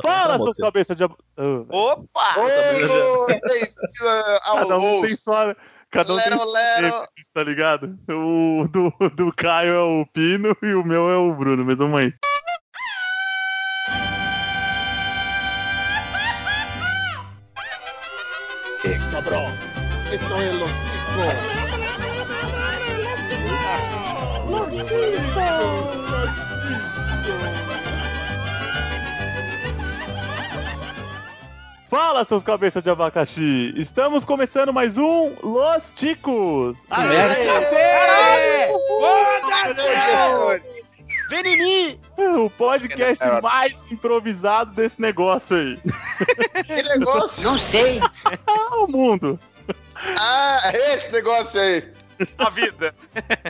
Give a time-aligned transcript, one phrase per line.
[0.00, 1.02] Fala, seus cabeças de.
[1.04, 1.16] ab-
[1.68, 2.34] Opa!
[4.44, 5.56] Ao Cada um tem sua.
[5.90, 7.06] Cada um tem Lero, seu lero.
[7.34, 7.98] tá ligado?
[8.08, 12.00] O do, do Caio é o Pino e o meu é o Bruno, mas vamos
[12.00, 12.12] aí.
[18.84, 19.52] Eh, cabrón.
[20.10, 22.42] Esto es los discos.
[31.92, 33.74] Fala, seus cabeças de abacaxi!
[33.76, 36.78] Estamos começando mais um Los Ticos!
[41.28, 42.00] Vem em mim!
[42.16, 45.78] O podcast mais improvisado desse negócio aí.
[46.64, 47.44] Que negócio?
[47.44, 48.00] Não sei.
[48.46, 49.38] Ah, o mundo!
[50.18, 51.92] Ah, é esse negócio aí.
[52.38, 52.94] A vida.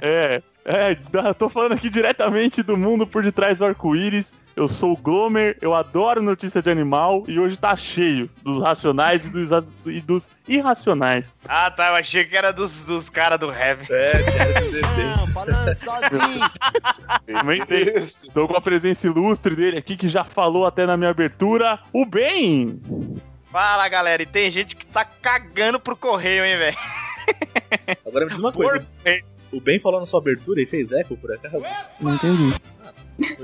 [0.03, 0.97] É, é,
[1.39, 4.35] tô falando aqui diretamente do mundo por detrás do arco-íris.
[4.55, 9.25] Eu sou o Glomer, eu adoro notícia de animal e hoje tá cheio dos racionais
[9.25, 9.49] e dos,
[9.87, 11.33] e dos irracionais.
[11.49, 11.89] Ah, tá.
[11.89, 13.87] Eu achei que era dos, dos caras do Heavy.
[13.91, 15.23] É, Diário do Defeito.
[17.27, 17.87] Também tem.
[18.35, 22.05] Tô com a presença ilustre dele aqui que já falou até na minha abertura, o
[22.05, 22.81] Ben!
[23.51, 24.23] Fala, galera.
[24.23, 26.77] E tem gente que tá cagando pro correio, hein, velho?
[28.07, 28.87] Agora me diz uma coisa.
[29.51, 31.63] O Ben falou na sua abertura e fez eco, por acaso?
[32.01, 32.55] Não entendi.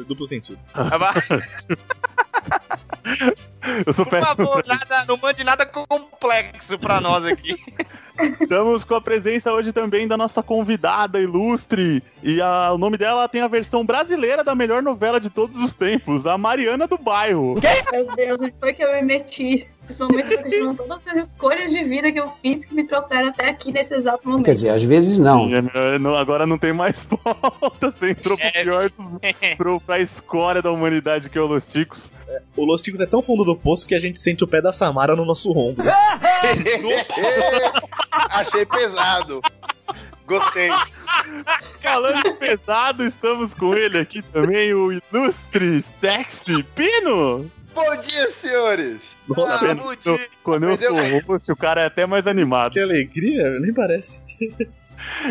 [0.06, 0.58] Duplo sentido.
[3.86, 4.36] Eu sou Por péssimo.
[4.36, 7.54] favor, nada, não mande nada complexo pra nós aqui.
[8.40, 12.02] Estamos com a presença hoje também da nossa convidada ilustre.
[12.22, 15.74] E a- o nome dela tem a versão brasileira da melhor novela de todos os
[15.74, 17.54] tempos, a Mariana do Bairro.
[17.92, 19.66] Meu Deus, onde foi que eu me meti?
[19.98, 23.48] Momento eu questionando todas as escolhas de vida que eu fiz que me trouxeram até
[23.48, 24.52] aqui nesse exato Quer momento.
[24.54, 25.48] dizer, às vezes não.
[25.72, 27.90] É, não- agora não tem mais volta.
[27.90, 28.50] Você entrou pro É.
[28.64, 29.10] pior dos,
[29.56, 32.12] pro, pra escória da humanidade que é o Los Ticos.
[32.54, 34.74] O Los Ticos é tão fundo do poço que a gente sente o pé da
[34.74, 35.86] Samara no nosso ombro.
[38.12, 39.40] Achei pesado.
[40.26, 40.68] Gostei.
[41.82, 47.50] Falando em pesado, estamos com ele aqui também, o ilustre, sexy Pino.
[47.74, 49.16] Bom dia, senhores.
[49.28, 50.28] Nossa, Ah, bom Eu- dia.
[50.42, 52.72] Quando eu Mas eu- sou host, o cara é até mais animado.
[52.72, 54.20] que alegria, nem parece.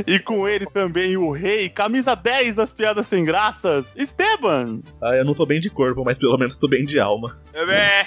[0.07, 4.79] E com ele também o rei, camisa 10 das piadas sem graças, Esteban.
[5.01, 7.37] Ah, eu não tô bem de corpo, mas pelo menos tô bem de alma.
[7.53, 8.05] É,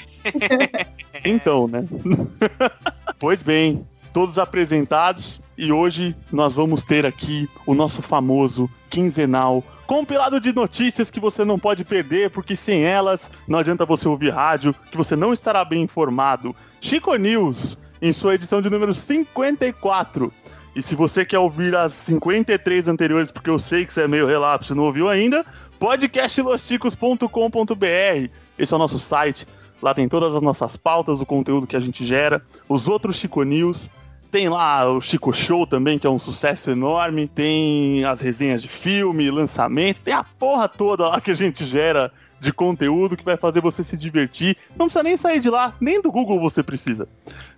[1.24, 1.86] Então, né?
[3.18, 10.40] pois bem, todos apresentados e hoje nós vamos ter aqui o nosso famoso quinzenal compilado
[10.40, 14.72] de notícias que você não pode perder, porque sem elas não adianta você ouvir rádio,
[14.88, 16.54] que você não estará bem informado.
[16.80, 20.32] Chico News, em sua edição de número 54.
[20.76, 24.28] E se você quer ouvir as 53 anteriores, porque eu sei que você é meio
[24.28, 25.44] relapso e não ouviu ainda,
[25.80, 28.30] podcastlosticos.com.br.
[28.56, 29.44] Esse é o nosso site.
[29.82, 33.42] Lá tem todas as nossas pautas, o conteúdo que a gente gera, os outros Chico
[33.42, 33.90] News.
[34.30, 37.26] Tem lá o Chico Show também, que é um sucesso enorme.
[37.26, 40.00] Tem as resenhas de filme, lançamentos.
[40.00, 43.82] Tem a porra toda lá que a gente gera de conteúdo que vai fazer você
[43.82, 44.56] se divertir.
[44.70, 47.08] Não precisa nem sair de lá, nem do Google você precisa.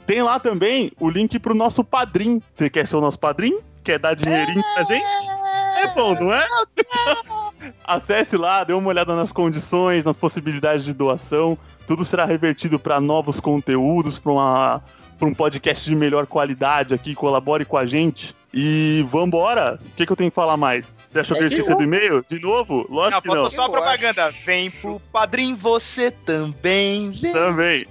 [0.06, 2.41] Tem lá também o link pro nosso padrim.
[2.55, 3.59] Você quer ser o nosso padrim?
[3.84, 5.06] Quer dar dinheirinho pra gente?
[5.77, 6.47] É bom, não é?
[7.84, 11.56] Acesse lá, dê uma olhada nas condições, nas possibilidades de doação.
[11.87, 14.83] Tudo será revertido para novos conteúdos, para uma
[15.18, 18.34] para um podcast de melhor qualidade aqui, colabore com a gente.
[18.54, 19.78] E vambora!
[19.84, 20.96] O que, que eu tenho que falar mais?
[21.10, 22.24] Você achou que eu esqueci do e-mail?
[22.28, 22.86] De novo?
[22.88, 23.34] não, Lógico que não.
[23.34, 24.30] faltou só a propaganda.
[24.44, 27.10] Vem pro padrinho, você também.
[27.12, 27.32] Vem.
[27.32, 27.86] Também.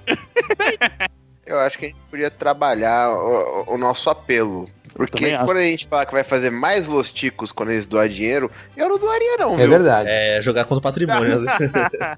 [1.46, 4.70] Eu acho que a gente podia trabalhar o- o nosso apelo.
[4.94, 5.46] Porque Também acho.
[5.46, 8.90] quando a gente fala que vai fazer mais Los Ticos quando eles doar dinheiro, eu
[8.90, 9.70] não doaria não, É viu?
[9.70, 10.10] verdade.
[10.10, 11.42] É, jogar contra o patrimônio.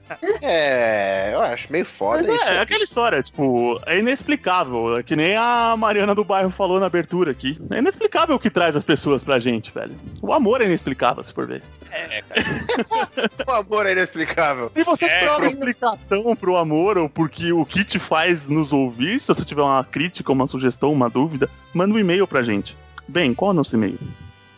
[0.41, 2.49] É, eu acho meio foda Mas isso.
[2.49, 4.97] é, é aquela história, tipo, é inexplicável.
[4.97, 7.57] É que nem a Mariana do bairro falou na abertura aqui.
[7.71, 9.95] É inexplicável o que traz as pessoas pra gente, velho.
[10.21, 11.61] O amor é inexplicável, se for ver.
[13.47, 14.71] O amor é inexplicável.
[14.75, 18.47] Se você É, tiver uma pro- explicação pro amor ou porque o que te faz
[18.49, 22.41] nos ouvir, se você tiver uma crítica, uma sugestão, uma dúvida, manda um e-mail pra
[22.43, 22.75] gente.
[23.07, 23.97] Bem, qual é o nosso e-mail?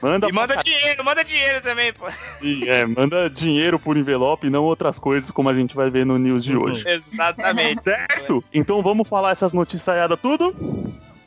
[0.00, 2.06] Manda, E manda dinheiro, manda dinheiro também, pô.
[2.40, 6.06] Sim, é, manda dinheiro por envelope e não outras coisas, como a gente vai ver
[6.06, 6.84] no news de hoje.
[6.88, 7.82] Exatamente.
[7.82, 8.44] Certo?
[8.54, 10.54] Então vamos falar essas noticiadas tudo?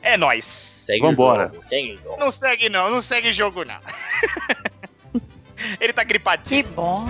[0.00, 0.46] É nóis.
[0.46, 1.52] Segue Vambora.
[1.68, 2.16] segue o jogo.
[2.18, 3.76] Não segue não, não segue jogo não.
[5.80, 6.64] Ele tá gripadinho.
[6.64, 7.08] Que bom.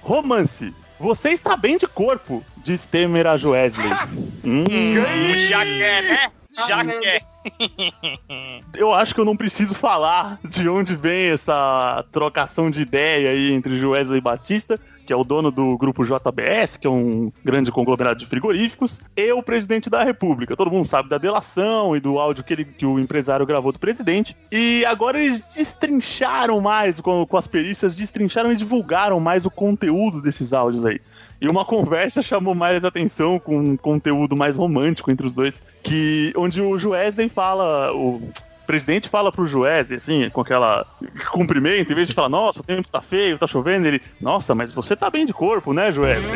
[0.00, 0.74] Romance.
[1.00, 3.88] Você está bem de corpo, diz Temer a Joesley.
[4.44, 5.36] Hum, hum.
[5.36, 6.41] Já quer, né?
[6.52, 7.22] Já meu quer.
[8.76, 13.52] Eu acho que eu não preciso falar de onde vem essa trocação de ideia aí
[13.52, 18.20] entre Joesley Batista, que é o dono do grupo JBS, que é um grande conglomerado
[18.20, 20.56] de frigoríficos, e o presidente da República.
[20.56, 23.78] Todo mundo sabe da delação e do áudio que, ele, que o empresário gravou do
[23.78, 24.36] presidente.
[24.50, 30.22] E agora eles destrincharam mais, com, com as perícias, destrincharam e divulgaram mais o conteúdo
[30.22, 31.00] desses áudios aí.
[31.42, 36.32] E uma conversa chamou mais atenção com um conteúdo mais romântico entre os dois, que
[36.36, 38.22] onde o Joesley fala, o
[38.64, 40.86] presidente fala pro Joesley, assim, com aquela
[41.32, 44.72] cumprimento, em vez de falar, nossa, o tempo tá feio, tá chovendo, ele, nossa, mas
[44.72, 46.30] você tá bem de corpo, né, Joesley?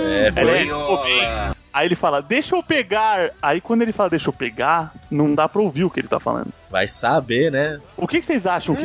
[0.00, 0.68] É, foi.
[1.24, 1.50] é.
[1.72, 3.30] Aí ele fala, deixa eu pegar.
[3.42, 6.20] Aí quando ele fala, deixa eu pegar, não dá pra ouvir o que ele tá
[6.20, 6.52] falando.
[6.70, 7.80] Vai saber, né?
[7.96, 8.82] O que, que vocês acham que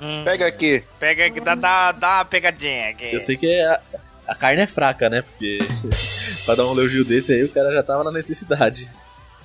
[0.00, 0.82] Hum, Pega aqui.
[0.98, 3.14] Pega, dá, dá, dá uma pegadinha aqui.
[3.14, 3.80] Eu sei que a,
[4.26, 5.22] a carne é fraca, né?
[5.22, 5.58] Porque
[6.44, 8.90] pra dar um elogio desse aí, o cara já tava na necessidade.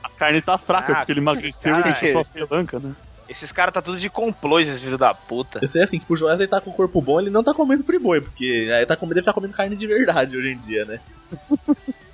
[0.03, 1.99] a carne tá fraca, Ah, porque ele emagreceu e cara.
[1.99, 2.93] deixou só pelanca, né?
[3.27, 5.59] Esses caras tá tudo de complô, esses filhos da puta.
[5.61, 7.83] Eu sei assim, que o Joesley tá com o corpo bom, ele não tá comendo
[7.83, 10.99] friboi, porque aí tá comendo, deve estar comendo carne de verdade hoje em dia, né?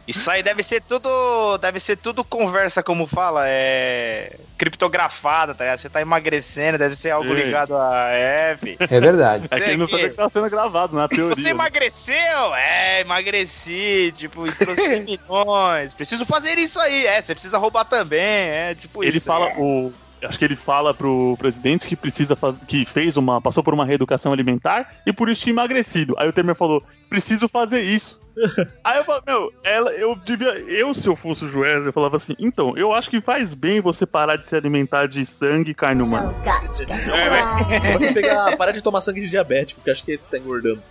[0.08, 1.58] Isso aí deve ser tudo.
[1.58, 4.36] Deve ser tudo conversa, como fala, é.
[4.58, 5.80] criptografada, tá ligado?
[5.80, 7.36] Você tá emagrecendo, deve ser algo Sim.
[7.36, 8.78] ligado a F.
[8.80, 9.48] É verdade.
[9.50, 11.36] É que ele não sabia que tava sendo gravado, na teoria.
[11.36, 11.50] Você né?
[11.50, 12.56] emagreceu?
[12.56, 15.94] É, emagreci, tipo, trouxe milhões.
[15.94, 17.06] Preciso fazer isso aí.
[17.08, 19.26] É, você precisa roubar também, é, tipo Ele isso.
[19.26, 19.92] fala, o.
[20.24, 22.60] Acho que ele fala pro presidente que precisa fazer.
[22.66, 23.42] que fez uma.
[23.42, 26.16] passou por uma reeducação alimentar e por isso tinha emagrecido.
[26.18, 28.20] Aí o Temer falou: preciso fazer isso.
[28.84, 30.50] Aí eu falo, meu, ela, eu devia.
[30.60, 33.80] Eu, se eu fosse o Joés, eu falava assim, então, eu acho que faz bem
[33.82, 36.34] você parar de se alimentar de sangue e carne humana.
[37.94, 40.82] Você pegar, parar de tomar sangue de diabético, que acho que esse tá engordando.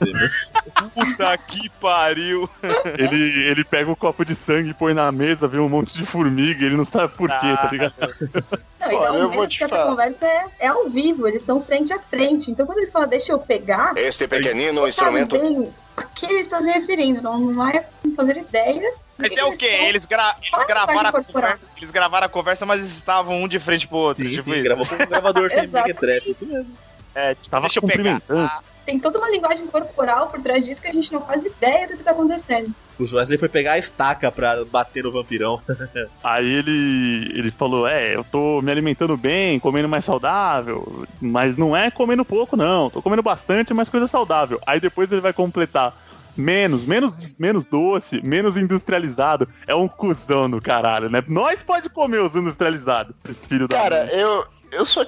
[0.94, 2.48] Puta que pariu.
[2.98, 6.04] Ele, ele pega o copo de sangue e põe na mesa, vê um monte de
[6.06, 7.56] formiga, ele não sabe por quê, Ah.
[7.56, 7.94] tá ligado?
[8.00, 9.90] Não, Olha, então eu mesmo vou te que essa falar.
[9.90, 12.50] conversa é, é ao vivo, eles estão frente a frente.
[12.50, 16.60] Então quando ele fala, deixa eu pegar, Este pequenino instrumento bem a que ele está
[16.60, 17.22] se referindo.
[17.22, 17.84] Não, não vai
[18.16, 18.92] fazer ideia.
[19.16, 19.66] Mas é o eles quê?
[19.66, 21.58] estão- Eles, gra eles gravaram a conversa.
[21.76, 24.24] Eles gravaram a conversa, mas estavam um de frente pro outro.
[24.24, 24.62] Sim, tipo sim, isso.
[24.64, 26.74] gravou com um gravador sem mequetrefe, isso mesmo.
[27.14, 28.20] É, tipo, Tava deixa eu pegar.
[28.20, 28.50] cumprimentando.
[28.84, 31.94] Tem toda uma linguagem corporal por trás disso que a gente não faz ideia do
[31.94, 32.74] que está acontecendo.
[32.98, 35.60] O Joesley foi pegar a estaca pra bater no vampirão.
[36.22, 41.76] Aí ele, ele falou: É, eu tô me alimentando bem, comendo mais saudável, mas não
[41.76, 42.90] é comendo pouco, não.
[42.90, 44.60] Tô comendo bastante, mas coisa saudável.
[44.66, 45.94] Aí depois ele vai completar.
[46.36, 49.48] Menos, menos, menos doce, menos industrializado.
[49.68, 51.22] É um cuzão do caralho, né?
[51.28, 53.14] Nós pode comer os industrializados,
[53.48, 53.76] filho da.
[53.76, 55.04] Cara, eu, eu só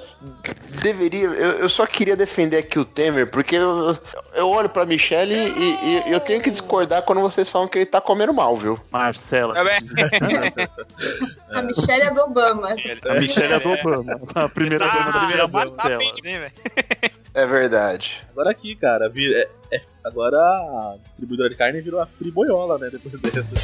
[0.81, 1.25] deveria.
[1.25, 3.97] Eu, eu só queria defender aqui o Temer, porque eu,
[4.33, 7.77] eu olho pra Michelle e, e- e eu tenho que discordar quando vocês falam que
[7.79, 8.79] ele tá comendo mal, viu?
[8.91, 9.57] Marcela.
[9.57, 10.67] É bem-
[11.53, 12.69] A Michelle é do Obama.
[13.09, 14.19] A Michelle é do Obama.
[14.35, 16.03] A primeira Tá, dama da primeira tá Marcela.
[17.37, 18.17] É verdade.
[18.31, 22.89] Agora aqui, cara, vi- é- é- agora a distribuidora de carne virou a Friboiola, né?
[22.91, 23.55] Depois dessa.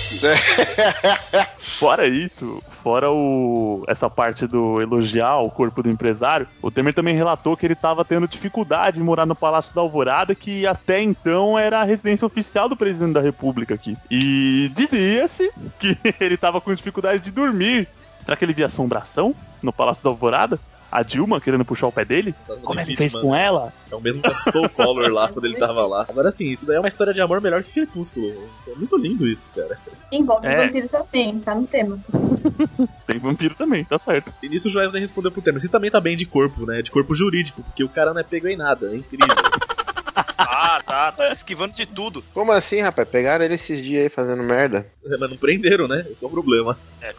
[1.58, 7.16] Fora isso, fora o essa parte do elogiar o corpo do empresário, o Temer também
[7.16, 11.58] relatou que ele estava tendo dificuldade em morar no Palácio da Alvorada, que até então
[11.58, 13.98] era a residência oficial do presidente da República aqui.
[14.12, 17.88] E dizia-se que ele estava com dificuldade de dormir.
[18.24, 20.60] Será que ele via assombração no Palácio da Alvorada?
[20.96, 22.36] A Dilma querendo puxar o pé dele?
[22.64, 23.74] Como ele fez com ela?
[23.92, 26.06] É o mesmo que assustou o Collor lá quando ele tava lá.
[26.08, 28.32] Agora sim, isso daí é uma história de amor melhor que Crepúsculo.
[28.68, 29.76] É muito lindo isso, cara.
[30.12, 30.68] Envolve É.
[30.68, 32.00] vampiro também, tá no tema.
[33.08, 34.32] Tem vampiro também, tá certo.
[34.44, 35.60] E nisso o Joesley respondeu pro Temer.
[35.60, 36.84] Você também tá bem de corpo, né?
[36.84, 38.92] De corpo jurídico, porque o cara não é pego em nada.
[38.94, 39.28] É incrível.
[40.38, 42.24] Ah, tá, tá esquivando de tudo.
[42.34, 43.08] Como assim, rapaz?
[43.08, 44.88] Pegaram ele esses dias aí fazendo merda?
[45.04, 46.06] Mas não prenderam, né?
[46.10, 46.78] Esse é o problema.
[47.02, 47.10] É,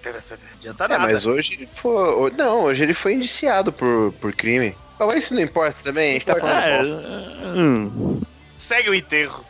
[0.54, 0.98] adianta É, nada.
[1.00, 2.30] mas hoje ele foi.
[2.32, 4.74] Não, hoje ele foi indiciado por, por crime.
[4.98, 7.08] Mas isso não importa também, a gente tá falando É, bosta.
[7.56, 8.20] hum,
[8.56, 9.44] Segue o enterro.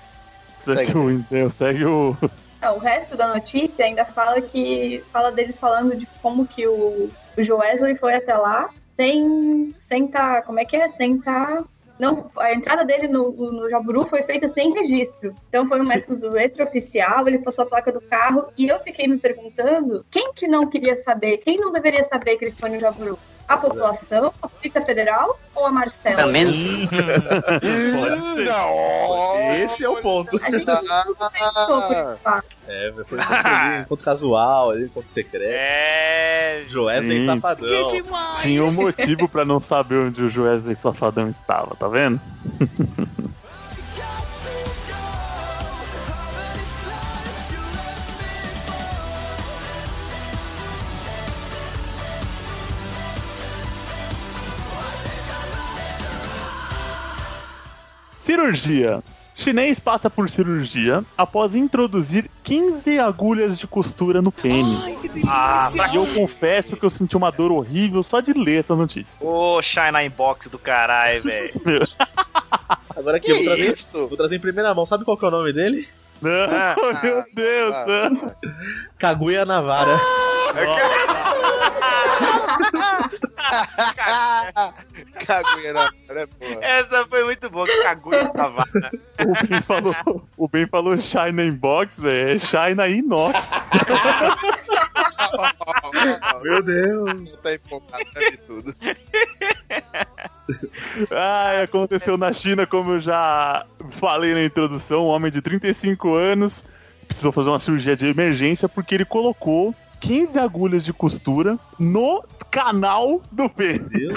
[0.58, 2.16] segue o, então, segue o
[2.60, 7.10] Não, o resto da notícia ainda fala que fala deles falando de como que o,
[7.36, 10.88] o Joesley foi até lá sem sem tá, como é que é?
[10.88, 11.62] Sem tá
[11.98, 15.34] não, a entrada dele no, no Jaburu foi feita sem registro.
[15.48, 19.18] Então foi um método extraoficial, ele passou a placa do carro e eu fiquei me
[19.18, 23.18] perguntando quem que não queria saber, quem não deveria saber que ele foi no Jaburu?
[23.46, 26.16] A população, a Polícia Federal ou a Marcela?
[26.16, 26.52] Também não!
[29.64, 30.40] Esse é o ponto.
[30.42, 32.46] A gente pensou por esse fato.
[32.66, 35.44] É, foi um encontro, casual, ali, encontro secreto.
[35.46, 36.64] É.
[36.68, 37.26] Joesley Gente.
[37.26, 37.68] safadão.
[38.40, 42.18] Tinha um motivo pra não saber onde o Joesley Safadão estava, tá vendo?
[58.34, 59.00] Cirurgia.
[59.36, 64.78] Chinês passa por cirurgia após introduzir 15 agulhas de costura no pênis.
[65.26, 68.74] Ah, pra E eu confesso que eu senti uma dor horrível só de ler essa
[68.76, 69.16] notícia.
[69.20, 71.50] Ô, Shine Box do caralho, velho.
[72.96, 74.06] Agora aqui, eu vou trazer, isso?
[74.08, 74.86] vou trazer em primeira mão.
[74.86, 75.88] Sabe qual que é o nome dele?
[76.22, 78.34] Não, Ah, meu Deus, ah.
[78.98, 79.98] Kaguya Navara.
[85.26, 86.58] Cagueira, né, porra?
[86.62, 88.90] Essa foi muito boa, que cagulho da vaca.
[89.20, 89.94] O Ben falou,
[90.36, 92.34] o ben falou China Inbox, velho.
[92.34, 93.38] É China Inox.
[96.42, 97.36] Meu Deus.
[97.36, 98.74] Tá empolgado de tudo.
[101.10, 105.06] Ah, aconteceu na China, como eu já falei na introdução.
[105.06, 106.64] Um homem de 35 anos
[107.06, 113.22] precisou fazer uma cirurgia de emergência porque ele colocou 15 agulhas de costura no canal
[113.32, 114.10] do céu.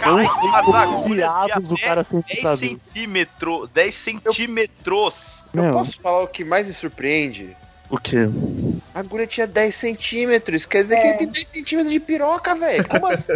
[0.00, 2.56] Caralho, diabos o cara sem 10 saber.
[2.68, 3.70] centímetros.
[3.70, 5.44] 10 centímetros.
[5.54, 7.56] Eu Meu, posso falar o que mais me surpreende?
[7.90, 8.28] o quê?
[8.94, 10.66] A agulha tinha 10 centímetros.
[10.66, 11.08] Quer dizer que É.
[11.10, 12.86] ele tem 10 centímetros de piroca, velho.
[12.88, 13.32] Como assim?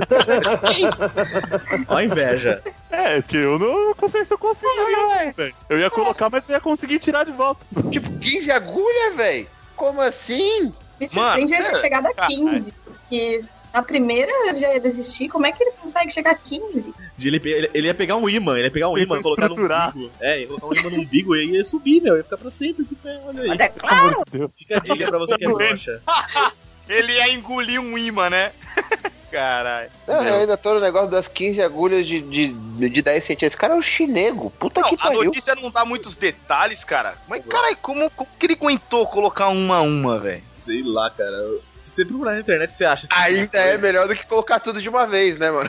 [1.88, 2.60] Ó a inveja.
[2.90, 5.54] É, que eu não sei se eu consigo, não, velho.
[5.70, 7.64] Eu ia colocar, mas eu ia conseguir tirar de volta.
[7.90, 9.46] tipo, 15 agulhas, velho?
[9.76, 10.72] Como assim?
[11.02, 12.36] Me surpreende Mano, ele ter chegado a caralho.
[12.36, 12.72] 15.
[12.72, 15.28] Porque na primeira ele já ia desistir.
[15.28, 16.94] Como é que ele consegue chegar a 15?
[17.16, 19.48] De ele, ele, ele ia pegar um imã, ele ia pegar um Ele imã, colocar
[19.48, 20.10] no umbigo.
[20.20, 22.16] É, ia colocar um imã no umbigo e ia subir, meu.
[22.16, 23.58] Ia ficar pra sempre de pé, olha aí.
[23.70, 24.50] Pelo amor de Deus.
[24.56, 26.02] Fica a dica pra você que é broxa.
[26.88, 28.52] Ele ia engolir um imã, né?
[29.30, 29.88] Caralho.
[30.06, 33.46] Não, eu ainda tô no negócio das 15 agulhas de, de, de 10 centímetros.
[33.46, 34.50] Esse cara é um chinego.
[34.50, 35.24] Puta Não, que a pariu.
[35.24, 37.16] notícia não dá muitos detalhes, cara.
[37.26, 40.42] Mas, caralho, como, como que ele aguentou colocar uma a uma, velho?
[40.64, 41.58] Sei lá, cara.
[41.76, 43.08] Se você procurar na internet, você acha.
[43.08, 45.68] tipo Ainda é melhor do que colocar tudo de uma vez, né, mano?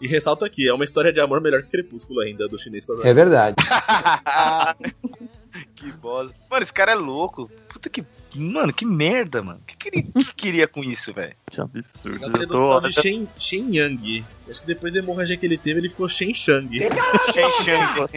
[0.00, 2.92] E ressalto aqui, é uma história de amor melhor que Crepúsculo ainda, do chinês com
[2.92, 3.56] a É verdade.
[5.74, 6.38] que bosta.
[6.48, 7.50] Mano, esse cara é louco.
[7.68, 8.04] Puta que.
[8.36, 9.58] Mano, que merda, mano.
[9.60, 11.34] O que, que ele que queria com isso, velho?
[11.50, 12.26] Que absurdo.
[12.26, 12.80] Ele é Eu tô...
[12.80, 14.24] de Shen, Shen Yang.
[14.48, 16.78] Acho que depois da hemorragia que ele teve, ele ficou Shen Shang.
[16.78, 18.08] Shen Shang.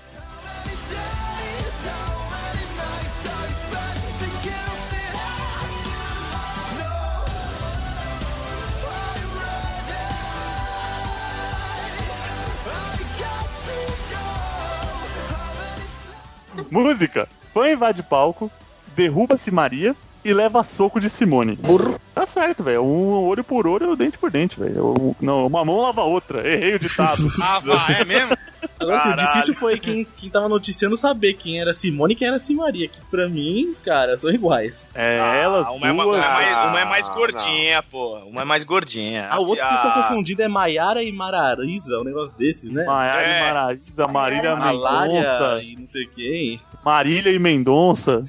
[16.74, 17.30] Música.
[17.54, 18.50] Fã invade palco,
[18.96, 21.56] derruba-se Maria e leva soco de Simone.
[21.56, 22.02] Burro.
[22.24, 22.82] Tá certo, velho.
[22.82, 24.94] Um olho por olho, dente por dente, velho.
[24.98, 26.40] Um- Não, uma mão lava a outra.
[26.48, 27.28] Errei o ditado.
[27.42, 28.38] Ah, vá, é mesmo?
[28.80, 32.28] Agora, assim, o difícil foi quem, quem tava noticiando saber quem era Simone e quem
[32.30, 32.88] era Simaria.
[32.88, 34.86] Que pra mim, cara, são iguais.
[34.96, 36.18] É, Ah, elas uma, é uma, duas.
[36.18, 38.16] uma é mais, uma é mais Ah, gordinha, pô.
[38.20, 39.28] Uma é mais gordinha.
[39.30, 42.72] Ah, o outro que vocês estão Ah, confundindo é Maiara e Marariza, um negócio desses,
[42.72, 42.86] né?
[42.86, 43.38] Maiara É.
[43.38, 46.62] e Maraísa, Marília Malária Mendonça, e não sei quem.
[46.84, 48.22] Marília e Mendonça.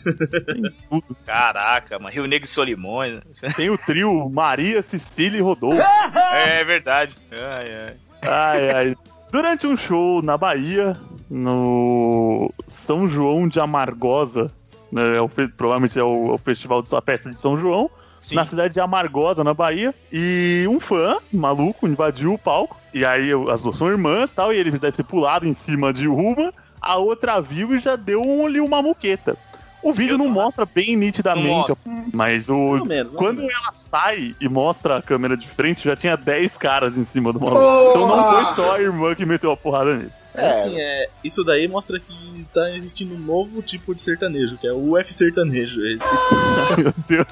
[0.47, 1.17] Tem tudo.
[1.27, 2.15] Caraca, mano.
[2.15, 3.21] Rio Negro e Solimões.
[3.57, 5.79] Tem o trio Maria, Cecília e Rodolfo.
[6.33, 7.17] É, é verdade.
[7.31, 7.97] Ai, ai.
[8.23, 8.97] Ai, ai.
[9.31, 10.97] Durante um show na Bahia,
[11.29, 14.51] no São João de Amargosa,
[14.93, 18.37] né, é o provavelmente é o, é o festival da festa de São João, Sim.
[18.37, 23.31] na cidade de Amargosa, na Bahia, e um fã maluco invadiu o palco, e aí
[23.51, 26.53] as duas são irmãs e tal, e ele deve ter pulado em cima de uma,
[26.85, 29.37] a outra viu e já deu um, ali uma muqueta.
[29.83, 33.13] O vídeo não mostra bem nitidamente, Não mas o, ou menos.
[33.13, 33.53] ou quando menos.
[33.55, 37.39] ela sai e mostra a câmera de frente, já tinha 10 caras em cima do
[37.41, 37.91] maluco.
[37.91, 40.11] Então não foi só a irmã que meteu a porrada nele.
[40.35, 44.67] É, assim, é, isso daí mostra que tá existindo um novo tipo de sertanejo, que
[44.67, 45.81] é o UF sertanejo.
[45.85, 45.99] Esse.
[46.81, 47.27] Meu Deus.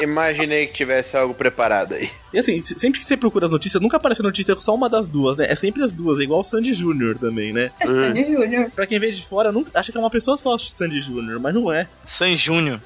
[0.00, 2.08] Imaginei que tivesse algo preparado aí.
[2.32, 4.88] E assim, se- sempre que você procura as notícias, nunca aparece notícia com só uma
[4.88, 5.46] das duas, né?
[5.50, 7.70] É sempre as duas, é igual o Sandy Júnior também, né?
[7.80, 8.70] É Sandy Júnior.
[8.70, 11.54] Pra quem vê de fora, nunca, acha que é uma pessoa só Sandy Júnior, mas
[11.54, 11.88] não é.
[12.04, 12.80] San Júnior.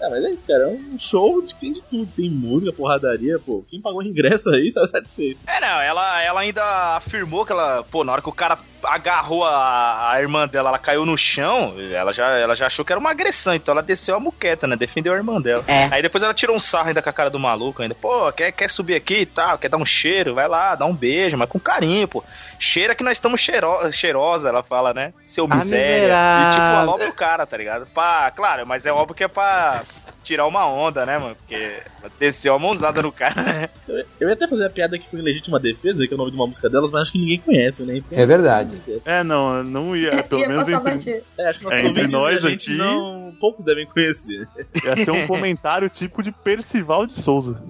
[0.00, 0.64] Ah, mas é isso, cara.
[0.64, 2.10] É um show de que tem de tudo.
[2.14, 3.64] Tem música, porradaria, pô.
[3.68, 5.40] Quem pagou o ingresso aí tá satisfeito.
[5.46, 6.62] É, não, ela, ela ainda
[6.96, 10.78] afirmou que ela, pô, na hora que o cara agarrou a, a irmã dela, ela
[10.78, 14.14] caiu no chão, ela já, ela já achou que era uma agressão, então ela desceu
[14.14, 14.76] a muqueta, né?
[14.76, 15.64] Defendeu a irmã dela.
[15.66, 15.88] É.
[15.90, 18.52] Aí depois ela tirou um sarro ainda com a cara do maluco, ainda, pô, quer,
[18.52, 21.48] quer subir aqui e tal, quer dar um cheiro, vai lá, dá um beijo, mas
[21.48, 22.22] com carinho, pô.
[22.58, 25.12] Cheira que nós estamos cheiro, cheirosa, ela fala, né?
[25.24, 26.14] Seu Ah, miséria.
[26.44, 27.86] E tipo, alopra o cara, tá ligado?
[27.86, 29.84] Pá, claro, mas é óbvio que é pra
[30.22, 31.36] tirar uma onda, né, mano?
[31.36, 31.80] Porque
[32.18, 33.68] desceu a mãozada no cara, né?
[33.86, 36.18] Eu, eu ia até fazer a piada que foi em legítima defesa, que é o
[36.18, 37.98] nome de uma música delas, mas acho que ninguém conhece, né?
[37.98, 38.82] Então, É verdade.
[39.04, 40.22] É, não, não ia.
[40.24, 41.22] Pelo Ia menos passar entre.
[41.38, 43.32] É, acho que É, entre nós a gente aqui- não.
[43.38, 44.48] Poucos devem conhecer.
[44.84, 47.62] ia ser um comentário tipo de Percival de Souza.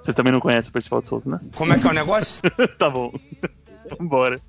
[0.00, 1.40] Vocês também não conhecem o Percival de Souza, né?
[1.56, 2.40] Como é que é o negócio?
[2.78, 3.12] tá bom.
[3.98, 4.40] Vambora.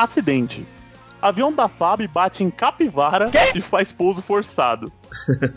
[0.00, 0.66] Acidente.
[1.20, 4.90] Avião da FAB bate em capivara e faz pouso forçado.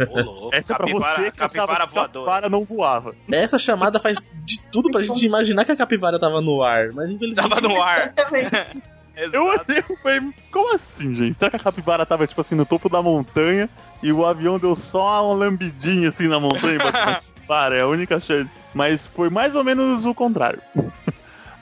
[0.09, 0.49] Ô, louco.
[0.53, 2.07] Essa é pra capivara, você que capivara que voadora.
[2.25, 3.15] capivara não voava.
[3.31, 7.09] Essa chamada faz de tudo pra gente imaginar que a capivara tava no ar, mas
[7.09, 7.49] infelizmente.
[7.49, 8.13] Tava no ar.
[9.15, 10.21] Eu olhei e falei,
[10.51, 11.37] como assim, gente?
[11.37, 13.69] Será que a capivara tava, tipo assim, no topo da montanha
[14.01, 16.79] e o avião deu só uma lambidinha, assim, na montanha?
[16.79, 17.77] capivara?
[17.77, 18.49] É a única chance.
[18.73, 20.59] Mas foi mais ou menos o contrário.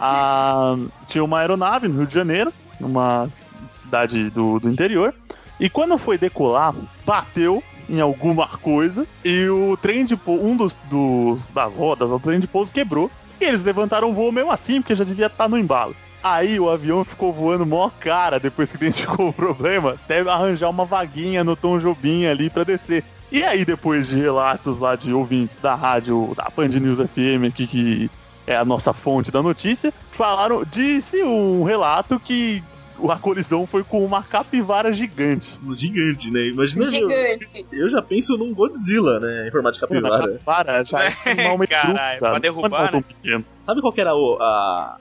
[0.04, 3.30] Ah, tinha uma aeronave no Rio de Janeiro, numa
[3.70, 5.14] cidade do, do interior,
[5.60, 6.74] e quando foi decolar,
[7.06, 12.20] bateu em alguma coisa e o trem de pouso, um dos, dos- das rodas do
[12.20, 13.10] trem de pouso quebrou.
[13.40, 15.96] E eles levantaram o voo mesmo assim, porque já devia estar no embalo.
[16.24, 20.86] Aí o avião ficou voando mó cara depois que identificou o problema, até arranjar uma
[20.86, 23.04] vaguinha no Tom Jobim ali pra descer.
[23.32, 27.66] E aí, depois de relatos lá de ouvintes da rádio, da Band News FM aqui,
[27.66, 28.12] que
[28.46, 32.62] é a nossa fonte da notícia, falaram, disse um relato que
[33.10, 35.58] a colisão foi com uma capivara gigante.
[35.74, 36.48] Gigante, né?
[36.50, 36.84] Imagina.
[36.86, 37.66] eu- Gigante.
[37.72, 39.48] Eu já penso num Godzilla, né?
[39.48, 40.28] Em formato de capivara.
[40.34, 43.06] capivara já é normalmente Caralho, pra não derrubar, é tão né?
[43.08, 43.46] pequeno.
[43.66, 44.98] Sabe qual que era o- a,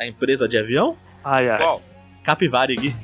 [0.00, 0.96] a empresa de avião?
[1.22, 1.58] Ai, ai.
[1.58, 1.82] Qual?
[2.28, 2.94] Capivarig.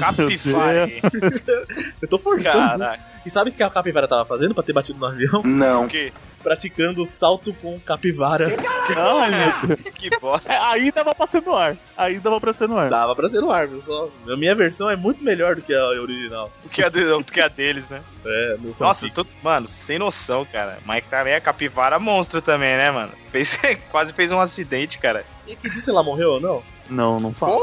[0.00, 0.90] Capivara.
[2.02, 2.80] Eu tô forçando.
[2.80, 3.14] Caraca.
[3.24, 5.42] E sabe o que a capivara tava fazendo pra ter batido no avião?
[5.44, 5.84] Não.
[5.84, 6.12] O quê?
[6.42, 8.48] Praticando salto com capivara.
[8.96, 9.94] Ai, meu Deus.
[9.94, 10.52] Que bosta.
[10.52, 11.76] É, aí dava pra ser no ar.
[11.96, 12.90] Aí dava pra ser no ar.
[12.90, 14.10] Dava pra ser no ar, pessoal.
[14.28, 16.52] A minha versão é muito melhor do que a original.
[16.64, 18.02] Do que a, de- do que a deles, né?
[18.26, 20.78] É, no Nossa, tô, mano, sem noção, cara.
[20.84, 23.12] Mas também é capivara monstro também, né, mano?
[23.30, 23.56] Fez,
[23.92, 25.24] quase fez um acidente, cara.
[25.46, 26.73] E que disse se ela morreu ou não?
[26.94, 27.56] Não, não fala.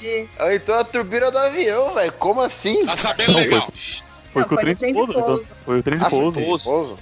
[0.00, 2.12] De- Ah, Então a turbina do avião, velho.
[2.12, 2.84] Como assim?
[2.86, 3.68] Tá sabendo Não, legal.
[4.32, 5.12] Foi Não, com o foi trem no trem de de pouso.
[5.12, 5.42] pouso.
[5.42, 5.56] então.
[5.64, 6.40] Foi o trem de Ah, foi pouso.
[6.40, 6.64] pouso.
[6.70, 6.96] Pouso?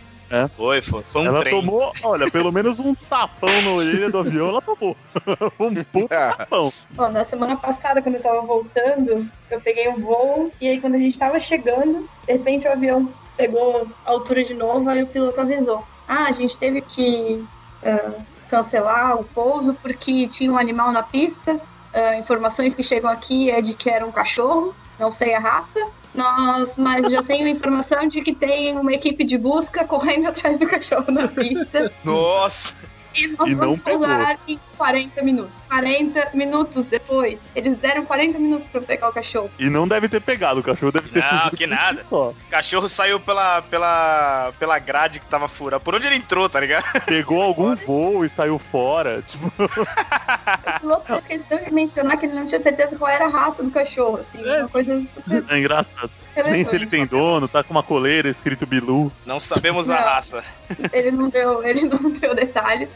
[0.57, 1.03] Foi, foi.
[1.05, 1.55] Foi um Ela trem.
[1.55, 4.97] tomou, olha, pelo menos um tapão na orelha do avião, ela tomou.
[5.61, 6.73] um puta tapão.
[6.99, 10.97] Ó, na semana passada, quando eu tava voltando, eu peguei um voo e aí quando
[10.97, 15.07] a gente tava chegando, de repente o avião pegou a altura de novo, aí o
[15.07, 15.85] piloto avisou.
[16.09, 17.45] Ah, a gente teve que
[17.85, 18.11] ah,
[18.49, 21.61] cancelar o pouso porque tinha um animal na pista.
[21.97, 25.81] Ah, informações que chegam aqui é de que era um cachorro, não sei a raça.
[26.15, 30.67] Nós, mas já tenho informação de que tem uma equipe de busca correndo atrás do
[30.67, 31.91] cachorro na pista.
[32.05, 32.75] Nossa.
[33.17, 34.07] E nós E não vamos pegou.
[34.47, 35.63] em 40 minutos.
[35.69, 39.51] 40 minutos depois, eles deram 40 minutos pra pegar o cachorro.
[39.59, 42.03] E não deve ter pegado, o cachorro deve ter Não, que nada.
[42.03, 42.31] Só.
[42.31, 45.83] O cachorro saiu pela, pela, pela grade que tava furada.
[45.83, 46.85] Por onde ele entrou, tá ligado?
[47.07, 49.23] Pegou algum voo e saiu fora.
[49.27, 53.29] Tipo, O piloto fez questão de mencionar que ele não tinha certeza qual era a
[53.29, 56.11] raça do cachorro, assim, uma coisa super é engraçado.
[56.45, 59.11] Nem se ele tem dono, tá com uma coleira escrito Bilu.
[59.25, 60.43] Não sabemos a raça.
[60.93, 62.89] Ele não deu, ele não deu detalhes.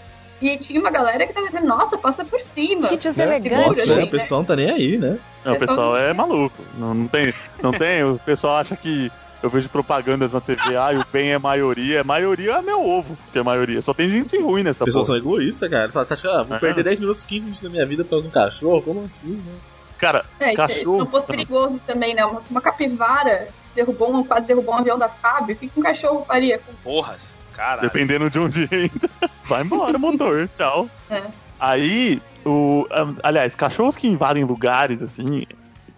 [0.42, 2.88] E tinha uma galera que tava dizendo, nossa, passa por cima.
[2.90, 2.98] Né?
[3.22, 3.66] elegantes.
[3.66, 4.05] Nossa, assim, é, né?
[4.05, 5.18] o pessoal não tá nem aí, né?
[5.44, 6.57] Não, o É pessoal é maluco.
[6.79, 7.35] Não, não tem.
[7.62, 8.03] Não tem.
[8.05, 9.12] O pessoal acha que.
[9.42, 12.05] Eu vejo propagandas na TV, ah, o bem é maioria.
[12.05, 13.81] Maioria é meu ovo, que é maioria.
[13.81, 15.18] Só tem gente ruim nessa As pessoas porra.
[15.18, 15.88] são egoístas, cara.
[15.88, 16.61] Você acha que ah, vou É.
[16.61, 18.83] perder 10 minutos, 15 minutos da minha vida por causa de um cachorro?
[18.83, 19.53] Como assim, né?
[20.00, 20.98] Cara, É, isso, isso cachorro.
[20.98, 22.32] não fosse perigoso também, não.
[22.32, 25.78] Mas se uma capivara derrubou um, quase derrubou um avião da Fábio, o que que
[25.78, 26.58] um cachorro faria?
[26.58, 27.32] com Porras.
[27.52, 27.82] Caralho.
[27.82, 29.10] Dependendo de onde entra,
[29.44, 30.88] vai embora, motor, tchau.
[31.10, 31.22] É.
[31.58, 35.44] Aí, o, ah, aliás, cachorros que invadem lugares, assim,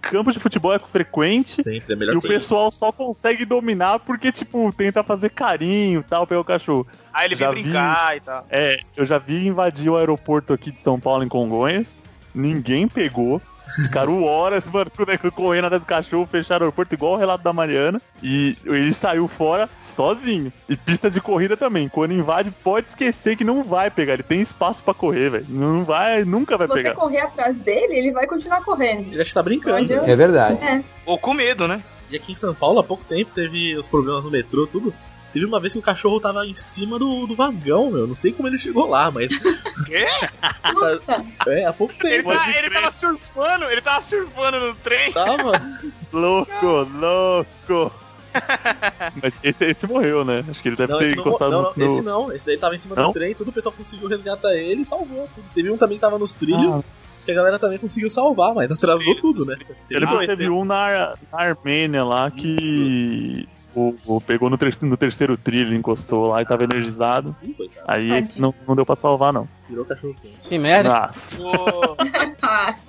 [0.00, 4.32] campo de futebol é frequente Sempre é melhor e o pessoal só consegue dominar porque,
[4.32, 6.86] tipo, tenta fazer carinho e tal, pegar o cachorro.
[7.12, 8.46] Aí ele Já veio brincar e tal.
[8.50, 11.86] É, eu já vi invadir o aeroporto aqui de São Paulo, em Congonhas,
[12.34, 13.40] ninguém pegou.
[13.74, 14.90] Ficaram horas, mano,
[15.34, 18.00] correndo atrás do cachorro, fecharam o aeroporto igual o relato da Mariana.
[18.22, 20.52] E ele saiu fora sozinho.
[20.68, 21.88] E pista de corrida também.
[21.88, 24.14] Quando invade, pode esquecer que não vai pegar.
[24.14, 25.46] Ele tem espaço pra correr, velho.
[25.48, 26.94] Não vai, nunca vai Se você pegar.
[26.94, 29.10] correr atrás dele, ele vai continuar correndo.
[29.12, 29.76] Ele acha que tá Não brincando.
[29.76, 30.10] adianta.
[30.10, 30.64] É verdade.
[30.64, 30.82] É.
[31.06, 31.82] Ou com medo, né?
[32.10, 34.92] E aqui em São Paulo, há pouco tempo, teve os problemas no metrô, tudo.
[35.32, 38.06] Teve uma vez que o cachorro tava em cima do, do vagão, meu.
[38.06, 39.28] Não sei como ele chegou lá, mas.
[39.86, 40.04] Quê?
[41.46, 42.30] É, há pouco Ele, tempo.
[42.32, 45.12] tá- Pode ele tava surfando, ele tava surfando no trem.
[45.12, 45.52] Tava.
[46.12, 46.66] Louco,
[47.00, 47.92] louco.
[49.22, 50.42] Mas esse, esse morreu, né?
[50.48, 51.84] Acho que ele deve Não, ter encostado não, não, no.
[51.92, 52.32] esse não.
[52.32, 53.08] Esse daí tava em cima Não?
[53.08, 55.28] do trem, todo o pessoal conseguiu resgatar ele e salvou.
[55.34, 55.44] tudo.
[55.54, 56.86] Teve um também que tava nos trilhos, Ah.
[57.26, 59.56] que a galera também conseguiu salvar, mas atrasou tudo, né?
[59.88, 63.46] Que dois, teve um na, na Armênia lá que.
[63.74, 67.34] O, o- pegou no, ter- no terceiro trilho, encostou lá e tava energizado.
[67.42, 69.48] Ih, Aí esse não, não deu pra salvar, não.
[69.68, 70.36] virou cachorro quente.
[70.48, 70.94] Que merda.
[70.94, 71.10] Ah,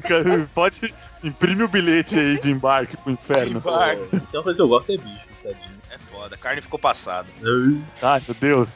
[0.00, 0.92] cara, pode.
[1.22, 3.58] Imprime o bilhete aí de embarque pro inferno.
[3.58, 4.16] Embarque.
[4.32, 5.78] Uma coisa que eu gosto é bicho, tadinho.
[5.90, 7.28] é foda, a carne ficou passada.
[8.02, 8.70] Ai, meu Deus.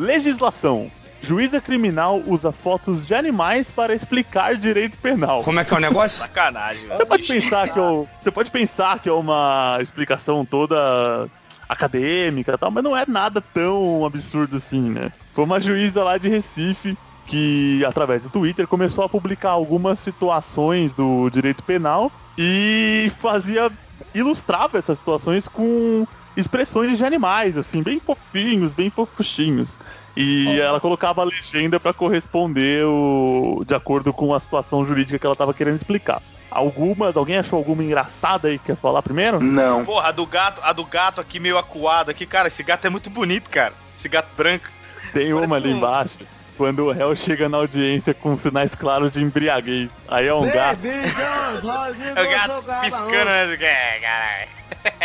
[0.00, 0.90] Legislação.
[1.22, 5.42] Juíza criminal usa fotos de animais para explicar direito penal.
[5.42, 6.18] Como é que é o negócio?
[6.24, 6.96] Sacanagem, velho.
[6.96, 7.82] Você pode pensar que é,
[8.22, 11.28] você pode pensar que é uma explicação toda
[11.68, 15.12] acadêmica e tal, mas não é nada tão absurdo assim, né?
[15.34, 20.94] Foi uma juíza lá de Recife que, através do Twitter, começou a publicar algumas situações
[20.94, 23.70] do direito penal e fazia.
[24.14, 26.06] ilustrava essas situações com
[26.40, 29.78] expressões de animais, assim, bem fofinhos, bem fofuchinhos.
[30.16, 35.24] E ela colocava a legenda para corresponder o, de acordo com a situação jurídica que
[35.26, 36.20] ela tava querendo explicar.
[36.50, 39.40] Algumas, alguém achou alguma engraçada aí que quer falar primeiro?
[39.40, 39.84] Não.
[39.84, 42.90] Porra, a do gato, a do gato aqui meio acuado aqui, cara, esse gato é
[42.90, 43.72] muito bonito, cara.
[43.96, 44.66] Esse gato branco.
[45.12, 46.18] Tem uma ali um- embaixo.
[46.56, 49.88] Quando o réu chega na audiência com sinais claros de embriaguez.
[50.06, 50.80] Aí é um gato.
[50.84, 53.54] É o gato piscando, né?
[53.54, 54.48] É, caralho.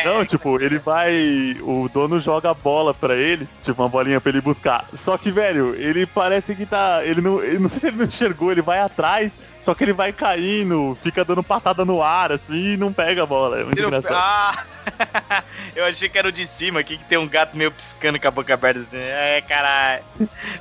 [0.03, 1.57] Não, tipo, ele vai.
[1.61, 4.85] O dono joga a bola pra ele, tipo, uma bolinha pra ele buscar.
[4.93, 7.01] Só que, velho, ele parece que tá.
[7.03, 7.41] Ele não.
[7.43, 9.33] Eu não sei se ele não enxergou, ele vai atrás,
[9.63, 13.25] só que ele vai caindo, fica dando patada no ar, assim, e não pega a
[13.25, 13.61] bola.
[13.61, 14.13] É muito Eu- engraçado.
[14.15, 14.63] Ah!
[15.75, 18.27] Eu achei que era o de cima aqui, que tem um gato meio piscando com
[18.27, 18.97] a boca aberta assim.
[18.97, 20.03] É, caralho.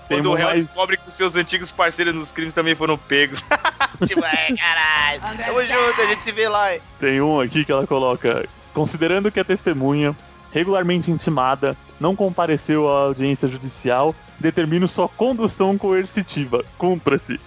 [0.09, 3.45] Quando o réu mais- descobre que os seus antigos parceiros nos crimes também foram pegos.
[4.09, 5.21] tipo, é, caralho.
[5.45, 6.75] Tamo junto, a gente se vê lá.
[6.75, 6.81] hein?
[6.99, 10.15] Tem um aqui que ela coloca: considerando que a testemunha,
[10.53, 16.65] regularmente intimada, não compareceu à audiência judicial, determino sua condução coercitiva.
[16.77, 17.41] Cumpra-se.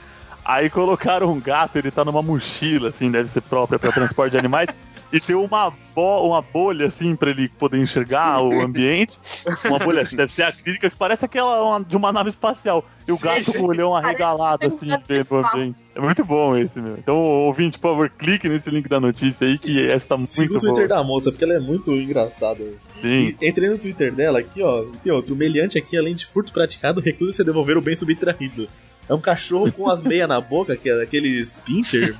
[0.43, 4.37] Aí colocaram um gato, ele tá numa mochila, assim, deve ser própria para transporte de
[4.39, 4.69] animais.
[5.09, 9.17] E tem uma, bo uma bolha, assim, pra ele poder enxergar o ambiente.
[9.65, 12.85] Uma bolha que deve ser acrílica, que parece aquela uma- de uma nave espacial.
[13.07, 13.57] E o Sim, gato sim.
[13.57, 15.83] com o olhão arregalado, assim, dentro do ambiente.
[15.95, 16.97] É muito bom esse, meu.
[16.97, 20.57] Então, ouvinte, por favor, clique nesse link da notícia aí, que essa tá Siga muito
[20.57, 20.99] o Twitter boa.
[20.99, 22.63] da moça, porque ela é muito engraçada.
[23.01, 23.35] Sim.
[23.41, 24.85] E Entrei no Twitter dela aqui, ó.
[25.03, 25.33] Tem outro.
[25.33, 28.67] O meliante aqui, além de furto praticado, recusa-se a devolver o bem subtraído.
[29.09, 32.13] É um cachorro com as meias na boca, que é aqueles pincher.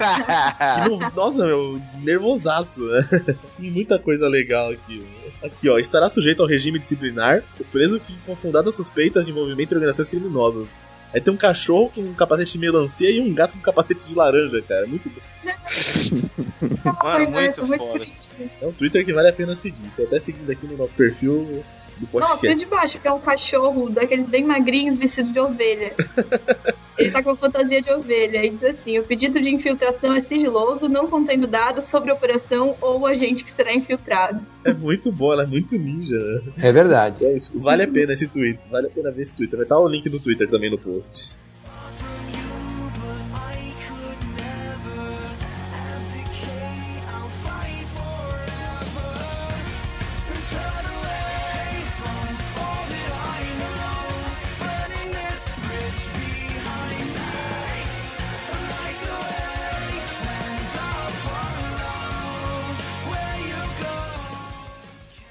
[0.88, 3.08] não- nossa, meu, nervosaço, né?
[3.60, 5.06] Tem muita coisa legal aqui.
[5.44, 5.46] ó.
[5.48, 5.78] Aqui, ó.
[5.78, 10.08] Estará sujeito ao regime disciplinar o preso que com fundadas suspeitas de envolvimento em organizações
[10.10, 10.74] criminosas.
[11.14, 14.14] Aí tem um cachorro com um capacete de melancia e um gato com capacete de
[14.16, 14.86] laranja, cara.
[14.86, 15.22] Muito bom.
[17.02, 18.06] foi muito muito foda.
[18.62, 19.90] É um Twitter que vale a pena seguir.
[19.96, 21.64] Tô até seguindo aqui no nosso perfil
[22.00, 22.60] do Não, tem podcast.
[22.60, 25.94] de baixo, que é um cachorro daqueles bem magrinhos vestido de ovelha.
[26.98, 30.22] Ele tá com a fantasia de ovelha e diz assim: o pedido de infiltração é
[30.22, 34.42] sigiloso, não contendo dados sobre a operação ou o agente que será infiltrado.
[34.66, 36.18] É muito bom, ela é muito ninja.
[36.18, 36.42] né?
[36.60, 37.24] É verdade.
[37.24, 37.58] É isso.
[37.60, 38.60] Vale a pena esse tweet.
[38.72, 39.58] Vale a pena ver esse Twitter.
[39.58, 41.36] Vai estar o link do Twitter também no post.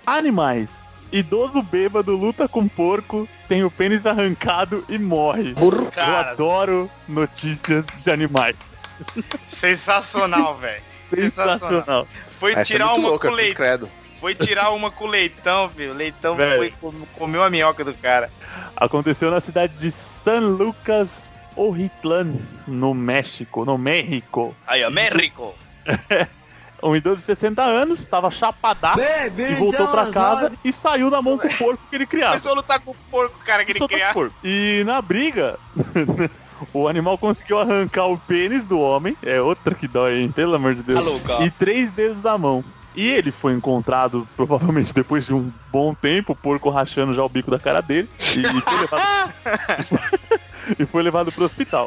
[0.07, 0.85] Animais.
[1.12, 5.55] Idoso bêbado luta com porco, tem o pênis arrancado e morre.
[5.61, 8.57] Eu Cara, adoro notícias de animais.
[9.47, 10.83] sensacional, velho.
[11.14, 11.59] Sensacional.
[11.59, 12.09] Sensacional.
[12.38, 13.55] Foi Essa é tirar muito uma louca, com leitão.
[13.55, 13.90] credo.
[14.21, 15.92] Foi tirar uma com leitão, filho.
[15.92, 16.57] O leitão Velho.
[16.57, 18.31] foi com- comeu a minhoca do cara.
[18.77, 21.09] Aconteceu na cidade de San Lucas
[21.55, 22.35] Ojitlan,
[22.66, 24.57] no México, no México.
[24.66, 25.55] Aí, ó, México.
[26.87, 29.01] Um idoso de 60 anos, estava chapadaço
[29.38, 32.33] e voltou pra casa e saiu na mão com o porco que ele criava.
[32.33, 34.35] Começou a lutar com o porco, cara, que ele Começou o criava.
[34.44, 35.59] E na briga,
[36.72, 39.16] o animal conseguiu arrancar o pênis do homem.
[39.22, 40.31] É outra que dói, hein?
[40.31, 41.05] Pelo amor de Deus.
[41.22, 42.64] Tá e três dedos da mão.
[42.94, 47.29] E ele foi encontrado, provavelmente depois de um bom tempo, o porco rachando já o
[47.29, 48.09] bico da cara dele.
[48.18, 49.35] E foi levado,
[50.79, 51.87] e foi levado pro hospital.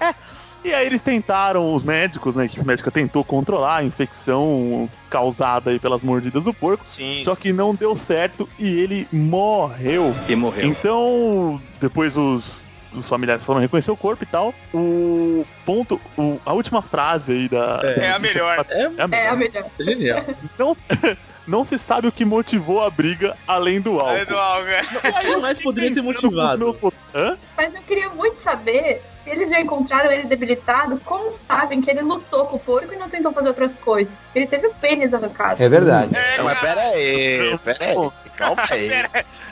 [0.64, 2.44] E aí eles tentaram, os médicos, né?
[2.44, 6.84] A equipe médica tentou controlar a infecção causada aí pelas mordidas do porco.
[6.88, 7.20] Sim.
[7.24, 10.14] Só que não deu certo e ele morreu.
[10.28, 10.66] E morreu.
[10.68, 14.54] Então, depois os, os familiares foram reconhecer o corpo e tal.
[14.74, 17.80] O ponto, o- a última frase aí da.
[17.84, 18.00] É.
[18.06, 18.66] É a melhor.
[18.70, 19.38] É, É a É a melhor.
[19.38, 19.66] melhor.
[19.80, 20.26] genial.
[20.58, 20.76] Não,
[21.48, 24.14] não se sabe o que motivou a briga além do álcool.
[24.18, 24.68] É do algo.
[24.70, 26.78] O que mais poderia ter motivado?
[27.16, 27.38] Hã?
[27.56, 29.02] Mas eu queria muito saber
[29.40, 33.10] eles já encontraram ele debilitado, como sabem que ele lutou com o porco e não
[33.10, 34.14] tentou fazer outras coisas?
[34.36, 35.62] Ele teve o pênis arrancado.
[35.62, 36.16] É verdade.
[36.16, 38.12] É, Não, mas pera aí, pera aí.
[38.38, 38.90] Calma aí.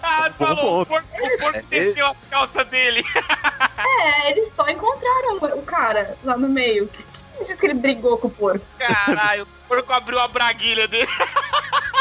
[0.01, 3.03] Ah, falou, o porco, o porco desceu a calça dele.
[3.99, 6.87] É, eles só encontraram o cara lá no meio.
[6.87, 7.05] Quem
[7.39, 8.65] disse que ele brigou com o porco?
[8.77, 11.07] Caralho, o porco abriu a braguilha dele.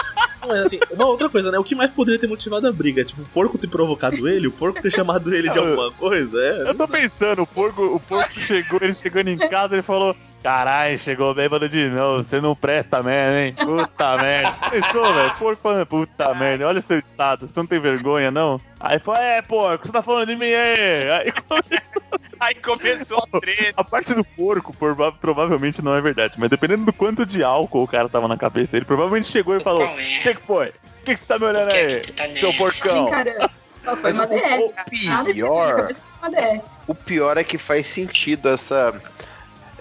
[0.46, 1.58] Mas assim, uma outra coisa, né?
[1.58, 3.04] O que mais poderia ter motivado a briga?
[3.04, 6.40] Tipo, o porco ter provocado ele, o porco ter chamado ele de alguma coisa?
[6.40, 6.70] É.
[6.70, 10.14] Eu tô pensando, o porco, o porco chegou, ele chegando em casa, ele falou:
[10.46, 13.52] Caralho, chegou bêbado de novo, você não presta merda, hein?
[13.52, 14.52] Puta merda.
[14.70, 15.34] Pensou, velho?
[15.40, 18.60] Porco puta merda, olha o seu estado, você não tem vergonha, não?
[18.78, 21.10] Aí falou, é, porco, você tá falando de mim aí.
[21.10, 21.32] Aí
[22.38, 23.72] Aí começou a treta.
[23.76, 27.82] a parte do porco prova- provavelmente não é verdade, mas dependendo do quanto de álcool
[27.82, 30.68] o cara tava na cabeça, ele provavelmente chegou e falou: O que, que foi?
[30.68, 30.72] O
[31.06, 33.08] que, que você tá me olhando aí, seu porcão?
[34.00, 34.60] Foi uma o, DR.
[34.60, 36.60] o Nada de pior, cabeça, uma DR.
[36.86, 38.94] o pior é que faz sentido essa.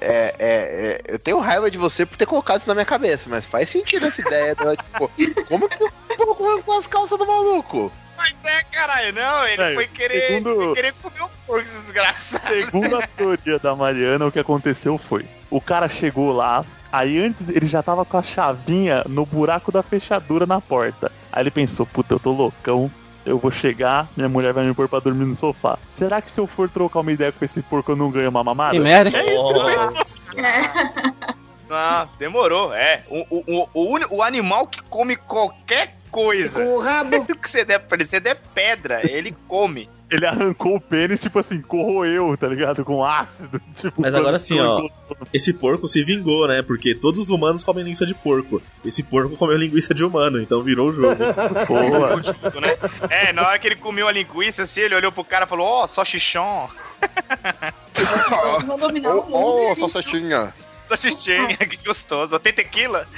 [0.06, 3.28] É, é, é, eu tenho raiva de você por ter colocado isso na minha cabeça,
[3.30, 4.56] mas faz sentido essa ideia.
[4.56, 5.12] da, tipo,
[5.48, 7.92] como que o porco arrancou as calças do maluco?
[8.18, 11.78] Mas é, caralho, não, ele É, foi querer, segundo- foi querer comer o porco, esse
[11.78, 12.48] desgraçado.
[12.48, 17.50] Segundo a teoria da Mariana, o que aconteceu foi: o cara chegou lá, aí antes
[17.50, 21.12] ele já tava com a chavinha no buraco da fechadura na porta.
[21.30, 22.90] Aí ele pensou: puta, eu tô loucão.
[23.26, 25.80] Eu vou chegar, minha mulher vai me pôr pra dormir no sofá.
[25.96, 28.44] Será que se eu for trocar uma ideia com esse porco eu não ganho uma
[28.44, 28.74] mamada?
[28.74, 29.18] Que merda.
[29.18, 29.36] É.
[31.68, 33.04] Não, demorou, é.
[33.10, 36.64] O, o, o, o, animal que come qualquer coisa.
[36.64, 37.26] O rabo.
[37.36, 39.90] que você der pra ele, você der pedra, ele come.
[40.10, 42.86] Ele arrancou o pênis, tipo assim, corroeu, tá ligado?
[42.86, 43.60] Com ácido.
[43.76, 44.88] Tipo, Mas agora sim, ó.
[45.34, 46.62] Esse porco se vingou, né?
[46.62, 48.62] Porque todos os humanos comem linguiça de porco.
[48.86, 51.16] Esse porco comeu linguiça de humano, então virou o jogo.
[51.68, 52.24] Boa.
[52.24, 52.76] Junto, né?
[53.10, 55.68] É, na hora que ele comeu a linguiça, assim, ele olhou pro cara e falou,
[55.68, 56.70] ó, só xixão.
[57.98, 59.76] Eles vão dominar o
[60.96, 62.40] xixinha, que gostoso.
[62.40, 63.08] Tem tequila?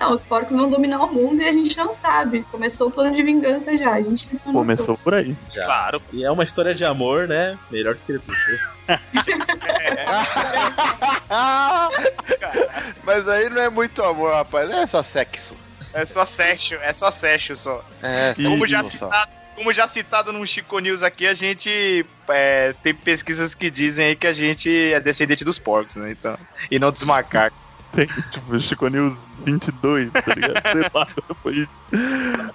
[0.00, 2.44] Não, os porcos vão dominar o mundo e a gente não sabe.
[2.50, 3.92] Começou o plano de vingança já.
[3.92, 4.52] A gente notou.
[4.52, 5.34] Começou por aí.
[5.52, 5.64] Já.
[5.64, 6.02] Claro.
[6.12, 7.58] E é uma história de amor, né?
[7.70, 8.58] Melhor que Crepúsculo.
[13.04, 14.68] Mas aí não é muito amor, rapaz.
[14.70, 15.54] É só sexo.
[15.92, 17.84] É só sexo, é só sexo só.
[18.02, 22.94] É, Como já, citado, como já citado no Chico News aqui, a gente é, tem
[22.94, 26.12] pesquisas que dizem aí que a gente é descendente dos porcos, né?
[26.12, 26.38] Então,
[26.70, 27.58] e não dos macacos.
[27.94, 30.62] Tem, tipo, Chico News 22, tá ligado?
[30.72, 31.08] Sei lá,
[31.40, 31.82] foi isso.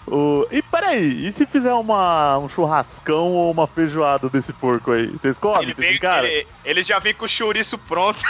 [0.06, 0.46] O...
[0.52, 5.08] E peraí, e se fizer uma, um churrascão ou uma feijoada desse porco aí?
[5.08, 5.64] Vocês comem?
[5.64, 6.28] Ele, vem, encaram?
[6.28, 8.20] ele, ele já vem com o chouriço pronto.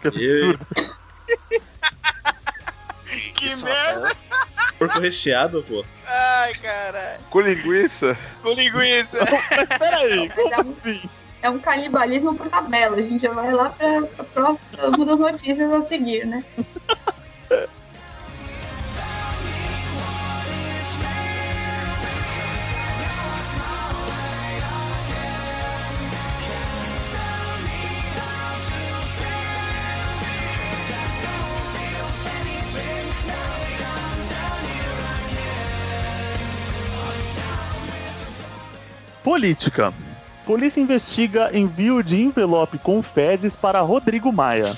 [0.00, 0.66] Que absurdo.
[3.34, 4.16] que Isso, merda!
[4.78, 5.84] Porco recheado, pô.
[6.06, 7.20] Ai, caralho.
[7.30, 8.16] Com linguiça?
[8.42, 9.18] Com linguiça.
[9.56, 11.02] Mas peraí, é como um- assim?
[11.42, 12.96] É um canibalismo por tabela.
[12.96, 16.44] A gente já vai lá pra, pra próxima das notícias a seguir, né?
[39.26, 39.92] Política.
[40.46, 44.72] Polícia investiga envio de envelope com fezes para Rodrigo Maia.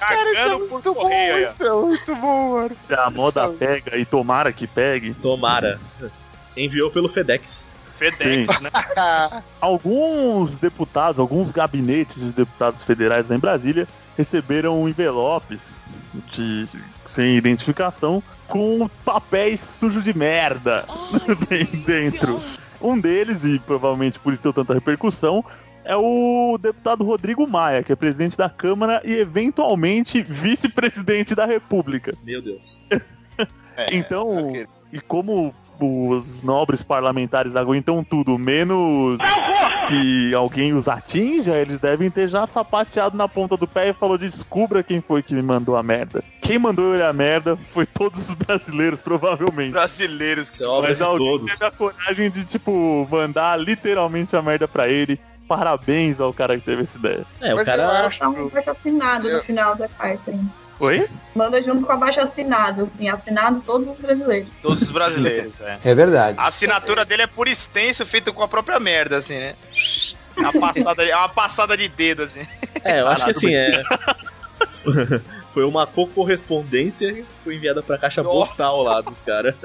[0.00, 1.50] Cagando por correio aí, ó.
[1.50, 2.76] isso é muito bom, mano.
[2.86, 5.78] Se a moda pega e tomara que pegue, Tomara.
[6.56, 7.66] Enviou pelo FedEx.
[7.94, 8.64] FedEx, Sim.
[8.64, 8.70] né?
[9.60, 15.82] alguns deputados, alguns gabinetes de deputados federais lá em Brasília receberam envelopes
[16.32, 16.66] de,
[17.04, 20.86] sem identificação com papéis sujos de merda
[21.86, 22.40] dentro.
[22.80, 25.44] Um deles, e provavelmente por isso deu tanta repercussão,
[25.84, 32.12] é o deputado Rodrigo Maia, que é presidente da Câmara e eventualmente vice-presidente da República.
[32.24, 32.76] Meu Deus.
[33.80, 39.18] É, Então, que- E como os nobres parlamentares aguentam tudo, menos
[39.86, 44.18] que alguém os atinja, eles devem ter já sapateado na ponta do pé e falou:
[44.18, 46.24] descubra quem foi que me mandou a merda.
[46.48, 49.70] Quem mandou ele a merda foi todos os brasileiros, provavelmente.
[49.70, 50.48] Brasileiros.
[50.48, 51.50] Isso é Mas alguém todos.
[51.52, 55.20] teve a coragem de, tipo, mandar literalmente a merda pra ele.
[55.46, 57.24] parabéns ao cara que teve essa ideia.
[57.40, 58.06] É, o Mas eu cara.
[58.06, 60.30] acho- Tá um abaixo assinado Eu- no final da carta.
[60.30, 60.50] hein?
[60.80, 61.08] Oi?
[61.34, 62.90] Manda junto com abaixo assinado.
[63.00, 64.48] Em assinado todos os brasileiros.
[64.62, 65.78] Todos os brasileiros, é.
[65.84, 66.38] É verdade.
[66.38, 69.54] A assinatura dele é por extenso, feito com a própria merda, assim, né?
[70.36, 72.46] É uma passada, é uma passada de dedo, assim.
[72.84, 73.82] É, eu acho que assim, é.
[75.58, 78.46] Foi uma co-correspondência que foi enviada pra caixa Nossa.
[78.46, 79.56] postal lá dos caras.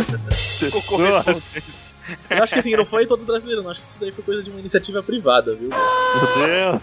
[2.31, 3.69] Eu acho que assim, não foi todos os brasileiros, não.
[3.69, 5.69] Acho que isso daí foi coisa de uma iniciativa privada, viu?
[5.69, 6.81] Meu Deus.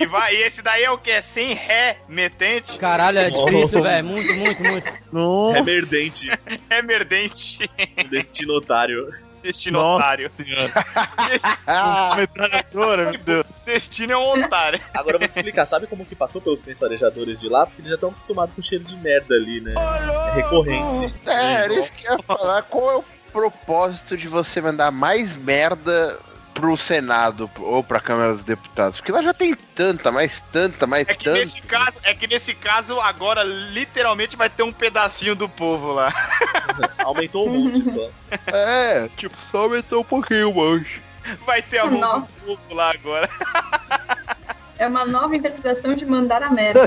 [0.00, 1.22] E, vai, e esse daí é o que?
[1.22, 2.76] Sem ré metente?
[2.76, 4.04] Caralho, é difícil, velho.
[4.04, 4.92] Muito, muito, muito.
[5.12, 5.58] Nossa.
[5.60, 6.28] Remerdente,
[6.68, 7.70] É merdente.
[8.10, 9.12] destinotário.
[9.42, 10.24] Destinotário.
[10.24, 10.72] Nossa senhora.
[11.66, 13.46] Ah, Metralhadora, meu Deus.
[13.64, 14.80] Destino é um otário.
[14.94, 17.66] Agora eu vou te explicar, sabe como que passou pelos pensorejadores de lá?
[17.66, 19.74] Porque eles já estão acostumados com cheiro de merda ali, né?
[19.76, 21.14] É recorrente.
[21.26, 22.62] é, era isso que eu ia falar.
[22.62, 26.18] Qual é o propósito de você mandar mais merda
[26.54, 28.98] pro Senado ou pra Câmara dos Deputados?
[28.98, 31.38] Porque lá já tem tanta, mais tanta, mais É que, tanta.
[31.38, 36.12] nesse caso, é que nesse caso, agora, literalmente, vai ter um pedacinho do povo lá.
[36.98, 38.08] Aumentou um monte só.
[38.46, 41.00] É, tipo, só aumentou um pouquinho, mancho.
[41.46, 42.20] Vai ter a mão Nossa.
[42.20, 43.28] do povo lá agora.
[44.78, 46.80] É uma nova interpretação de mandar a merda.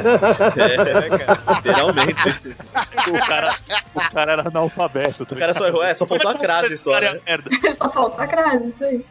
[0.58, 2.24] É, cara, literalmente.
[3.06, 3.56] O cara,
[3.94, 5.26] o cara era analfabeto.
[5.26, 7.20] tá O cara só errou, é, só faltou a crase só, né?
[7.78, 9.06] Só falta a crase, isso aí.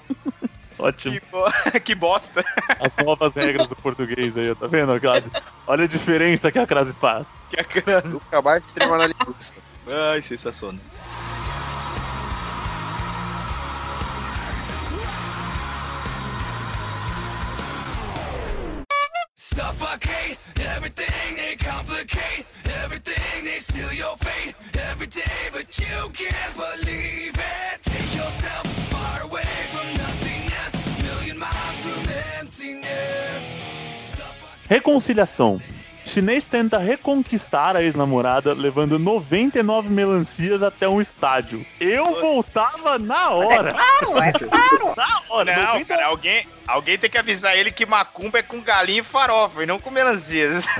[0.83, 1.15] Ótimo.
[1.21, 1.53] Que, bo-
[1.85, 2.45] que bosta.
[2.81, 4.99] As novas regras do português aí, tá vendo?
[5.01, 5.31] Claudio?
[5.67, 7.27] Olha a diferença que a crase faz.
[7.51, 8.03] Que a cara...
[8.09, 9.55] Nunca mais trema na linguiça.
[9.87, 10.81] Ai, sensacional.
[19.37, 22.47] Suffocate everything they complicate,
[22.83, 24.55] everything they steal your fate
[24.91, 27.83] every day, but you can't believe it.
[27.83, 28.72] Take yourself
[34.69, 35.61] Reconciliação.
[36.05, 41.65] Chinês tenta reconquistar a ex-namorada levando 99 melancias até um estádio.
[41.81, 43.71] Eu voltava na hora.
[43.71, 44.95] é claro.
[44.97, 45.57] Na hora.
[45.57, 49.05] Não, 99 cara, alguém, alguém tem que avisar ele que macumba é com galinha e
[49.05, 50.67] farofa, e não com melancias.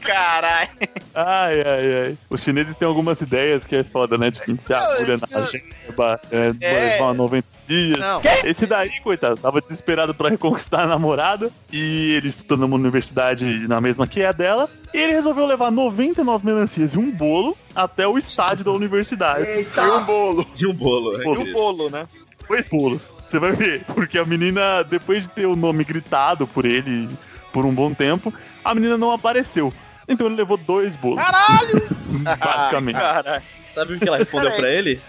[0.00, 0.70] Caralho.
[1.14, 2.18] Ai, ai, ai.
[2.28, 4.30] Os chineses têm algumas ideias que é foda, né?
[4.30, 6.90] Tipo, enfiar a agulha na jeba, é, É.
[6.92, 7.98] levar 90 dias.
[7.98, 8.20] Não.
[8.44, 13.80] Esse daí, coitado, tava desesperado pra reconquistar a namorada e ele estudando numa universidade na
[13.80, 14.68] mesma que é a dela.
[14.92, 19.46] E ele resolveu levar 99 melancias e um bolo até o estádio da universidade.
[19.46, 20.46] E um bolo.
[20.58, 21.16] E um bolo.
[21.16, 22.06] né, Pô, E o bolo, né?
[22.48, 23.08] Dois bolos.
[23.24, 23.84] Você vai ver.
[23.84, 27.08] Porque a menina, depois de ter o nome gritado por ele
[27.52, 29.72] por um bom tempo, a menina não apareceu.
[30.08, 31.22] Então ele levou dois bolos.
[31.22, 31.82] Caralho!
[32.10, 32.96] Basicamente.
[32.96, 33.42] Caralho.
[33.80, 35.00] Sabe o que ela respondeu pra ele?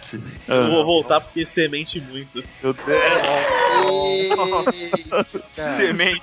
[0.47, 2.41] Ah, Eu vou voltar porque semente muito.
[2.63, 3.01] meu Deus.
[5.77, 6.21] Semente.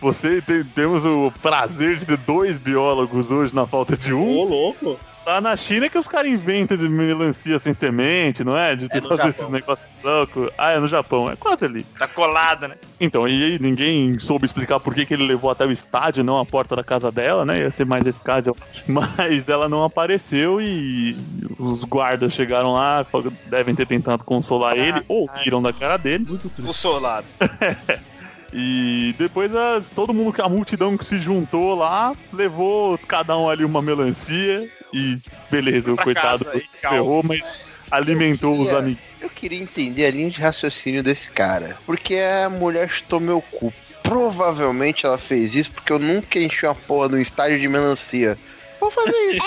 [0.00, 4.44] Você tem- temos o prazer de ter dois biólogos hoje na falta de Ô, um.
[4.44, 4.98] louco.
[5.26, 8.76] Lá na China que os caras inventam de melancia sem semente, não é?
[8.76, 9.28] De É fazer Japão.
[9.28, 10.50] esses negócios loucos.
[10.56, 11.82] Ah, é no Japão, é quase ali.
[11.98, 12.76] Tá colada, né?
[13.00, 16.38] Então, e aí ninguém soube explicar por que, que ele levou até o estádio, não
[16.38, 17.58] a porta da casa dela, né?
[17.58, 18.84] Ia ser mais eficaz, eu acho.
[18.86, 21.16] Mas ela não apareceu e
[21.58, 23.04] os guardas chegaram lá,
[23.46, 26.24] devem ter tentado consolar ele, ou riram da cara dele.
[26.28, 26.70] Muito triste.
[26.70, 27.26] O solado.
[28.52, 33.64] E depois as- todo mundo, a multidão que se juntou lá, levou cada um ali
[33.64, 35.18] uma melancia e
[35.50, 37.42] beleza, o coitado casa ferrou, mas
[37.90, 39.02] alimentou os queria- amigos.
[39.20, 41.76] Eu queria entender a linha de raciocínio desse cara.
[41.86, 43.72] Porque a mulher chutou meu cu.
[44.02, 48.38] Provavelmente ela fez isso porque eu nunca enchi uma porra no estádio de melancia.
[48.78, 49.42] Vou fazer isso.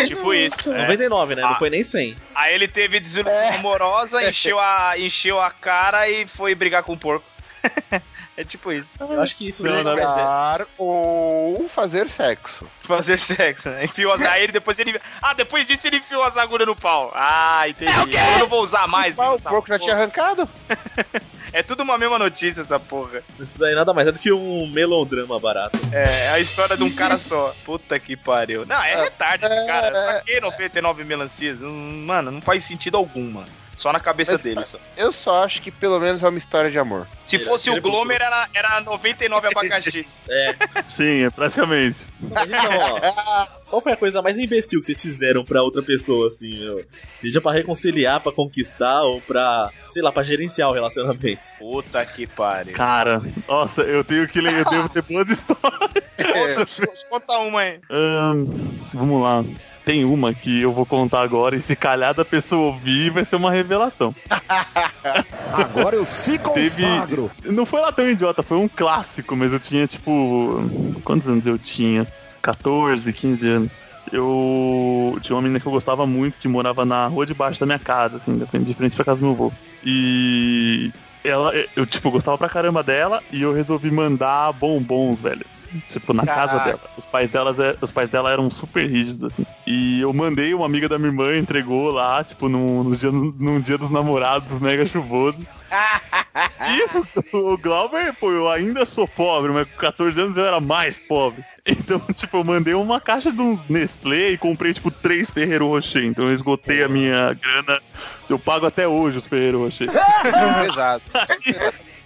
[0.00, 0.72] É tipo isso.
[0.72, 1.42] 99, né?
[1.42, 1.54] Não Ah.
[1.56, 2.14] foi nem 100.
[2.34, 3.56] Aí ele teve desilusão É.
[3.56, 7.24] amorosa, encheu a, encheu a cara e foi brigar com o porco.
[8.36, 8.96] é tipo isso.
[9.00, 10.66] Eu acho que isso Não, não, é é.
[10.78, 12.66] Ou fazer sexo.
[12.82, 13.84] Fazer sexo, né?
[13.84, 14.20] Enfiou as...
[14.22, 15.00] Aí ele depois ele.
[15.22, 17.12] Ah, depois disso ele enfiou as agulhas no pau.
[17.14, 18.16] Ah, entendi.
[18.16, 19.16] Eu não vou usar mais.
[19.16, 20.48] O essa porco já tinha arrancado.
[21.54, 23.22] É tudo uma mesma notícia essa porra.
[23.38, 25.78] Isso daí nada mais é do que um melodrama barato.
[25.92, 27.54] É, é a história de um cara só.
[27.64, 28.66] Puta que pariu.
[28.66, 29.90] Não, é retardo esse cara.
[29.92, 31.62] Pra que 99 melancias?
[31.62, 33.46] Hum, Mano, não faz sentido algum, mano.
[33.76, 34.64] Só na cabeça Mas- dele.
[34.64, 34.78] Só.
[34.96, 37.06] Eu só acho que pelo menos é uma história de amor.
[37.26, 40.18] Se fosse ele o Glomer, era, era 99 abacaxis.
[40.28, 40.54] É.
[40.88, 42.06] Sim, é praticamente.
[42.20, 43.46] Mas então, ó.
[43.68, 46.84] Qual foi a coisa mais imbecil que vocês fizeram pra outra pessoa, assim, meu?
[47.18, 51.42] Seja pra reconciliar, pra conquistar ou pra, sei lá, pra gerenciar o relacionamento.
[51.58, 52.72] Puta que pariu.
[52.74, 56.80] Cara, nossa, eu tenho que ler, eu devo ter boas histórias.
[57.10, 57.80] Conta uma aí.
[57.90, 58.46] Ahn,
[58.92, 59.44] vamos lá.
[59.84, 63.36] Tem uma que eu vou contar agora e se calhar da pessoa ouvir vai ser
[63.36, 64.14] uma revelação.
[65.52, 67.30] Agora eu se consagro.
[67.44, 70.60] Não foi lá tão idiota, foi um clássico, mas eu tinha tipo.
[71.04, 72.06] Quantos anos eu tinha?
[72.42, 73.78] 14, 15 anos.
[74.12, 77.66] Eu tinha uma menina que eu gostava muito, que morava na rua de baixo da
[77.66, 79.52] minha casa, assim, de frente- de frente pra casa do meu avô.
[79.84, 80.90] E
[81.22, 85.44] ela, eu, tipo, gostava pra caramba dela e eu resolvi mandar bombons, velho.
[85.88, 86.64] Tipo, na casa Caraca.
[86.64, 86.80] dela.
[86.96, 89.46] Os pais, delas, é- os pais dela eram super rígidos, assim.
[89.66, 93.60] E eu mandei, uma amiga da minha irmã entregou lá, tipo, num, no dia, num
[93.60, 95.38] dia dos namorados, mega chuvoso.
[96.66, 100.60] E o, o Glauber, pô, eu ainda sou pobre, mas com 14 anos eu era
[100.60, 101.44] mais pobre.
[101.66, 106.04] Então, tipo, eu mandei uma caixa de uns Nestlé e comprei, tipo, três Ferreiro Rocher.
[106.04, 107.80] Então eu esgotei a minha grana.
[108.28, 109.88] Eu pago até hoje os Ferreiro Rocher.
[110.64, 111.02] Pesado.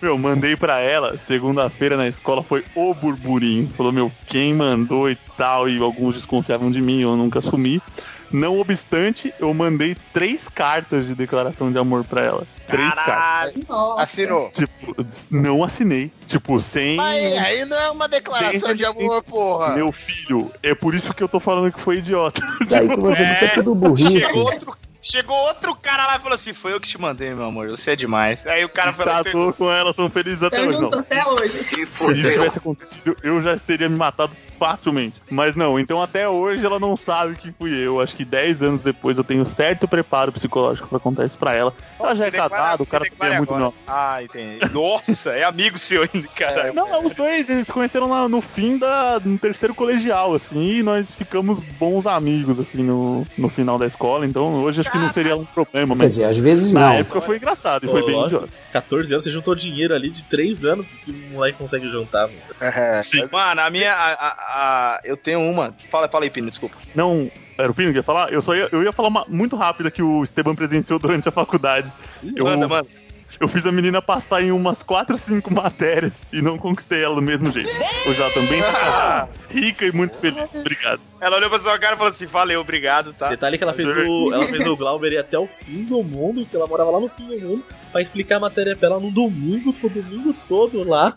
[0.01, 3.68] Meu, mandei pra ela, segunda-feira na escola foi o burburinho.
[3.70, 7.82] Falou, meu, quem mandou e tal, e alguns desconfiavam de mim, eu nunca assumi.
[8.30, 12.46] Não obstante, eu mandei três cartas de declaração de amor pra ela.
[12.66, 13.64] Três cartas.
[13.66, 14.03] Nossa.
[14.03, 14.51] Assinou.
[14.51, 16.12] Tipo, não assinei.
[16.26, 16.96] Tipo, sem.
[16.96, 19.74] Mas aí não é uma declaração de amor, porra.
[19.74, 22.40] Meu filho, é por isso que eu tô falando que foi idiota.
[22.68, 24.20] Daí que você disse é tudo burrice.
[24.20, 24.76] Chegou outro,
[25.11, 27.71] chegou outro cara lá e falou assim: Foi eu que te mandei, meu amor.
[27.71, 28.47] Você é demais.
[28.47, 30.81] Aí o cara falou: Tratou com ela, são felizes até hoje.
[30.81, 30.99] Não.
[30.99, 31.65] Até hoje.
[31.65, 35.15] Se isso tivesse acontecido, eu já teria me matado facilmente.
[35.31, 38.01] Mas não, então até hoje ela não sabe que fui eu.
[38.01, 41.73] Acho que 10 anos depois eu tenho certo preparo psicológico pra contar isso pra ela.
[41.99, 43.73] Ela já é casada, o cara é muito não.
[43.87, 44.59] Ah, entendi.
[44.73, 46.75] Nossa, é amigo seu ainda, caralho.
[46.75, 50.83] Não, os dois, eles se conheceram lá no fim da, no terceiro colegial, assim, e
[50.83, 55.11] nós ficamos bons amigos, assim, no, no final da escola, então hoje acho que não
[55.11, 56.93] seria um problema, Quer mas dizer, às vezes na não.
[56.95, 58.49] época foi engraçado e foi bem idiota.
[58.73, 62.39] 14 anos, você juntou dinheiro ali de 3 anos que o moleque consegue juntar, mano.
[62.61, 63.01] É.
[63.31, 63.93] Mano, a minha.
[63.93, 65.74] A, a- a- eu tenho uma.
[65.90, 66.76] Fala, fala aí, Pino, desculpa.
[66.94, 68.32] Não, era o Pino que ia falar?
[68.32, 71.32] Eu só ia, eu ia falar uma muito rápida que o Esteban presenciou durante a
[71.32, 71.92] faculdade.
[72.34, 72.88] Eu, Manda, manda.
[73.38, 77.22] eu fiz a menina passar em umas 4, 5 matérias e não conquistei ela do
[77.22, 77.68] mesmo jeito.
[78.09, 80.53] O já também tá casada, rica e muito feliz.
[80.55, 81.01] Obrigado.
[81.20, 83.28] Ela olhou pra sua cara e falou assim: Valeu, obrigado, tá?
[83.28, 86.46] Detalhe que ela fez o, ela fez o Glauber ir até o fim do mundo,
[86.46, 89.11] que ela morava lá no fim do mundo, pra explicar a matéria pra ela no
[89.11, 91.12] domingo, ficou o domingo todo lá.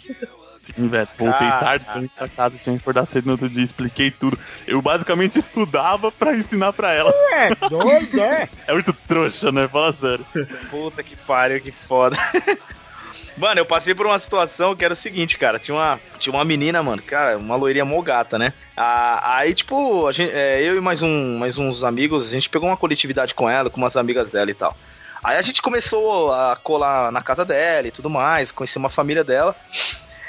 [0.64, 1.08] Sim, velho.
[1.18, 4.12] Voltei Ah, tarde ah, pra, pra casa, tinha que acordar cedo no outro dia, expliquei
[4.12, 4.38] tudo.
[4.68, 7.12] Eu basicamente estudava pra ensinar pra ela.
[7.34, 8.48] É, doido, é.
[8.68, 9.68] É muito trouxa, né?
[9.68, 10.26] Fala sério.
[10.70, 12.16] Puta que pariu, que foda.
[13.38, 15.58] Mano, eu passei por uma situação que era o seguinte, cara.
[15.58, 18.54] Tinha uma, tinha uma menina, mano, cara, uma loirinha mó gata, né?
[18.76, 22.50] Ah, aí, tipo, a gente, é, eu e mais, um, mais uns amigos, a gente
[22.50, 24.76] pegou uma coletividade com ela, com umas amigas dela e tal.
[25.24, 29.24] Aí a gente começou a colar na casa dela e tudo mais, conhecer uma família
[29.24, 29.56] dela.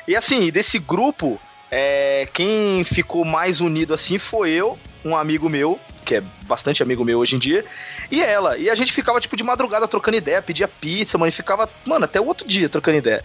[0.07, 1.41] E assim, desse grupo,
[1.71, 7.05] é, quem ficou mais unido assim foi eu, um amigo meu, que é bastante amigo
[7.05, 7.65] meu hoje em dia,
[8.13, 8.59] e ela.
[8.59, 12.05] E a gente ficava, tipo, de madrugada trocando ideia, pedia pizza, mano, e ficava, mano,
[12.05, 13.25] até o outro dia trocando ideia.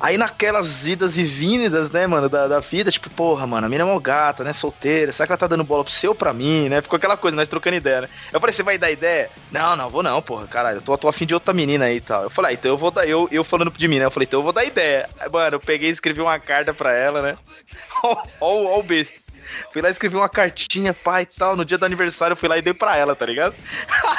[0.00, 3.82] Aí naquelas idas e vindas, né, mano, da, da vida, tipo, porra, mano, a mina
[3.82, 6.68] é mó gata, né, solteira, será que ela tá dando bola pro seu pra mim,
[6.68, 6.80] né?
[6.80, 8.08] Ficou aquela coisa, nós trocando ideia, né?
[8.32, 9.28] Eu falei, você vai dar ideia?
[9.50, 12.00] Não, não, vou não, porra, caralho, eu tô, tô afim de outra menina aí e
[12.00, 12.22] tal.
[12.22, 14.04] Eu falei, ah, então eu vou dar, eu, eu falando de mim, né?
[14.04, 15.10] Eu falei, então eu vou dar ideia.
[15.18, 17.36] Aí, Mano, eu peguei e escrevi uma carta pra ela, né?
[18.40, 19.18] Ó, o besta.
[19.72, 21.56] Fui lá escrevi uma cartinha, pai e tal.
[21.56, 23.54] No dia do aniversário eu fui lá e dei pra ela, tá ligado?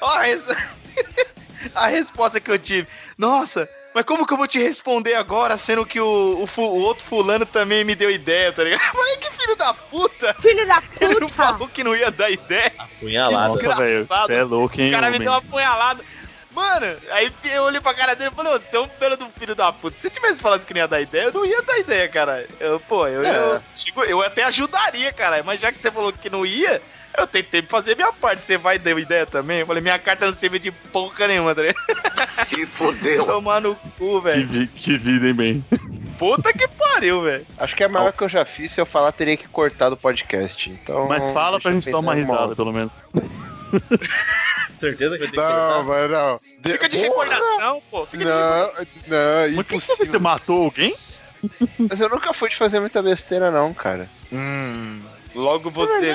[0.00, 0.46] Ó, a, res-
[1.74, 2.86] a resposta que eu tive.
[3.18, 6.80] Nossa, mas como que eu vou te responder agora, sendo que o, o, fu- o
[6.80, 8.80] outro fulano também me deu ideia, tá ligado?
[8.86, 10.34] Eu falei, que filho da puta!
[10.40, 11.34] Filho da Ele não puta!
[11.34, 12.72] falou que não ia dar ideia.
[12.78, 13.58] Apunhalada.
[13.58, 15.26] Que Nossa, velho, você é louco, hein, O cara me homem?
[15.26, 16.04] deu uma punhalada.
[16.54, 19.26] Mano, aí eu olhei pra cara dele e falei, ô, você é um pelo do
[19.38, 19.96] filho da puta.
[19.96, 22.46] Se você tivesse falado que não ia dar ideia, eu não ia dar ideia, cara.
[22.60, 25.42] Eu, pô, eu, eu, digo, eu até ajudaria, cara.
[25.42, 26.82] Mas já que você falou que não ia,
[27.18, 28.44] eu tentei fazer minha parte.
[28.46, 29.60] Você vai dar ideia também?
[29.60, 31.78] Eu falei, minha carta não serve de porra nenhuma, tá ligado?
[32.48, 33.24] Se fodeu.
[33.26, 34.48] Tomar no cu, Que, velho.
[34.48, 35.64] vi- que vida, hein, bem?
[36.18, 37.46] Puta que pariu, velho.
[37.58, 39.96] Acho que a maior que eu já fiz, se eu falar, teria que cortar do
[39.96, 40.70] podcast.
[40.70, 41.08] Então.
[41.08, 42.92] Mas fala pra gente eu dar uma risada, pelo menos.
[44.78, 45.82] Certeza que vai ter que Não, cortar?
[45.84, 46.40] mas não.
[46.60, 48.06] De- Fica de recordação, pô.
[48.06, 48.72] Fica de Não, não,
[49.46, 50.06] Mas por que impossível.
[50.06, 50.92] você matou alguém?
[51.90, 54.08] Mas eu nunca fui de fazer muita besteira, não, cara.
[54.32, 55.00] Hum,
[55.34, 56.14] logo você.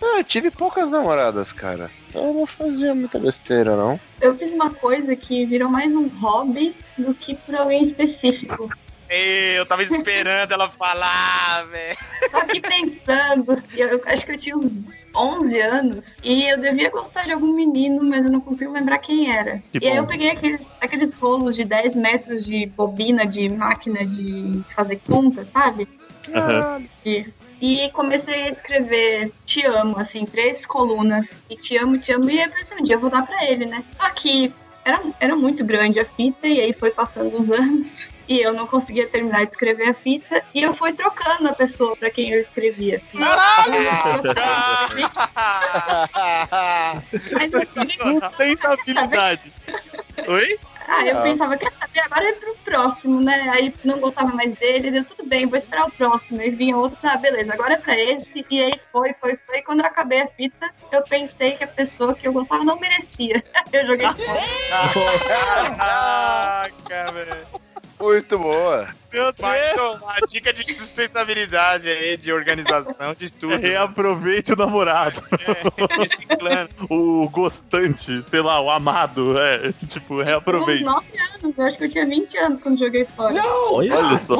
[0.00, 1.90] Não, eu tive poucas namoradas, cara.
[2.08, 4.00] Então eu não fazia muita besteira, não.
[4.20, 8.70] Eu fiz uma coisa que virou mais um hobby do que por alguém específico.
[9.08, 11.96] Ei, eu tava esperando ela falar, velho.
[12.30, 13.60] Tô aqui pensando.
[13.76, 14.72] Eu, eu acho que eu tinha uns
[15.14, 19.34] 11 anos e eu devia gostar de algum menino, mas eu não consigo lembrar quem
[19.34, 19.60] era.
[19.72, 24.06] Que e aí eu peguei aqueles, aqueles rolos de 10 metros de bobina de máquina
[24.06, 25.88] de fazer conta, sabe?
[26.32, 26.84] Aham.
[27.04, 27.26] E
[27.60, 31.42] e comecei a escrever te amo, assim, três colunas.
[31.50, 32.30] E te amo, te amo.
[32.30, 33.84] E aí eu pensei, um dia eu vou dar pra ele, né?
[33.98, 34.52] Só que
[34.84, 37.90] era, era muito grande a fita, e aí foi passando os anos.
[38.26, 40.42] E eu não conseguia terminar de escrever a fita.
[40.54, 43.02] E eu fui trocando a pessoa pra quem eu escrevia.
[47.60, 47.80] Assim.
[47.80, 49.52] Assim, Sustentabilidade.
[50.28, 50.58] Oi?
[50.92, 53.48] Ah, eu pensava, quer saber, agora é pro próximo, né?
[53.50, 56.42] Aí não gostava mais dele, deu tudo bem, vou esperar o próximo.
[56.42, 58.44] E vinha outro, ah, beleza, agora é pra esse.
[58.50, 59.58] E aí foi, foi, foi.
[59.58, 62.78] E quando eu acabei a fita, eu pensei que a pessoa que eu gostava não
[62.80, 63.42] merecia.
[63.72, 64.40] Eu joguei fora.
[65.78, 67.69] Caraca, velho.
[68.00, 68.88] Muito boa.
[69.12, 73.56] Meu Mas, ó, a dica de sustentabilidade aí, de organização, de tudo.
[73.56, 75.22] Reaproveite o namorado.
[75.32, 76.70] É, reciclando.
[76.88, 79.38] O gostante, sei lá, o amado.
[79.38, 80.84] É, tipo, reaproveite.
[80.84, 83.34] 9 anos, eu acho que eu tinha 20 anos quando joguei fora.
[83.44, 84.34] Olha, Olha só.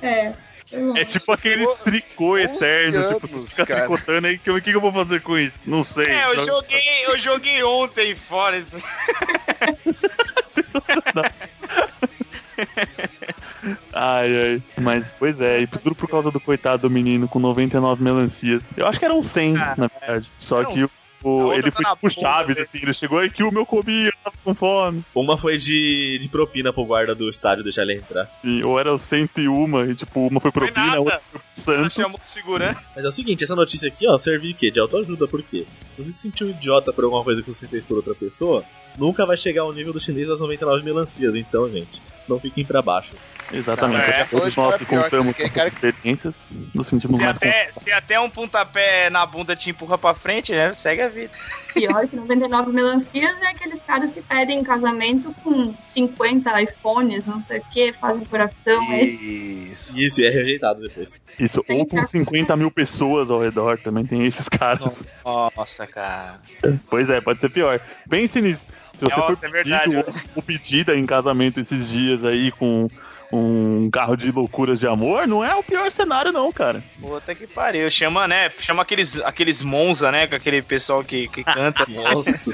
[0.00, 0.32] É.
[0.70, 1.00] foi longe.
[1.00, 3.14] É tipo aquele tricô eterno.
[3.14, 3.80] Tipo, anos, fica cara.
[3.80, 4.36] tricotando aí.
[4.36, 5.60] O que, que, que eu vou fazer com isso?
[5.66, 6.06] Não sei.
[6.06, 8.78] É, eu joguei, eu joguei ontem fora isso.
[13.92, 14.62] Ai, ai.
[14.76, 18.62] Mas, pois é, e tudo por causa do coitado do menino com 99 melancias.
[18.76, 20.30] Eu acho que eram 100, Ah, na verdade.
[20.38, 20.86] Só Eram que
[21.24, 22.78] o, ele tá foi tipo Chaves, assim.
[22.82, 25.02] Ele chegou aí que o meu comia, eu tava com fome.
[25.14, 28.28] Uma foi de, de propina pro guarda do estádio deixar ele entrar.
[28.44, 31.22] E, ou era o 101, e tipo, uma foi Foi propina, a outra
[31.54, 32.82] foi pro segurança.
[32.94, 34.70] Mas é o seguinte, essa notícia aqui, ó, serve de quê?
[34.70, 35.64] De autoajuda, por quê?
[35.96, 38.62] Você se sentiu idiota por alguma coisa que você fez por outra pessoa,
[38.98, 41.34] nunca vai chegar ao nível do chinês das 99 melancias.
[41.34, 43.14] Então, gente, não fiquem pra baixo.
[43.52, 44.10] Exatamente.
[44.10, 47.92] É, Todos hoje nós que contamos com cara experiências, nos sentimos Se mais até, se
[47.92, 50.72] até um pontapé na bunda te empurra pra frente, né?
[50.72, 51.30] Segue a vida.
[51.74, 57.58] Pior que 99 melancias é aqueles caras que pedem casamento com 50 iPhones, não sei
[57.58, 58.80] o que, fazem coração.
[58.92, 59.98] É esse Isso.
[59.98, 61.12] E isso e é rejeitado depois.
[61.38, 65.04] Isso, ou com 50 mil pessoas ao redor, também tem esses caras.
[65.24, 66.40] Nossa, cara.
[66.88, 67.80] Pois é, pode ser pior.
[68.08, 68.64] Pense nisso.
[68.96, 72.50] Se você Nossa, for é verdade, pedido ou- ou pedida em casamento esses dias aí
[72.52, 72.88] com
[73.36, 76.82] um carro de loucuras de amor, não é o pior cenário, não, cara.
[77.00, 77.90] Puta que pariu.
[77.90, 78.50] Chama, né?
[78.58, 80.26] Chama aqueles, aqueles Monza, né?
[80.26, 81.84] Com aquele pessoal que, que canta.
[81.90, 82.50] Nossa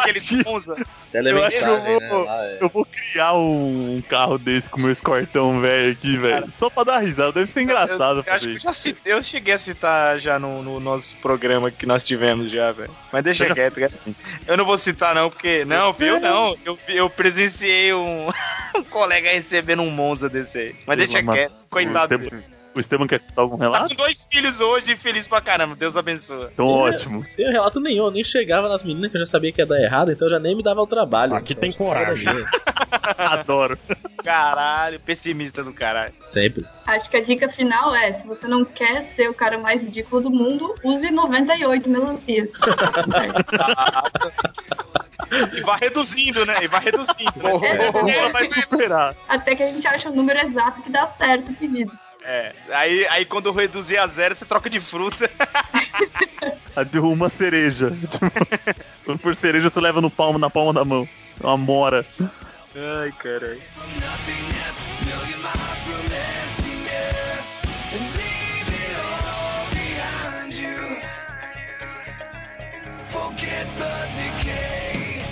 [0.00, 0.76] aqueles Monza?
[1.12, 2.08] Eu acho que eu né?
[2.08, 2.58] vou- Lá é.
[2.60, 6.50] Eu vou criar um carro desse com meu escortão velho aqui, velho.
[6.50, 7.32] Só pra dar risada.
[7.32, 10.38] Deve ser engraçado Eu, eu acho que eu já citei, eu cheguei a citar já
[10.38, 12.90] no, no nosso programa que nós tivemos já, velho.
[13.12, 13.78] Mas deixa já quieto.
[14.46, 15.64] Eu não vou citar não, porque...
[15.64, 16.18] Não, viu?
[16.20, 16.56] Não.
[16.64, 18.28] Eu, eu presenciei um,
[18.76, 20.74] um colega recebendo um Monza desse aí.
[20.86, 21.54] Mas deixa quieto.
[21.70, 22.14] Coitado.
[22.14, 22.42] Esteban,
[22.74, 23.88] o Esteban quer contar algum Tá relato?
[23.90, 25.74] com dois filhos hoje e feliz pra caramba.
[25.76, 26.48] Deus abençoe.
[26.52, 27.24] Então, ótimo.
[27.36, 29.80] Tem relato nenhum, eu nem chegava nas meninas que eu já sabia que ia dar
[29.80, 31.34] errado, então eu já nem me dava o trabalho.
[31.34, 32.28] Aqui Então, tem coragem.
[33.18, 33.78] Adoro.
[34.24, 36.14] Caralho, pessimista do caralho.
[36.26, 36.64] Sempre.
[36.86, 40.22] Acho que a dica final é: se você não quer ser o cara mais ridículo
[40.22, 42.50] do mundo, use 98 melancias.
[45.52, 46.62] E vai reduzindo, né?
[46.62, 47.32] E vai reduzindo.
[47.36, 47.50] Né?
[47.66, 49.16] É, Ela vai superar.
[49.28, 51.90] Até que a gente acha o número exato que dá certo o pedido.
[52.24, 52.52] É.
[52.70, 55.30] Aí, aí quando reduzir a zero, você troca de fruta.
[56.90, 57.92] Deu uma cereja.
[59.04, 61.06] Tipo, por cereja você leva no palmo, na palma da mão.
[61.42, 62.06] É Uma mora.
[62.74, 63.60] Ai, caralho.
[73.04, 75.22] Forget the decay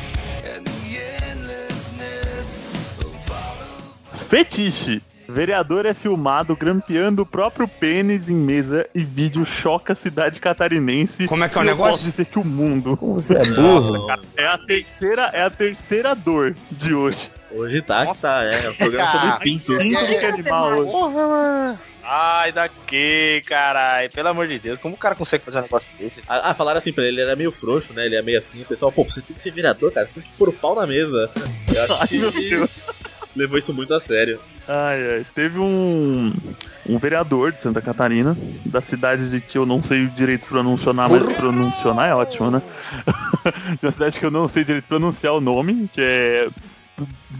[0.45, 0.99] and the
[1.31, 3.59] endlessness of all
[4.13, 5.02] of Fetiche.
[5.33, 11.27] Vereador é filmado grampeando o próprio pênis em mesa e vídeo choca a cidade catarinense.
[11.27, 11.93] Como é que é o eu negócio?
[11.93, 12.97] Posso dizer que o mundo.
[12.99, 14.07] Como você é burro.
[14.37, 17.31] É a terceira, é a terceira dor de hoje.
[17.51, 18.67] Hoje tá que tá, é.
[18.67, 19.79] É um programa sobre pintos.
[19.79, 20.91] Pinto que é animal hoje.
[20.91, 21.79] Porra, mano.
[22.05, 24.11] Ai, daqui, caralho.
[24.11, 26.23] Pelo amor de Deus, como o cara consegue fazer um negócio desse?
[26.29, 28.05] Ah, ah, falaram assim pra ele, ele era meio frouxo, né?
[28.05, 28.61] Ele é meio assim.
[28.63, 30.07] O pessoal, pô, você tem que ser vereador, cara.
[30.07, 31.31] Você tem que pôr o pau na mesa.
[31.75, 32.71] Eu acho Ai, que meu ele Deus.
[33.35, 34.39] levou isso muito a sério.
[34.69, 35.27] Ai, ai.
[35.35, 36.33] Teve um,
[36.89, 41.11] um vereador de Santa Catarina, da cidade de que eu não sei direito pronunciar, mas
[41.37, 42.63] pronunciar é ótimo, né?
[43.81, 46.49] de uma cidade que eu não sei direito pronunciar o nome, que é.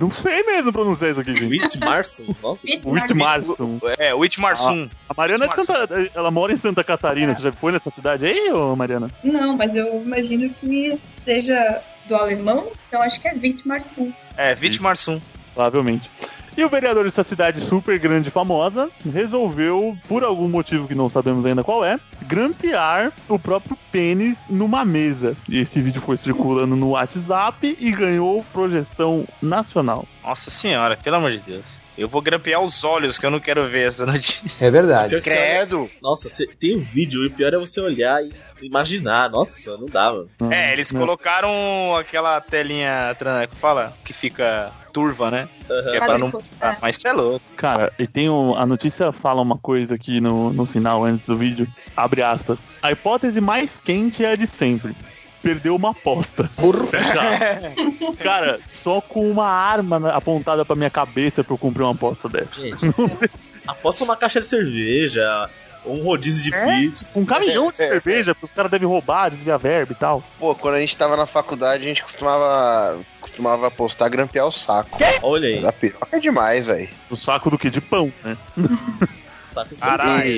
[0.01, 1.63] Não sei mesmo pronunciar isso aqui, gente.
[1.63, 2.61] Whit Marson, nossa.
[2.65, 3.79] Whitmarston.
[3.99, 4.89] É, Whitmarsum.
[5.09, 6.11] A Mariana é Santa.
[6.15, 7.35] Ela mora em Santa Catarina.
[7.35, 9.09] Você já foi nessa cidade aí, ô Mariana?
[9.23, 14.13] Não, mas eu imagino que seja do alemão, então acho que é Wittmarsum.
[14.37, 15.21] É, Whitmarsum.
[15.55, 16.11] Provavelmente.
[16.57, 21.09] E o vereador dessa cidade super grande e famosa resolveu, por algum motivo que não
[21.09, 25.35] sabemos ainda qual é, grampear o próprio pênis numa mesa.
[25.49, 30.07] E esse vídeo foi circulando no WhatsApp e ganhou projeção nacional.
[30.23, 31.82] Nossa senhora, pelo amor de Deus.
[31.97, 34.65] Eu vou grampear os olhos, que eu não quero ver essa notícia.
[34.67, 35.21] É verdade.
[35.21, 35.91] Credo.
[36.03, 38.31] Nossa, você- tem um vídeo e o pior é você olhar e
[38.67, 39.29] imaginar.
[39.31, 40.31] Nossa, não dá, mano.
[40.51, 41.01] É, eles Não.
[41.01, 41.51] colocaram
[41.99, 43.15] aquela telinha,
[43.51, 45.49] que fala, que fica turva, né?
[45.67, 46.79] Que é Pra não mostrar.
[46.81, 47.45] Mas você é louco.
[47.57, 51.37] Cara, e tem um, a notícia fala uma coisa aqui no, no final, antes do
[51.37, 51.67] vídeo.
[51.97, 52.59] Abre aspas.
[52.83, 54.95] A hipótese mais quente é a de sempre.
[55.43, 56.49] Perdeu uma aposta.
[58.23, 62.61] Cara, só com uma arma apontada pra minha cabeça pra eu cumprir uma aposta dessa.
[62.61, 62.87] Gente,
[63.67, 65.49] aposta uma caixa de cerveja,
[65.85, 67.11] um rodízio de pizza.
[67.17, 70.23] Um caminhão de cerveja, porque os caras devem roubar, desviar verba e tal.
[70.39, 74.99] Pô, quando a gente tava na faculdade, a gente costumava, costumava apostar grampear o saco.
[75.23, 76.89] Olha aí, Mas a piroca é demais, velho.
[77.11, 77.69] O saco do que?
[77.69, 78.37] De pão, né?
[79.53, 80.31] saco Caralho,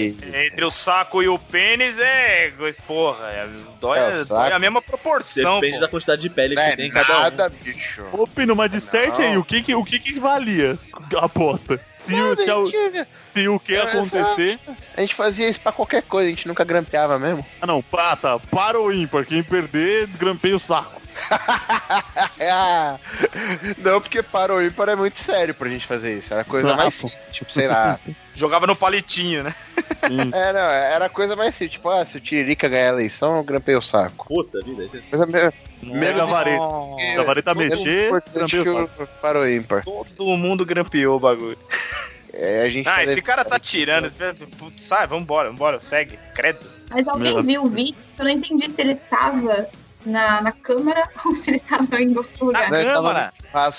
[0.45, 2.53] entre o saco e o pênis é.
[2.87, 3.47] Porra, é,
[3.81, 5.55] dói, É, dói a mesma proporção.
[5.57, 5.81] Depende pô.
[5.83, 7.23] da quantidade de pele que Não é tem cada um.
[7.23, 8.05] nada, bicho.
[8.13, 9.27] Ô, Pino, mas disserte Não.
[9.29, 10.79] aí, o que que, o que que valia
[11.21, 11.81] a aposta?
[11.99, 12.67] Se, o, se, o-
[13.33, 14.59] se o que É, acontecer...
[14.97, 17.45] A gente fazia isso pra qualquer coisa, a gente nunca grampeava mesmo.
[17.63, 19.25] Ah, não, pata, para o ímpar.
[19.25, 21.01] Quem perder, grampeia o saco.
[23.79, 26.33] Não, porque para o ímpar é muito sério pra gente fazer isso.
[26.33, 27.09] Era coisa mais pô.
[27.09, 27.99] simples, tipo, sei lá.
[28.35, 29.55] Jogava no palitinho, né?
[30.05, 31.73] É, não, era coisa mais simples.
[31.73, 34.27] Tipo, ah, se o Tiririca ganhar a eleição, eu grampei o saco.
[34.29, 35.51] Puta vida, esse Coisa meio,
[35.81, 36.57] Pega a vareta.
[36.59, 37.21] Nossa.
[37.21, 38.11] A vareta mexer,
[38.47, 39.85] que o o para o ímpar.
[39.85, 41.59] Todo mundo grampeou o bagulho.
[42.33, 44.13] É, a gente Ah, esse cara tá tirando.
[44.59, 46.19] Putz, Sai, vambora, vambora, segue.
[46.35, 46.67] Credo.
[46.91, 47.43] Mas alguém Meu.
[47.43, 47.95] viu o vídeo?
[48.19, 49.69] Eu não entendi se ele tava
[50.05, 52.71] na, na câmera ou se ele tava em outro lugar.
[52.71, 53.33] Não, ele tava Câmara?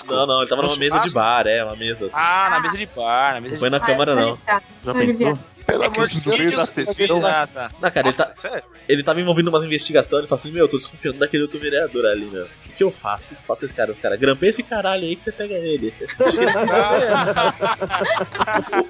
[0.08, 2.06] Não, não, ele tava numa mesa de bar, é, uma mesa.
[2.06, 2.14] assim.
[2.16, 4.28] Ah, na mesa de bar, na mesa Não de foi na Ah, câmara, não.
[4.28, 4.62] ele tá.
[4.84, 5.38] Já ele pensou?
[5.66, 6.36] Pelo É amor de Deus.
[6.36, 7.70] vídeos, ah, tá.
[7.80, 8.62] Não, cara, ele, Nossa, tá, sério?
[8.88, 11.58] ele tava envolvido em umas investigações, ele falou assim, meu, eu tô desconfiando daquele outro
[11.58, 12.44] vereador ali, meu.
[12.44, 13.24] O que, que eu faço?
[13.24, 13.90] O que, que eu faço com esse cara?
[13.90, 15.92] Os caras, grampeia esse caralho aí que você pega ele.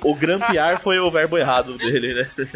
[0.05, 2.29] o, o grampear foi o verbo errado dele, né?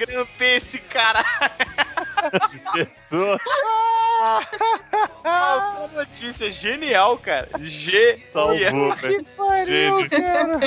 [0.00, 1.22] Grampei esse cara.
[2.74, 2.88] Jesus,
[5.24, 7.48] Uma notícia genial, cara.
[7.60, 8.18] Genial.
[8.32, 9.26] salvou, velho.
[9.66, 10.08] Gênio.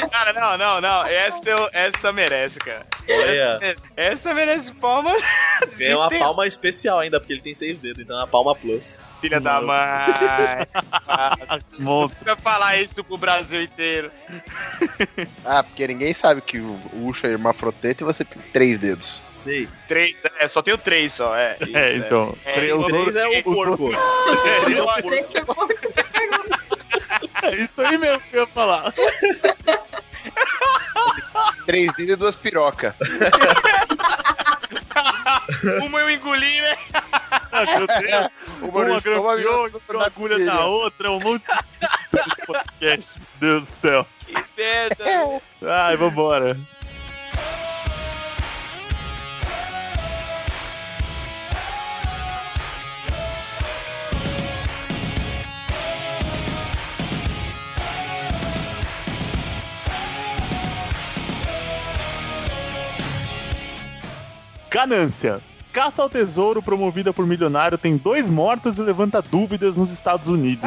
[0.10, 1.06] Cara, não, não, não.
[1.06, 2.86] Essa, eu, essa merece, cara.
[3.10, 3.60] Olha.
[3.62, 5.22] Essa, essa merece palmas.
[5.78, 8.56] Ganhou uma Tem- palma especial ainda, porque ele tem seis dedos, então é uma palma
[8.56, 9.00] plus.
[9.22, 10.68] Filha da mãe.
[11.80, 14.12] Não precisa falar isso pro Brasil inteiro.
[15.46, 19.22] Ah, porque ninguém sabe que o Ucho é hermafrodita e você tem três dedos.
[19.32, 19.68] Sei.
[19.88, 21.58] Três, é, só tenho três só, é.
[21.62, 22.36] isso, É, então.
[22.46, 23.12] É, três- é o os porco.
[23.12, 23.92] Três é o porco.
[27.42, 27.48] É.
[27.48, 28.94] É isso aí mesmo que eu ia falar.
[31.66, 32.94] Três dedos e duas pirocas.
[35.84, 36.78] Uma eu engoli, né?
[37.52, 38.30] Ah, meu Deus.
[38.62, 43.20] Uma Uma grampeou, entrou na a agulha na outra, é um monte de podcast.
[43.42, 44.08] Meu Deus do céu.
[44.26, 45.04] Que merda.
[45.62, 46.58] Ai, vambora.
[64.74, 65.40] Ganância.
[65.72, 70.66] Caça ao tesouro promovida por milionário tem dois mortos e levanta dúvidas nos Estados Unidos.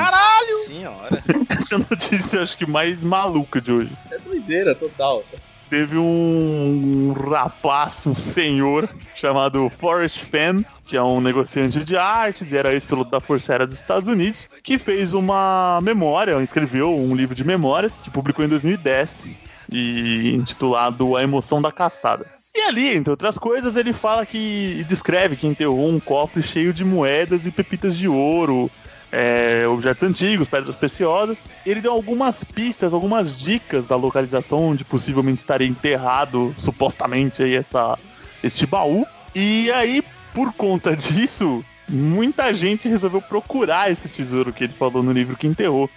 [0.65, 1.09] Senhora.
[1.51, 3.91] Essa é a notícia acho que mais maluca de hoje.
[4.13, 5.25] É doideira total.
[5.69, 12.57] Teve um rapaz, um senhor, chamado Forrest Fenn, que é um negociante de artes e
[12.57, 17.35] era ex-piloto da Força Aérea dos Estados Unidos, que fez uma memória, escreveu um livro
[17.35, 19.31] de memórias, que publicou em 2010,
[19.73, 22.36] e intitulado A Emoção da Caçada.
[22.57, 24.83] E ali, entre outras coisas, ele fala que.
[24.89, 28.71] descreve que enterrou um cofre cheio de moedas e pepitas de ouro,
[29.13, 31.37] é, objetos antigos, pedras preciosas.
[31.67, 37.99] Ele deu algumas pistas, algumas dicas da localização onde possivelmente estaria enterrado, supostamente, aí, essa,
[38.43, 39.07] este baú.
[39.35, 40.03] E aí,
[40.33, 45.47] por conta disso, muita gente resolveu procurar esse tesouro que ele falou no livro que
[45.47, 45.91] enterrou.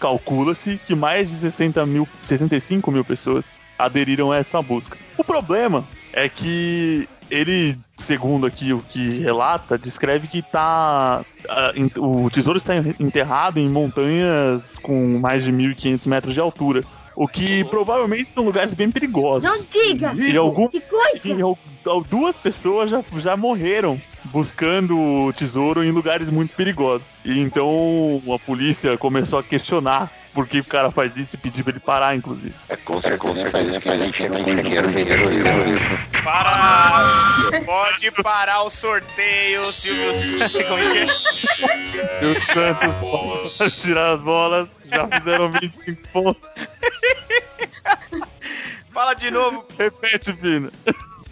[0.00, 3.44] Calcula-se que mais de 60 mil, 65 mil pessoas
[3.78, 4.96] aderiram a essa busca.
[5.18, 5.86] O problema
[6.16, 11.24] é que ele, segundo aqui o que relata, descreve que tá
[11.74, 16.82] em- o tesouro está enterrado em montanhas com mais de 1.500 metros de altura,
[17.14, 19.42] o que provavelmente são lugares bem perigosos.
[19.44, 20.12] Não diga!
[20.14, 21.28] E algum, Que coisa!
[21.28, 21.38] e
[22.10, 27.06] duas pessoas já, já morreram buscando o tesouro em lugares muito perigosos.
[27.24, 31.62] E então a polícia começou a questionar por que o cara faz isso e pedir
[31.62, 32.52] pra ele parar, inclusive.
[32.84, 35.98] Com certeza faz isso que a gente não tem dinheiro vendendo livro.
[36.22, 37.32] Para!
[37.64, 40.60] Pode Pode parar o sorteio, Silvio Santos.
[40.60, 42.18] É é?
[42.18, 44.68] Silvio Santos pode tirar as bolas.
[44.92, 46.42] Já fizeram 25 pontos.
[48.92, 49.64] Fala de novo.
[49.78, 50.70] Repete, Pina.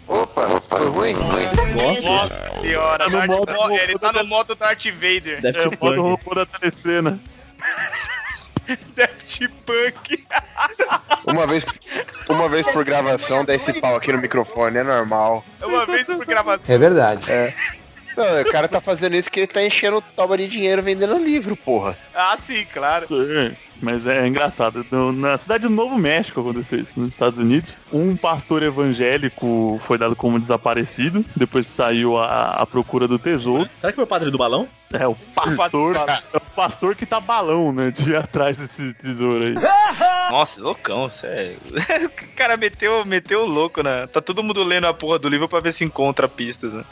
[0.07, 2.01] Opa, opa, ruim, ruim.
[2.01, 5.41] Nossa senhora, Tá modo- Mo- ele tá no modo Darth Vader.
[5.43, 7.19] É o modo robô da telecena.
[8.95, 10.25] Daft Punk.
[11.25, 11.65] Uma vez,
[12.29, 15.43] uma vez por gravação, dá esse pau aqui no microfone, é normal.
[15.61, 16.75] Uma vez por gravação.
[16.75, 17.27] É verdade.
[18.15, 21.55] Não, o cara tá fazendo isso que ele tá enchendo toba de dinheiro vendendo livro,
[21.55, 21.97] porra.
[22.13, 23.07] Ah, sim, claro.
[23.11, 23.51] É,
[23.81, 24.85] Mas é engraçado.
[24.89, 27.77] No- Na cidade do Novo México aconteceu isso, nos Estados Unidos.
[27.91, 31.23] Um pastor evangélico foi dado como desaparecido.
[31.35, 33.69] Depois saiu a, a procura do tesouro.
[33.77, 34.67] Será que foi o padre do balão?
[34.93, 35.95] É o pastor.
[36.33, 37.91] É o pastor que tá balão, né?
[37.91, 39.53] De ir atrás desse tesouro aí.
[40.31, 41.57] Nossa, loucão, sério.
[42.35, 44.07] O cara meteu, meteu o louco, né?
[44.07, 46.83] Tá todo mundo lendo a porra do livro pra ver se encontra pistas, né?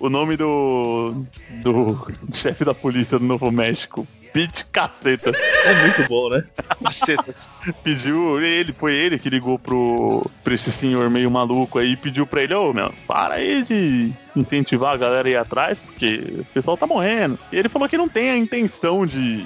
[0.00, 1.24] O nome do.
[1.62, 4.06] do chefe da polícia do Novo México.
[4.32, 5.30] Pete Caceta.
[5.64, 6.44] É muito bom, né?
[6.82, 7.34] Caceta.
[7.84, 12.26] Pediu, ele, foi ele que ligou pro, pra esse senhor meio maluco aí e pediu
[12.26, 16.44] pra ele, ô meu, para aí de incentivar a galera a ir atrás, porque o
[16.46, 17.38] pessoal tá morrendo.
[17.52, 19.44] E ele falou que não tem a intenção de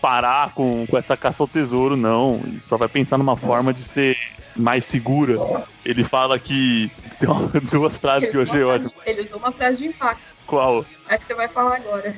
[0.00, 2.40] parar com, com essa caça ao tesouro, não.
[2.44, 4.16] Ele só vai pensar numa forma de ser
[4.54, 5.36] mais segura.
[5.84, 6.90] Ele fala que.
[7.18, 8.92] Tem uma- duas frases que eu achei ótimas.
[9.04, 10.20] Ele usou uma frase de impacto.
[10.46, 10.86] Qual?
[11.08, 12.14] É que você vai falar agora.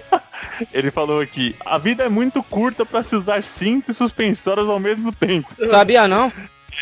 [0.72, 4.80] Ele falou aqui: a vida é muito curta pra se usar cinto e suspensórios ao
[4.80, 5.48] mesmo tempo.
[5.68, 6.32] Sabia não?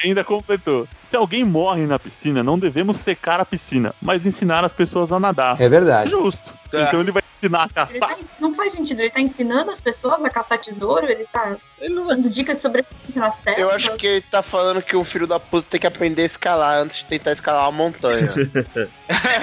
[0.02, 4.64] E ainda completou: se alguém morre na piscina, não devemos secar a piscina, mas ensinar
[4.64, 5.60] as pessoas a nadar.
[5.60, 6.10] É verdade.
[6.10, 6.52] Justo.
[6.70, 6.82] Tá.
[6.82, 8.18] Então ele vai ensinar a Ele tá, caçar.
[8.18, 11.94] ens- não faz sentido, ele tá ensinando as pessoas a caçar tesouro, ele tá Ele
[11.94, 13.60] não dando dicas de sobrevivência na selva.
[13.60, 16.26] Eu acho que ele tá falando que o filho da puta tem que aprender a
[16.26, 18.28] escalar antes de tentar escalar uma montanha.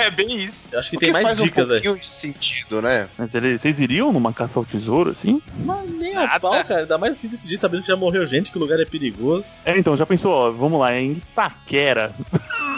[0.01, 0.67] É bem isso.
[0.71, 3.07] Eu acho que O tem mais faz dicas, um pouquinho de sentido, né?
[3.17, 5.39] Mas ele, vocês iriam numa caça ao tesouro assim?
[5.63, 6.81] Mas nem a pau, cara.
[6.81, 9.45] Ainda mais assim decidir sabendo que já morreu gente, que o lugar é perigoso.
[9.63, 12.11] É, então, já pensou, ó, vamos lá, é em Itaquera.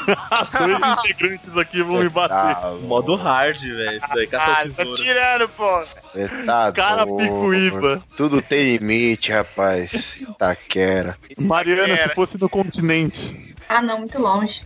[0.05, 2.55] Dois integrantes aqui vão me bater.
[2.55, 3.97] Tá, Modo hard, velho.
[3.97, 4.93] Isso daí, caça Ah, ao tá tesouro.
[4.95, 5.79] tirando, pô.
[5.81, 7.17] Você tá Cara doido.
[7.29, 8.03] picuíba.
[8.15, 10.23] Tudo tem limite, rapaz.
[10.37, 11.17] Taquera.
[11.37, 13.53] Mariana, se fosse no continente.
[13.69, 14.61] Ah, não, muito longe.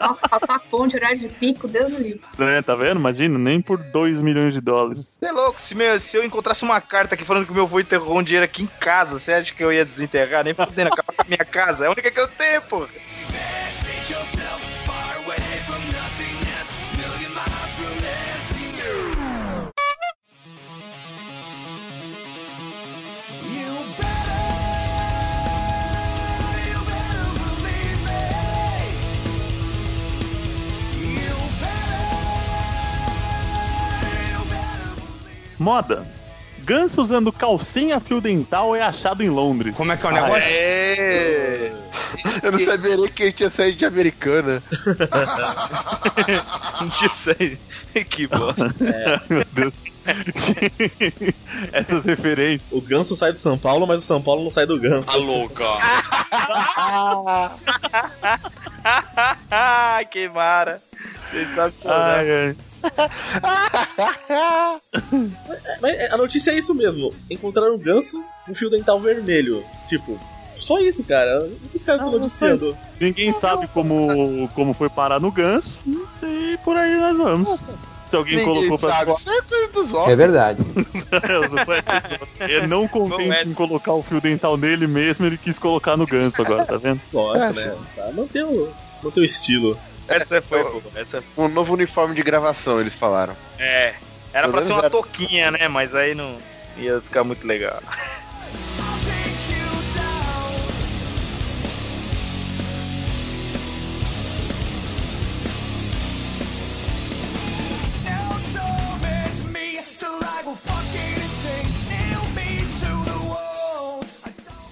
[0.00, 2.20] Nossa, passar ponte, horário de pico, Deus do livre.
[2.38, 2.98] Né, tá vendo?
[2.98, 5.06] Imagina, nem por 2 milhões de dólares.
[5.20, 7.78] Você é louco, se, meu- se eu encontrasse uma carta aqui falando que meu avô
[7.80, 10.44] enterrou um dinheiro aqui em casa, você acha que eu ia desenterrar?
[10.44, 11.84] Nem fudendo, acabar com a minha casa.
[11.84, 12.86] É a única que eu tenho, pô.
[35.62, 36.06] Moda.
[36.64, 39.74] Ganso usando calcinha fio dental é achado em Londres.
[39.76, 40.44] Como é que é o negócio?
[40.44, 41.72] É.
[42.42, 44.62] Eu não sabia nem que ele tinha saído de americana.
[46.80, 47.58] Não tinha saído.
[48.08, 48.74] Que bosta.
[49.28, 49.74] Meu Deus.
[51.72, 52.62] Essas referências.
[52.72, 55.12] O ganso sai do São Paulo, mas o São Paulo não sai do ganso.
[55.12, 55.64] Tá louca.
[60.10, 60.82] Que mara.
[61.30, 62.00] Sensacional.
[62.00, 62.56] Ai, ai.
[65.80, 67.12] Mas é, a notícia é isso mesmo.
[67.30, 69.64] Encontraram um ganso com fio dental vermelho.
[69.88, 70.18] Tipo,
[70.54, 71.44] só isso, cara.
[71.46, 72.76] O que os caras estão noticiando?
[73.00, 75.68] Ninguém sabe como, como foi parar no ganso.
[76.22, 77.60] E por aí nós vamos.
[78.08, 79.12] Se alguém Ninguém colocou pra sabe.
[79.12, 79.18] fora.
[79.18, 80.62] Isso é É verdade.
[82.40, 83.42] É não contente Não é.
[83.44, 87.00] em colocar o fio dental nele mesmo, ele quis colocar no ganso agora, tá vendo?
[87.12, 87.74] Lógico, né?
[87.94, 89.78] Tá, manter o estilo.
[90.08, 90.82] Essa foi boa.
[90.94, 93.36] Essa Um novo uniforme de gravação, eles falaram.
[93.58, 93.94] É.
[94.32, 94.90] Era Pelo pra ser uma era.
[94.90, 95.68] toquinha, né?
[95.68, 96.38] Mas aí não
[96.76, 97.80] ia ficar muito legal.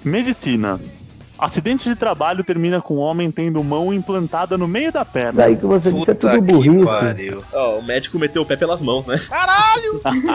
[0.04, 0.78] Medicina.
[1.40, 5.44] Acidente de trabalho termina com um homem tendo mão implantada no meio da Isso perna.
[5.44, 7.44] aí que você disse é Puta tudo que burrice.
[7.52, 9.20] Ó, o médico meteu o pé pelas mãos, né?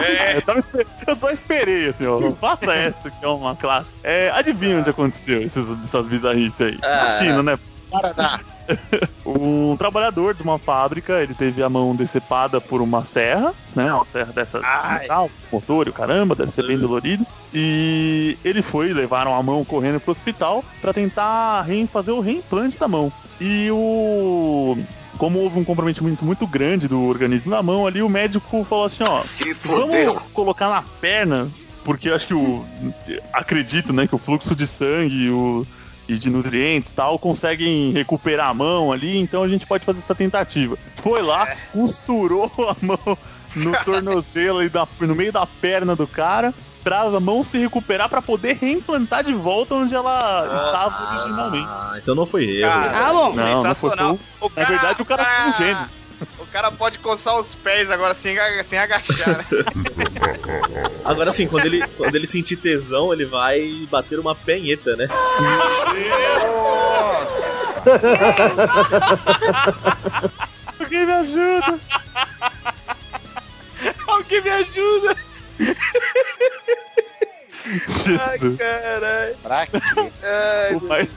[0.02, 0.36] É.
[0.36, 0.62] Eu, tava
[1.06, 2.30] eu só esperei, assim, ó.
[2.32, 3.86] Faça essa, que é uma classe.
[4.02, 6.78] É, adivinha onde aconteceu esses, essas bizarrices aí?
[6.80, 7.18] Na Ah.
[7.18, 7.58] China, né?
[7.90, 8.40] Paraná.
[9.26, 13.92] Um trabalhador de uma fábrica, ele teve a mão decepada por uma serra, né?
[13.92, 15.00] Uma serra dessa Ai.
[15.00, 17.26] metal, motor e o caramba, deve ser bem dolorido.
[17.52, 22.86] E ele foi, levaram a mão correndo pro hospital pra tentar fazer o reimplante da
[22.86, 23.12] mão.
[23.40, 24.78] E o
[25.18, 29.02] como houve um comprometimento muito grande do organismo na mão ali, o médico falou assim,
[29.02, 29.24] ó,
[29.64, 31.48] vamos colocar na perna,
[31.84, 32.64] porque acho que o
[33.32, 35.66] acredito, né, que o fluxo de sangue, o
[36.08, 39.98] e de nutrientes e tal, conseguem recuperar a mão ali, então a gente pode fazer
[39.98, 40.76] essa tentativa.
[41.02, 43.18] Foi lá, costurou a mão
[43.54, 46.52] no tornozelo e da- no meio da perna do cara,
[46.84, 51.66] pra a mão se recuperar pra poder reimplantar de volta onde ela estava originalmente.
[51.68, 52.70] Ah, então não foi erro.
[52.70, 53.32] Cara, Ah, bom.
[53.32, 54.18] Não, não foi, sensacional.
[54.38, 55.86] foi O Na verdade, o cara foi um gênio.
[56.38, 59.44] O cara pode coçar os pés agora sem, sem agachar, né?
[61.04, 65.08] Agora sim, quando ele, quando ele sentir tesão, ele vai bater uma penheta, né?
[70.78, 71.80] Alguém me ajuda!
[74.06, 75.16] Alguém me ajuda!
[77.66, 78.56] Jesus.
[78.58, 79.36] Caralho.
[79.42, 79.78] Pra quê?
[80.22, 81.10] Ai, O mais...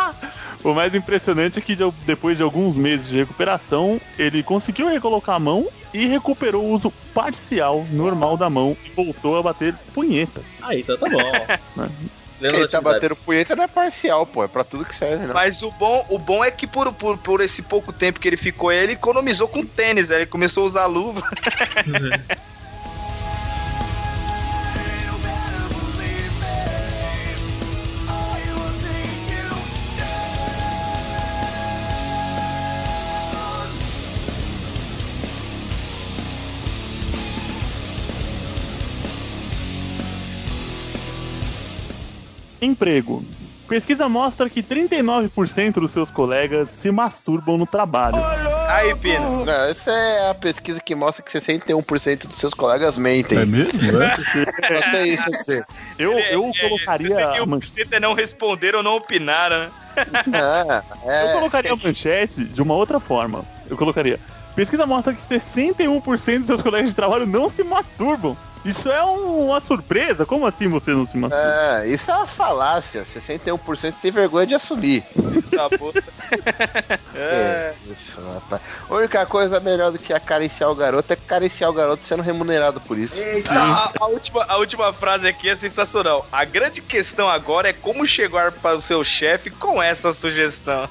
[0.64, 5.36] o mais impressionante é que de- depois de alguns meses de recuperação, ele conseguiu recolocar
[5.36, 10.42] a mão e recuperou o uso parcial, normal da mão e voltou a bater punheta.
[10.62, 11.18] Aí, então tá bom.
[12.38, 14.44] Lembra Ele tá batendo punheta não é parcial, pô.
[14.44, 15.32] É pra tudo que serve, não.
[15.32, 18.36] Mas o bom, o bom é que por, por, por esse pouco tempo que ele
[18.36, 20.16] ficou, ele economizou com tênis, né?
[20.16, 21.22] ele começou a usar luva.
[42.60, 43.24] Emprego.
[43.68, 48.16] Pesquisa mostra que 39% dos seus colegas se masturbam no trabalho.
[48.68, 49.44] Aí, Pino.
[49.44, 53.44] Não, essa é a pesquisa que mostra que 61% dos seus colegas mentem.
[53.44, 53.72] mesmo?
[53.82, 55.66] Só tem isso a dizer.
[55.98, 57.44] Eu, eu É, colocaria.
[57.46, 59.68] man- 61% é não responder ou não opinar, né?
[60.32, 61.32] Ah, Eu é.
[61.32, 63.44] colocaria a manchete de uma outra forma.
[63.68, 64.20] Eu colocaria.
[64.54, 68.36] Pesquisa mostra que 61% dos seus colegas de trabalho não se masturbam.
[68.66, 70.26] Isso é um- uma surpresa?
[70.26, 71.44] Como assim você não se masturba?
[71.82, 73.04] É, isso é uma falácia.
[73.04, 75.04] 61% tem vergonha de assumir.
[75.54, 76.02] Tá puta.
[77.14, 78.60] É, isso, rapaz.
[78.90, 82.80] A única coisa melhor do que acariciar o garoto é acariciar o garoto sendo remunerado
[82.80, 83.20] por isso.
[83.50, 86.26] A, a última, a última frase aqui é sensacional.
[86.32, 90.88] A grande questão agora é como chegar para o seu chefe com essa sugestão.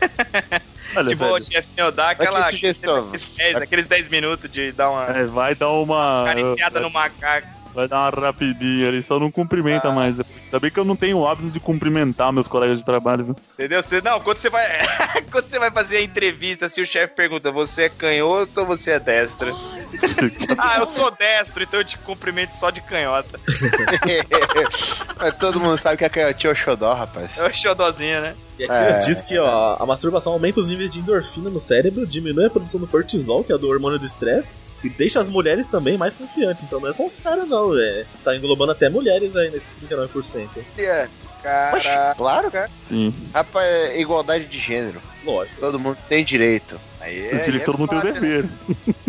[0.96, 2.50] Olha, tipo, velho, chefinho dá aquela.
[2.50, 3.08] sugestão?
[3.08, 6.22] Aqueles 10, aqueles 10 minutos de dar uma é, vai dar uma.
[6.22, 7.46] acariciada no macaco.
[7.74, 9.92] Vai dar uma rapidinha ali, só não cumprimenta Ah.
[9.92, 10.16] mais.
[10.18, 13.36] Ainda bem que eu não tenho o hábito de cumprimentar meus colegas de trabalho, viu?
[13.52, 13.82] Entendeu?
[13.82, 14.64] Você, não, quando você vai.
[15.30, 18.92] quando você vai fazer a entrevista, se o chefe pergunta, você é canhoto ou você
[18.92, 19.54] é destro?
[20.58, 23.38] ah, eu sou destro, então eu te cumprimento só de canhota.
[25.18, 27.36] Mas todo mundo sabe que a canhotinha é o xodó, rapaz.
[27.38, 28.34] É o xodozinho, né?
[28.58, 28.98] E aqui É.
[29.00, 32.80] diz que ó, a masturbação aumenta os níveis de endorfina no cérebro, diminui a produção
[32.80, 34.50] do cortisol, que é do hormônio do estresse,
[34.82, 36.62] e deixa as mulheres também mais confiantes.
[36.62, 38.04] Então não é só os caras, não, é.
[38.24, 40.48] Tá englobando até mulheres aí nesses 39%.
[40.78, 41.08] É.
[41.42, 42.14] Cara.
[42.16, 42.50] claro.
[42.88, 43.14] Sim.
[43.32, 45.00] Rapaz, é igualdade de gênero.
[45.24, 45.60] Lógico.
[45.60, 46.78] Todo mundo tem direito.
[47.00, 48.12] Aí, O diretor todo mundo tem o né?
[48.12, 48.48] dever.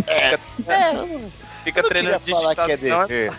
[0.07, 0.33] É,
[0.93, 1.31] eu
[1.63, 3.07] Fica treinando falar que é digitação.
[3.07, 3.33] dever.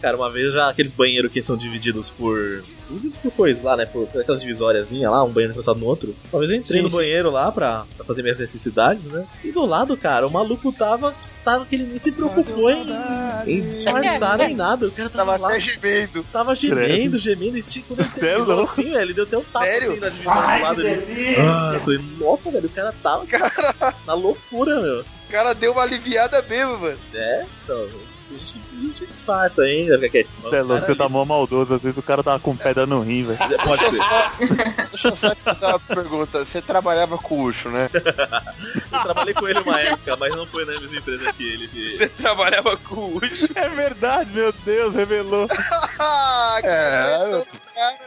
[0.00, 2.64] Cara, uma vez já aqueles banheiros que são divididos por.
[2.88, 3.86] Divididos por coisas lá, né?
[3.86, 6.14] Por, por aquelas divisóriazinhas lá, um banheiro encostado no outro.
[6.32, 6.96] Uma vez eu entrei Sim, no sim.
[6.96, 9.26] banheiro lá pra, pra fazer minhas necessidades, né?
[9.44, 11.14] E do lado, cara, o maluco tava.
[11.44, 12.84] Tava que ele nem se preocupou em,
[13.46, 14.86] em disfarçar nem nada.
[14.88, 15.48] O cara tava, Tava lá.
[15.50, 16.24] até gemendo.
[16.32, 18.72] Tava gemendo, gemendo, e tipo, quando ele Cê é louco.
[18.72, 19.90] assim, velho, ele deu até um tapa Sério?
[19.92, 21.36] assim na divisão do lado ali.
[21.38, 23.26] Ah, eu falei, nossa, velho, o cara tava
[24.04, 25.00] na loucura, meu.
[25.02, 26.98] O cara deu uma aliviada mesmo, mano.
[27.14, 27.86] É, então,
[28.36, 30.34] a gente, a gente disfarça ainda, fica quietinho.
[30.42, 31.74] Você é louco, você tá mó maldoso.
[31.74, 33.38] Às vezes o cara tava com pedra no rim, velho.
[33.64, 33.98] Pode ser.
[34.90, 36.44] Deixa eu só te fazer uma pergunta.
[36.44, 37.88] Você trabalhava com o Ucho, né?
[38.92, 41.68] Eu trabalhei com ele uma época, mas não foi na mesma empresa que ele.
[41.68, 43.46] que- Você trabalhava com o Ucho.
[43.54, 45.48] É verdade, meu Deus, revelou.
[46.64, 47.44] É,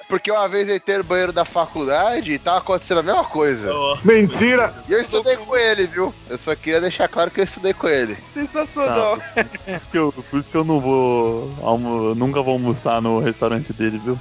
[0.08, 3.72] porque uma vez eu entrei no banheiro da faculdade e tava acontecendo a mesma coisa.
[3.74, 4.74] Ó, Mentira!
[4.88, 6.14] E eu estudei com ele, viu?
[6.30, 8.18] Eu só queria deixar claro que eu estudei com ele.
[8.34, 9.18] sensacional.
[9.18, 11.52] Por isso que eu, por isso que eu não vou.
[11.62, 14.18] almo- nunca vou almoçar no restaurante dele, viu?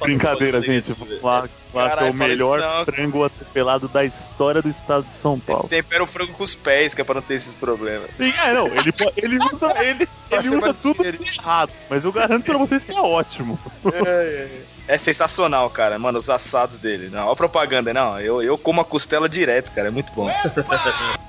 [0.00, 0.92] Brincadeira, gente.
[0.92, 1.48] Vamos lá,
[2.00, 2.84] é o melhor não.
[2.84, 5.68] frango atropelado da história do estado de São Paulo.
[5.68, 8.10] Tempera o frango com os pés, que é pra não ter esses problemas.
[8.16, 12.58] Sim, é, não, ele, ele usa, ele, ele usa tudo errado, mas eu garanto pra
[12.58, 13.58] vocês que é ótimo.
[14.86, 15.98] É sensacional, cara.
[15.98, 17.10] Mano, os assados dele.
[17.10, 18.18] Não, a propaganda, não.
[18.18, 19.88] Eu, eu como a costela direto, cara.
[19.88, 20.30] É muito bom.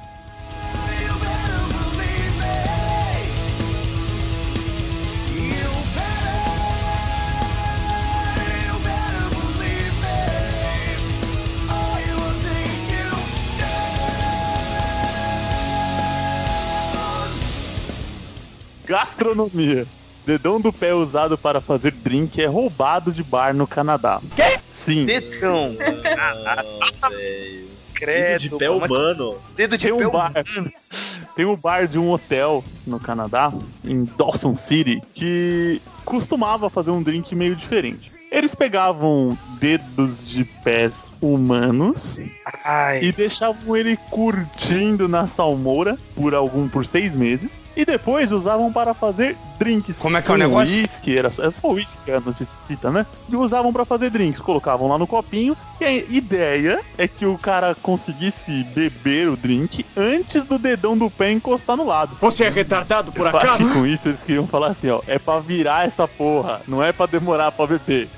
[18.90, 19.86] Gastronomia.
[20.26, 24.20] Dedão do pé usado para fazer drink é roubado de bar no Canadá.
[24.36, 24.60] Quê?
[24.72, 25.06] Sim.
[25.06, 25.78] Dedão.
[26.18, 26.64] Ah.
[27.94, 28.40] Credo.
[28.40, 29.36] de pé é humano.
[29.56, 30.32] Dedo de Tem pé um bar.
[30.32, 30.72] humano.
[31.36, 33.54] Tem um bar de um hotel no Canadá,
[33.86, 38.12] em Dawson City, que costumava fazer um drink meio diferente.
[38.32, 42.20] Eles pegavam dedos de pés humanos
[42.64, 43.04] Ai.
[43.04, 47.50] e deixavam ele curtindo na salmoura por algum por seis meses.
[47.80, 49.98] E depois usavam para fazer drinks.
[50.00, 50.82] Como é que é o Com negócio?
[50.82, 53.06] Whisky, era só, é só whisky que a notícia cita, né?
[53.30, 54.42] E usavam para fazer drinks.
[54.42, 55.56] Colocavam lá no copinho.
[55.80, 61.10] E a ideia é que o cara conseguisse beber o drink antes do dedão do
[61.10, 62.18] pé encostar no lado.
[62.20, 63.66] Você é retardado por Eu acho acaso?
[63.70, 65.00] que com isso eles queriam falar assim, ó.
[65.08, 68.10] É pra virar essa porra, não é pra demorar pra beber.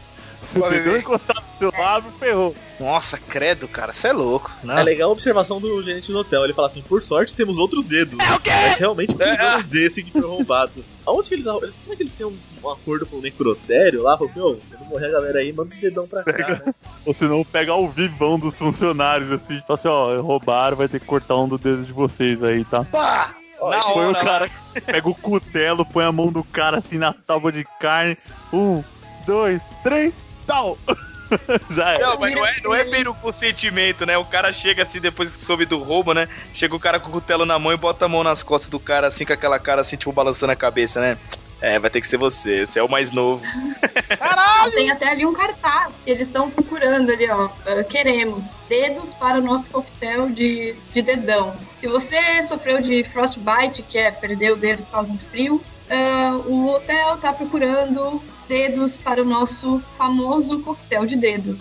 [0.52, 1.00] Se o beber.
[1.00, 2.56] encostar no seu lado, ferrou.
[2.80, 4.52] Nossa, credo, cara, você é louco.
[4.64, 4.78] Não.
[4.78, 6.44] É legal a observação do gerente do hotel.
[6.44, 8.18] Ele fala assim: por sorte temos outros dedos.
[8.20, 8.50] É o quê?
[8.50, 10.84] Mas realmente precisamos desse que foi roubado.
[11.06, 11.46] Aonde que eles?
[11.74, 14.18] Será que eles têm um, um acordo com o necrotério lá?
[14.18, 16.64] Falam assim: ô, se não morrer a galera aí, manda os dedão pra cá.
[16.66, 16.74] né?
[17.06, 21.06] Ou senão pegar o vivão dos funcionários, assim, tipo assim, ó, roubaram, vai ter que
[21.06, 22.84] cortar um dos dedos de vocês aí, tá?
[22.86, 23.36] Pá!
[23.70, 24.50] Na Põe o cara,
[24.88, 28.18] pega o cutelo, põe a mão do cara assim na tábua de carne.
[28.52, 28.84] Um,
[29.24, 30.16] dois, três,
[30.46, 30.78] tal!
[31.72, 32.00] Já é.
[32.00, 34.18] Não, mas não é, não é bem no consentimento, né?
[34.18, 36.28] O cara chega assim, depois que soube do roubo, né?
[36.54, 38.80] Chega o cara com o cutelo na mão e bota a mão nas costas do
[38.80, 41.18] cara, assim, com aquela cara assim, tipo, balançando a cabeça, né?
[41.62, 43.44] É, vai ter que ser você, você é o mais novo.
[44.74, 47.50] Tem até ali um cartaz que eles estão procurando ali, ó.
[47.66, 51.56] ah, queremos dedos para o nosso coquetel de, de dedão.
[51.80, 56.42] Se você sofreu de frostbite, que é perder o dedo por causa do frio, ah,
[56.46, 58.22] o hotel tá procurando
[58.52, 61.58] dedos para o nosso famoso coquetel de dedo.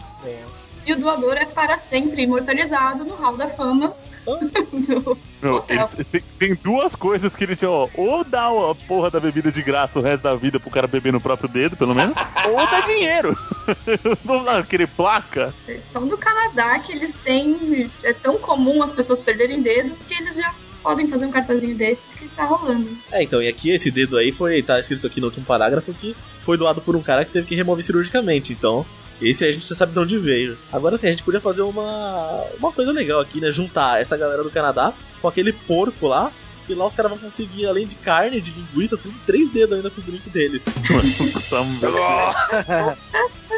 [0.85, 3.95] E o doador é para sempre imortalizado no Hall da Fama.
[4.27, 7.89] do eles- tem, tem duas coisas que eles tinham, ó.
[7.95, 11.13] Ou dá a porra da bebida de graça o resto da vida pro cara beber
[11.13, 12.17] no próprio dedo, pelo menos.
[12.51, 13.39] ou dá dinheiro.
[14.25, 15.55] Vamos lá, querer placa.
[15.69, 17.89] Eles são do Canadá que eles têm.
[18.03, 22.15] É tão comum as pessoas perderem dedos que eles já podem fazer um cartazinho desses
[22.15, 22.89] que tá rolando.
[23.13, 24.63] É, então, e aqui esse dedo aí foi.
[24.63, 27.55] Tá escrito aqui no último parágrafo que foi doado por um cara que teve que
[27.55, 28.53] remover cirurgicamente.
[28.53, 28.85] Então,
[29.21, 30.57] esse aí a gente já sabe de onde veio.
[30.73, 32.45] Agora sim, a gente podia fazer uma.
[32.59, 33.51] uma coisa legal aqui, né?
[33.51, 36.33] Juntar essa galera do Canadá com aquele porco lá.
[36.67, 39.91] Que lá os caras vão conseguir, além de carne, de linguiça, tudo três dedos ainda
[39.91, 40.63] pro drink deles.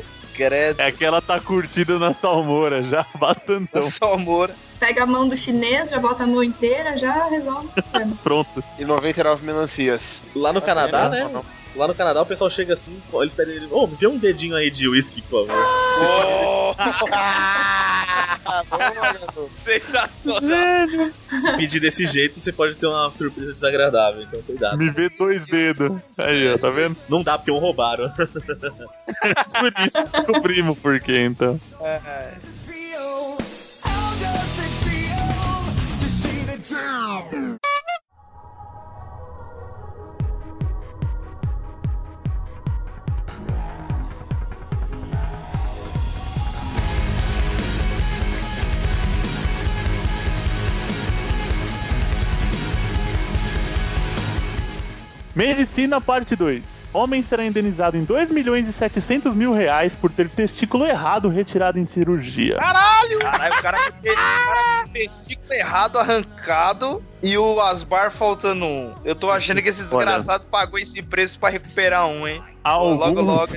[0.35, 0.81] Credo.
[0.81, 3.89] É que ela tá curtida na salmoura já, bastantão.
[3.91, 4.51] Só amor.
[4.79, 8.19] Pega a mão do chinês, já bota a mão inteira, já resolve o problema.
[8.23, 8.65] Pronto.
[8.79, 10.21] E 99 melancias.
[10.35, 11.29] Lá no Canadá, né?
[11.33, 11.45] não.
[11.75, 14.55] Lá no Canadá o pessoal chega assim, eles pedem ele, ô, me vê um dedinho
[14.55, 16.77] aí de whisky, por favor.
[19.57, 20.41] Sensacional.
[21.31, 24.77] Se pedir desse jeito, você pode ter uma surpresa desagradável, então cuidado.
[24.77, 25.99] Me vê dois dedos.
[26.19, 26.97] Aí, ó, tá vendo?
[27.09, 28.13] Não dá porque um roubaram.
[28.17, 31.59] Por isso descobrimos por quê, então.
[36.73, 37.63] How
[55.35, 56.63] Medicina, parte 2.
[56.93, 61.79] Homem será indenizado em 2 milhões e 700 mil reais por ter testículo errado retirado
[61.79, 62.57] em cirurgia.
[62.57, 63.79] Caralho, o cara com o cara
[64.83, 68.95] com o testículo errado arrancado e o Asbar faltando um.
[69.05, 72.43] Eu tô achando que esse desgraçado pagou esse preço pra recuperar um, hein?
[72.63, 73.53] Alguns, Logo, logo.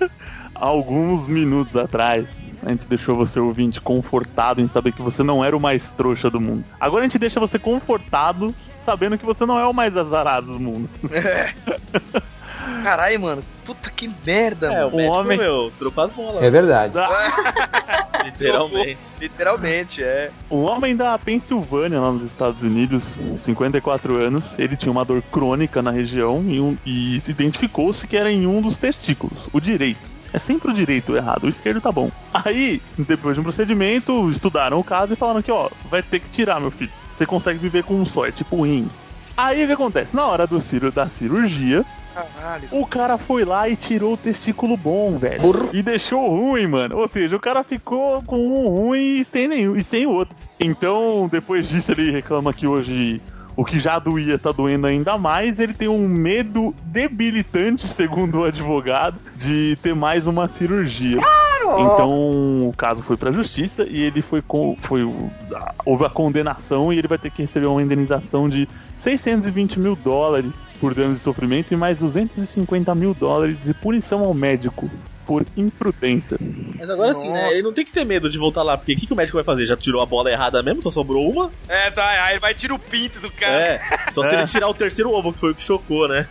[0.54, 2.30] alguns minutos atrás,
[2.62, 6.30] a gente deixou você ouvinte confortado em saber que você não era o mais trouxa
[6.30, 6.64] do mundo.
[6.80, 8.54] Agora a gente deixa você confortado
[8.88, 10.88] sabendo que você não é o mais azarado do mundo.
[12.82, 13.42] Caralho, mano.
[13.64, 14.96] Puta que merda, É, o mano.
[14.96, 16.40] médico, homem- meu, trocou as bolas.
[16.42, 16.94] É verdade.
[18.24, 19.08] literalmente.
[19.20, 20.30] Literalmente, é.
[20.50, 25.82] Um homem da Pensilvânia, lá nos Estados Unidos, 54 anos, ele tinha uma dor crônica
[25.82, 30.00] na região e, um- e se identificou-se que era em um dos testículos, o direito.
[30.32, 32.10] É sempre o direito o errado, o esquerdo tá bom.
[32.32, 36.28] Aí, depois de um procedimento, estudaram o caso e falaram que, ó, vai ter que
[36.28, 36.90] tirar, meu filho.
[37.18, 38.88] Você consegue viver com um só, é tipo rim.
[39.36, 40.14] Aí o que acontece?
[40.14, 42.68] Na hora do ciro da cirurgia, Caralho.
[42.70, 45.42] o cara foi lá e tirou o testículo bom, velho.
[45.72, 46.96] E deixou ruim, mano.
[46.96, 50.36] Ou seja, o cara ficou com um ruim e sem nenhum e sem o outro.
[50.60, 53.20] Então, depois disso, ele reclama que hoje
[53.56, 55.58] o que já doía tá doendo ainda mais.
[55.58, 61.20] Ele tem um medo debilitante, segundo o advogado, de ter mais uma cirurgia.
[61.62, 64.76] Então o caso foi pra justiça e ele foi com.
[64.82, 65.02] Foi,
[65.84, 70.54] houve a condenação e ele vai ter que receber uma indenização de 620 mil dólares
[70.80, 74.90] por danos de sofrimento e mais 250 mil dólares de punição ao médico
[75.28, 76.38] por imprudência.
[76.78, 77.50] Mas agora sim, né?
[77.52, 79.36] Ele não tem que ter medo de voltar lá, porque o que, que o médico
[79.36, 79.66] vai fazer?
[79.66, 80.80] Já tirou a bola errada mesmo?
[80.82, 81.52] Só sobrou uma?
[81.68, 83.52] É, tá, aí ele vai tirar o pinto do cara.
[83.62, 83.80] É.
[84.10, 84.38] Só se É.
[84.38, 86.26] ele tirar o terceiro ovo, que foi o que chocou, né?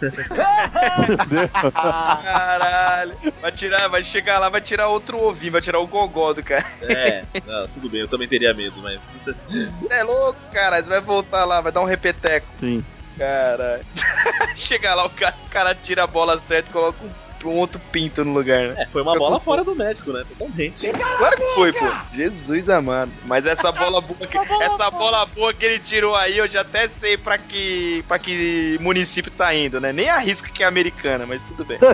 [1.74, 3.16] Caralho.
[3.42, 6.66] Vai tirar, vai chegar lá, vai tirar outro ovinho, vai tirar o gogó do cara.
[6.82, 7.24] É.
[7.46, 9.24] Não, tudo bem, eu também teria medo, mas.
[9.92, 10.84] É louco, cara.
[10.84, 12.48] Você vai voltar lá, vai dar um repeteco.
[12.60, 12.84] Sim.
[13.18, 13.86] Caralho.
[14.56, 17.10] Chega lá, o cara, o cara tira a bola certa e coloca um,
[17.48, 18.84] um outro pinto no lugar, né?
[18.84, 20.24] É, foi uma bola fora do médico, né?
[20.28, 20.90] Totalmente.
[20.90, 21.86] Claro que foi, pô.
[22.12, 23.12] Jesus amado.
[23.26, 26.88] Mas essa bola boa que, essa bola boa que ele tirou aí, eu já até
[26.88, 29.92] sei pra que, pra que município tá indo, né?
[29.92, 31.80] Nem arrisco que é americana, mas tudo bem.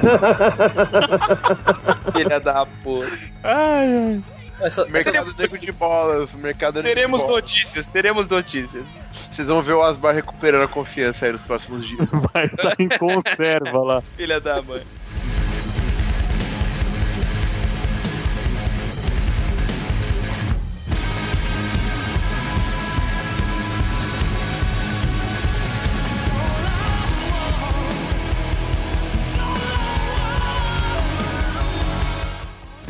[2.14, 3.08] Filha da porra.
[3.44, 4.24] Ai, ai.
[4.62, 7.42] Essa, Mercado Negro de Bolas, Mercado Teremos de Bolas.
[7.42, 8.86] notícias, teremos notícias.
[9.32, 12.08] Vocês vão ver o Asbar recuperando a confiança aí nos próximos dias.
[12.34, 14.02] Vai estar em conserva lá.
[14.16, 14.82] Filha da mãe.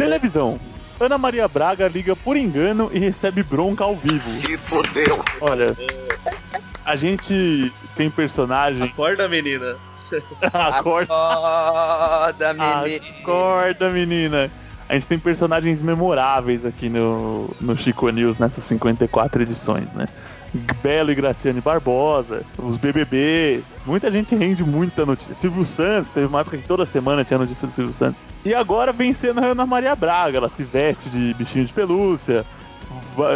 [0.03, 0.59] Televisão.
[0.99, 4.29] Ana Maria Braga liga por engano e recebe bronca ao vivo.
[4.41, 5.23] Se fodeu.
[5.41, 5.75] Olha,
[6.85, 8.83] a gente tem personagem.
[8.83, 9.75] Acorda, menina.
[10.53, 13.03] Acorda, Foda, menino.
[13.21, 14.51] acorda, menina.
[14.87, 20.07] A gente tem personagens memoráveis aqui no, no Chico News nessas 54 edições, né?
[20.81, 25.33] Belo e Graciane Barbosa, os BBBs, muita gente rende muita notícia.
[25.35, 28.21] Silvio Santos, teve uma época que toda semana tinha notícia do Silvio Santos.
[28.45, 32.45] E agora vem sendo a Ana Maria Braga, ela se veste de bichinho de pelúcia,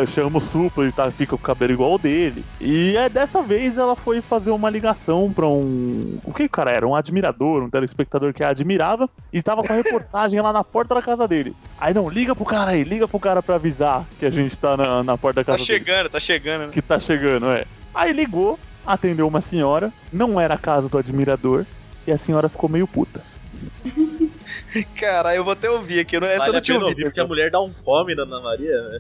[0.08, 2.44] chama o supla e tá, fica com o cabelo igual ao dele.
[2.60, 6.20] E é dessa vez ela foi fazer uma ligação pra um.
[6.24, 6.88] O que o cara era?
[6.88, 10.96] Um admirador, um telespectador que a admirava e tava com a reportagem lá na porta
[10.96, 11.56] da casa dele.
[11.80, 14.76] Aí não, liga pro cara aí, liga pro cara pra avisar que a gente tá
[14.76, 15.80] na, na porta da Tá casa dele.
[15.80, 16.70] chegando, tá chegando, né?
[16.74, 17.66] Que tá chegando, é.
[17.94, 21.66] Aí ligou, atendeu uma senhora, não era a casa do admirador,
[22.06, 23.22] e a senhora ficou meio puta.
[24.96, 26.16] Caralho, eu vou até ouvir aqui.
[26.16, 26.90] Eu não, essa vale eu não tinha ouvido.
[26.90, 28.82] Ouvir, porque a mulher dá um fome na Ana Maria.
[28.90, 29.00] Né?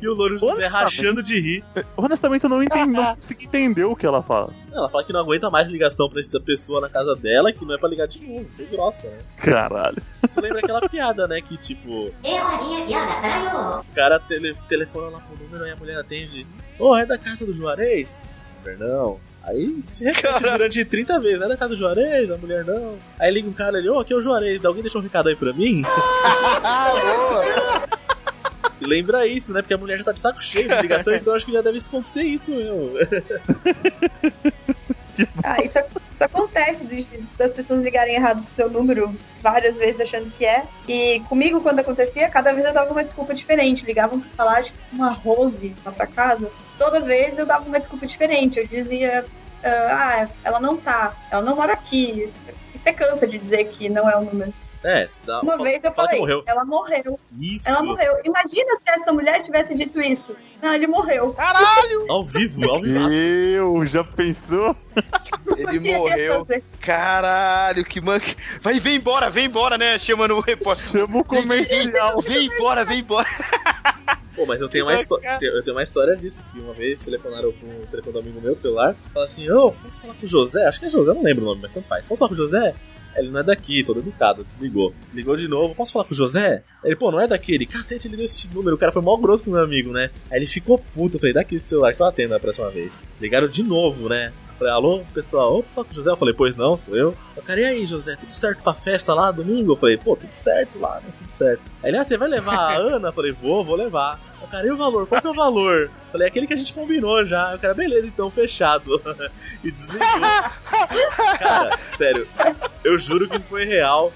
[0.00, 1.64] E o Louro José rachando de rir.
[1.96, 4.52] Honestamente, eu não, entendi, não consegui entender o que ela fala.
[4.72, 7.74] Ela fala que não aguenta mais ligação pra essa pessoa na casa dela, que não
[7.74, 8.48] é pra ligar de novo.
[8.58, 9.18] é grossa, né?
[9.38, 10.02] Caralho.
[10.24, 11.40] Isso lembra aquela piada, né?
[11.40, 12.10] Que tipo.
[13.80, 16.46] O cara tele telefona lá pro número e a mulher atende.
[16.78, 18.28] Ô, oh, é da casa do Juarez?
[18.78, 19.18] Não.
[19.42, 21.42] Aí se repete durante 30 vezes.
[21.42, 22.30] É da casa do Juarez?
[22.30, 22.98] A mulher não.
[23.18, 24.64] Aí liga um cara ali, ô, aqui é o Juarez.
[24.64, 25.82] Alguém deixou um recado aí pra mim?
[28.80, 29.62] E Lembra isso, né?
[29.62, 31.78] Porque a mulher já tá de saco cheio de ligação, então acho que já deve
[31.78, 32.92] acontecer isso mesmo.
[35.42, 35.78] Ah, isso,
[36.10, 37.06] isso acontece de-
[37.38, 40.64] das pessoas ligarem errado pro seu número várias vezes achando que é.
[40.88, 43.84] E comigo, quando acontecia, cada vez eu dava uma desculpa diferente.
[43.84, 46.50] Ligavam pra falar, acho que uma Rose lá pra casa.
[46.78, 48.58] Toda vez eu dava uma desculpa diferente.
[48.58, 49.24] Eu dizia,
[49.64, 52.32] ah, ela não tá, ela não mora aqui.
[52.74, 54.52] Você cansa de dizer que não é o número.
[54.82, 56.42] É, se dá Uma fala- vez eu fala que falei, morreu.
[56.46, 57.20] ela morreu.
[57.38, 57.68] Isso.
[57.68, 58.14] Ela morreu.
[58.24, 60.34] Imagina se essa mulher tivesse dito isso.
[60.62, 61.34] Não, ele morreu.
[62.08, 63.08] Ao vivo, ao vivo.
[63.10, 64.74] Eu, já pensou?
[65.56, 66.46] Ele morreu.
[66.80, 68.26] Caralho, que manca.
[68.62, 69.98] Vai, vem embora, vem embora, né?
[69.98, 70.86] Chamando o repórter.
[70.86, 72.20] Chama o comercial.
[72.22, 73.28] Vem embora, vem embora.
[74.34, 77.66] Pô, mas eu tenho, uma eu tenho uma história disso, que uma vez telefonaram com
[77.66, 80.64] o telefone do amigo meu, celular, fala assim, ô, posso falar com o José?
[80.66, 82.06] Acho que é José, não lembro o nome, mas tanto faz.
[82.06, 82.74] Posso falar com o José?
[83.16, 84.94] Ele não é daqui, todo educado, desligou.
[85.12, 86.62] Ligou de novo, posso falar com o José?
[86.84, 87.66] Ele, pô, não é daquele.
[87.66, 90.10] Cacete, ele deu esse número, o cara foi mó grosso com o meu amigo, né?
[90.30, 93.00] Aí ele ficou puto, eu falei, dá esse celular que eu atendo da próxima vez.
[93.20, 94.32] Ligaram de novo, né?
[94.58, 96.10] Falei, alô, pessoal, ô, falar com o José?
[96.10, 97.16] Eu falei, pois não, sou eu.
[97.34, 99.72] Eu, cara, e aí, José, tudo certo pra festa lá domingo?
[99.72, 101.10] Eu falei, pô, tudo certo lá, né?
[101.16, 101.62] Tudo certo.
[101.82, 103.08] Aí ele, ah, você vai levar a Ana?
[103.08, 104.20] Eu falei, vou, vou levar.
[104.40, 105.06] Eu, cara, e o valor?
[105.06, 105.90] Qual que é o valor?
[106.12, 107.54] Falei, aquele que a gente combinou já.
[107.54, 109.00] O cara, beleza, então, fechado.
[109.62, 110.00] e desligou.
[111.38, 112.26] cara, sério,
[112.84, 114.12] eu juro que isso foi real.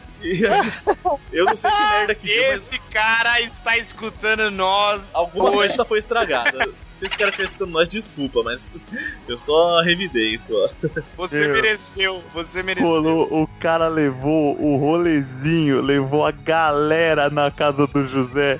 [1.32, 5.10] Eu não sei que merda que deu, mas Esse cara está escutando nós.
[5.12, 5.68] alguma hoje.
[5.68, 6.66] festa foi estragada.
[6.96, 8.82] Se esse cara estiver escutando nós, desculpa, mas
[9.28, 10.70] eu só revidei só.
[11.16, 12.88] Você Eu- mereceu, você mereceu.
[12.88, 18.58] Rolou, o cara levou o rolezinho, levou a galera na casa do José.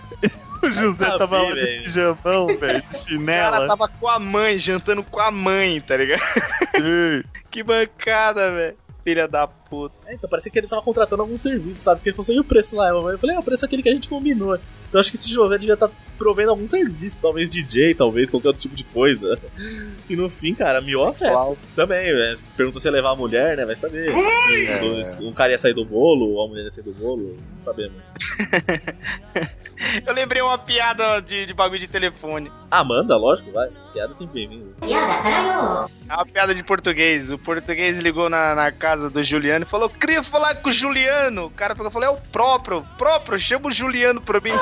[0.67, 3.67] O José saber, tava lá de pijamão, velho, de O cara chinela.
[3.67, 6.21] tava com a mãe, jantando com a mãe, tá ligado?
[7.51, 8.77] Que bancada, velho.
[9.05, 9.47] Filha da
[10.07, 11.99] é, então parecia que ele tava contratando algum serviço, sabe?
[11.99, 12.89] Porque ele falou assim, e o preço lá?
[12.89, 14.59] Eu falei, é o preço é aquele que a gente combinou.
[14.89, 18.49] Então acho que esse José devia estar tá provendo algum serviço, talvez DJ, talvez qualquer
[18.49, 19.39] outro tipo de coisa.
[20.07, 21.57] E no fim, cara, miou a festa.
[21.75, 22.37] Também, né?
[22.57, 23.65] perguntou se ia levar a mulher, né?
[23.65, 24.13] Vai saber.
[24.13, 25.27] Se é.
[25.27, 28.03] um cara ia sair do bolo, ou a mulher ia sair do bolo, não sabemos.
[30.07, 32.53] Eu lembrei uma piada de, de bagulho de telefone.
[32.71, 33.71] Ah, manda, lógico, vai.
[33.93, 34.73] Piada sempre bem-vinda.
[34.81, 37.33] Piada, É uma piada de português.
[37.33, 41.47] O português ligou na, na casa do Juliano e falou: queria falar com o Juliano.
[41.47, 44.53] O cara pegou e falou: é o próprio, o próprio, chama o Juliano pra mim.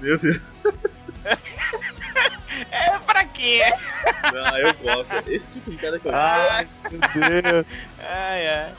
[0.00, 0.40] Meu Deus.
[2.70, 3.62] é pra quê?
[4.32, 5.14] Não, eu gosto.
[5.28, 6.66] Esse tipo de piada que eu Ai,
[7.14, 7.66] meu Deus.
[7.98, 8.74] Ai, ai.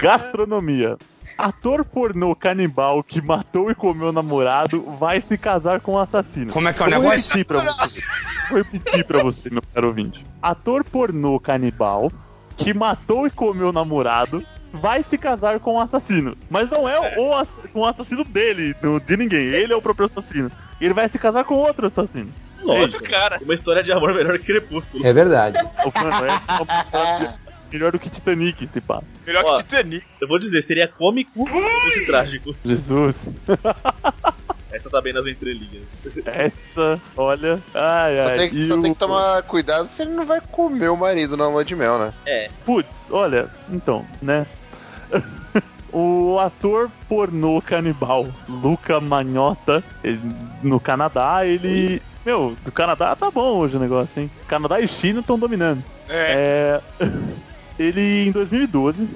[0.00, 0.96] Gastronomia.
[1.38, 6.52] Ator pornô canibal que matou e comeu o namorado vai se casar com um assassino.
[6.52, 7.28] Como é que é o Vou negócio?
[7.38, 8.02] repetir pra você.
[8.50, 10.24] Vou repetir pra você, meu caro ouvinte.
[10.42, 12.12] Ator pornô canibal
[12.56, 16.36] que matou e comeu o namorado vai se casar com um assassino.
[16.50, 19.46] Mas não é o, ass- com o assassino dele, do- de ninguém.
[19.46, 20.50] Ele é o próprio assassino.
[20.80, 22.30] Ele vai se casar com outro assassino.
[22.62, 23.02] Lógico.
[23.04, 23.38] cara.
[23.42, 25.04] Uma história de amor melhor que Crepúsculo.
[25.06, 25.56] É verdade.
[25.58, 26.30] O mano, é
[26.62, 27.34] uma-
[27.72, 29.02] melhor do que Titanic, se pá.
[29.26, 29.56] Melhor Ó.
[29.56, 30.04] que Titanic.
[30.20, 32.54] Eu vou dizer, seria cômico se fosse trágico.
[32.64, 33.16] Jesus.
[34.72, 35.82] Essa tá bem nas entrelinhas.
[36.24, 37.58] Essa, olha.
[37.74, 38.38] Ai, Só ai.
[38.38, 41.36] tem, que- e só tem que tomar cuidado se ele não vai comer o marido
[41.36, 42.14] na lua de mel, né?
[42.24, 44.46] É, Putz, olha, então, né?
[45.92, 50.20] o ator pornô canibal Luca Magnota, ele-
[50.62, 52.00] no Canadá, ele.
[52.24, 54.30] Meu, do Canadá tá bom hoje o negócio, hein?
[54.46, 55.82] Canadá e China estão dominando.
[56.08, 56.80] É.
[57.00, 57.06] É,
[57.80, 59.08] ele, em 2012,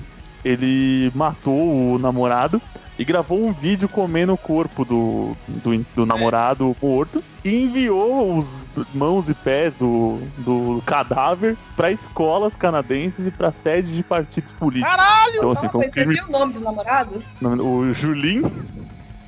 [0.44, 2.60] ele matou o namorado
[2.98, 8.46] e gravou um vídeo comendo o corpo do, do, do namorado morto e enviou os
[8.94, 14.94] mãos e pés do, do cadáver para escolas canadenses e para sedes de partidos políticos.
[14.94, 15.34] Caralho!
[15.36, 17.22] Então, assim, foi um coisa, você crime- viu o nome do namorado?
[17.42, 18.42] O Julin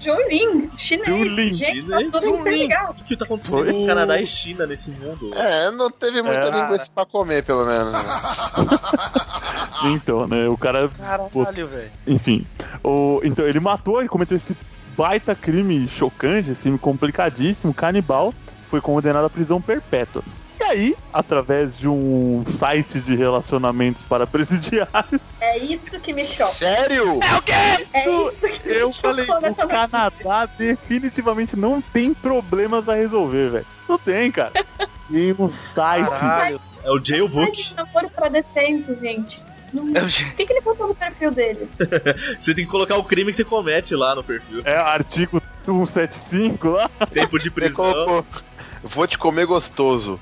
[0.07, 1.07] Julin, chinês.
[1.09, 1.53] Julin.
[1.53, 2.13] Gente, tá Chinês?
[2.13, 3.01] tudo interligado.
[3.01, 3.73] o que tá acontecendo Foi.
[3.73, 5.31] com Canadá e China nesse mundo?
[5.35, 6.51] É, não teve muita É.
[6.51, 7.93] linguiça pra comer, pelo menos.
[7.93, 7.99] né?
[9.85, 10.49] Então, né?
[10.49, 10.89] O cara.
[10.89, 11.91] Caralho, velho.
[12.07, 12.47] Enfim.
[12.83, 14.57] O, então, ele matou e cometeu esse
[14.97, 18.33] baita crime chocante, assim, complicadíssimo, canibal.
[18.71, 20.23] Foi condenado à prisão perpétua.
[20.67, 26.51] E aí, através de um site de relacionamentos para presidiários, É isso que me choca.
[26.51, 27.21] Sério?
[27.23, 29.69] É isso que eu me falei: chocou o.
[29.69, 33.67] Canadá definitivamente não tem problemas a resolver, velho.
[33.89, 34.53] Não tem, cara.
[35.09, 36.11] Tem um site.
[36.11, 36.61] Caralho.
[36.83, 37.75] É o jailbook.
[37.77, 39.41] namoro pra decentes, gente.
[39.73, 41.69] Não- É o O que, que ele botou no perfil dele?
[42.41, 44.63] Você tem que colocar o crime que você comete lá no perfil.
[44.65, 46.91] É artigo 175 lá.
[47.13, 48.25] Tempo de prisão.
[48.83, 50.19] Vou te comer gostoso.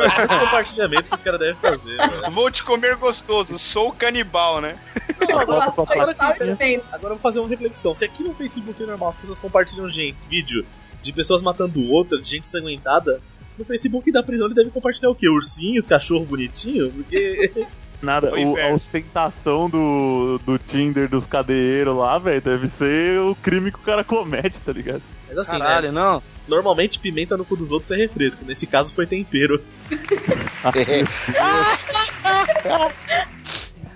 [0.00, 2.30] Esses compartilhamentos que os caras devem fazer, velho.
[2.30, 4.78] Vou te comer gostoso, sou canibal, né?
[5.20, 7.94] Não, agora, agora, agora eu vou fazer uma reflexão.
[7.94, 10.64] Se aqui no Facebook é normal as pessoas compartilham gente, vídeo
[11.02, 13.20] de pessoas matando outra, de gente sanguentada,
[13.58, 15.28] no Facebook da prisão eles devem compartilhar o quê?
[15.28, 16.90] Ursinhos, cachorro bonitinho?
[16.90, 17.66] Porque.
[18.02, 23.70] Nada, O a ostentação do, do Tinder dos cadeeiros lá, velho, deve ser o crime
[23.70, 25.02] que o cara comete, tá ligado?
[25.28, 25.58] Mas assim, né?
[25.58, 26.20] Caralho, não.
[26.48, 28.44] Normalmente pimenta no cu dos outros é refresco.
[28.44, 29.62] Nesse caso foi tempero.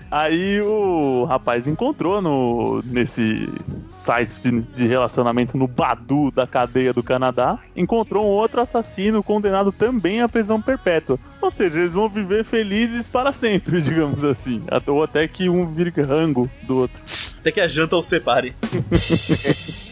[0.09, 3.49] Aí o rapaz encontrou no nesse
[3.89, 9.69] site de, de relacionamento no Badu da cadeia do Canadá, encontrou um outro assassino condenado
[9.69, 11.19] também à prisão perpétua.
[11.41, 14.63] Ou seja, eles vão viver felizes para sempre, digamos assim.
[14.71, 17.01] Até- Ou até que um vire rango do outro.
[17.41, 18.55] Até que a janta os separe.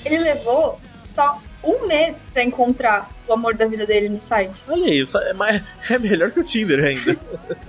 [0.06, 4.62] Ele levou só um mês pra encontrar o amor da vida dele no site.
[4.68, 7.18] Olha aí, isso é, mais, é melhor que o Tinder ainda.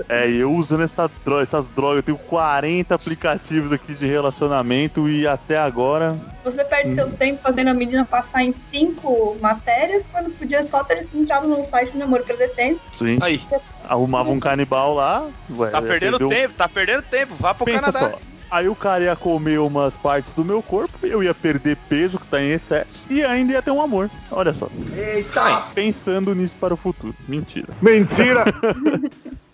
[0.08, 5.08] É, e eu usando essa dro- essas drogas, eu tenho 40 aplicativos aqui de relacionamento
[5.08, 6.16] e até agora.
[6.44, 11.08] Você perde seu tempo fazendo a menina passar em cinco matérias, quando podia só ter
[11.12, 12.80] entrado num site de namoro pra detentes.
[12.96, 13.40] Sim, Aí,
[13.88, 15.26] arrumava um canibal lá.
[15.50, 17.34] Ué, tá perdendo perdeu- tempo, tá perdendo tempo.
[17.34, 18.10] Vá pro Pensa Canadá.
[18.12, 18.18] só.
[18.50, 22.26] Aí o cara ia comer umas partes do meu corpo, eu ia perder peso que
[22.26, 24.10] tá em excesso e ainda ia ter um amor.
[24.30, 24.68] Olha só.
[24.96, 25.62] Eita!
[25.74, 27.14] Pensando nisso para o futuro.
[27.28, 27.68] Mentira.
[27.82, 28.44] Mentira!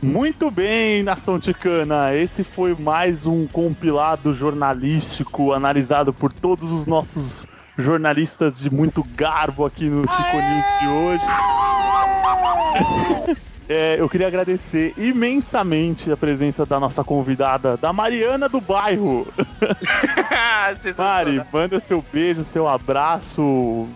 [0.00, 2.14] Muito bem, Nação Ticana.
[2.14, 7.44] Esse foi mais um compilado jornalístico analisado por todos os nossos
[7.76, 11.24] jornalistas de muito garbo aqui no Chico News de hoje.
[13.70, 19.28] É, eu queria agradecer imensamente a presença da nossa convidada, da Mariana do Bairro.
[20.96, 23.86] Mari, manda seu beijo, seu abraço,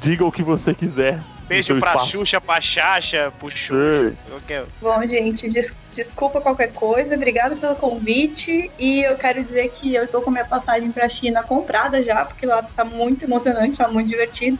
[0.00, 1.22] diga o que você quiser.
[1.48, 2.10] Beijo pra espaço.
[2.10, 4.14] Xuxa, pra Xaxa, pro Xuxa.
[4.28, 8.70] Qualquer- Bom, gente, des- desculpa qualquer coisa, obrigada pelo convite.
[8.78, 12.46] E eu quero dizer que eu tô com minha passagem pra China comprada já, porque
[12.46, 14.58] lá tá muito emocionante, tá muito divertido.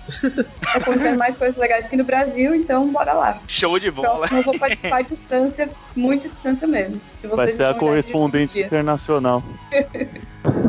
[0.62, 3.38] Tá acontecendo mais coisas legais aqui no Brasil, então bora lá.
[3.46, 4.18] Show de bola.
[4.28, 7.00] Próximo eu vou participar à distância, muita distância mesmo.
[7.12, 9.42] Se vocês Vai ser a de correspondente internacional.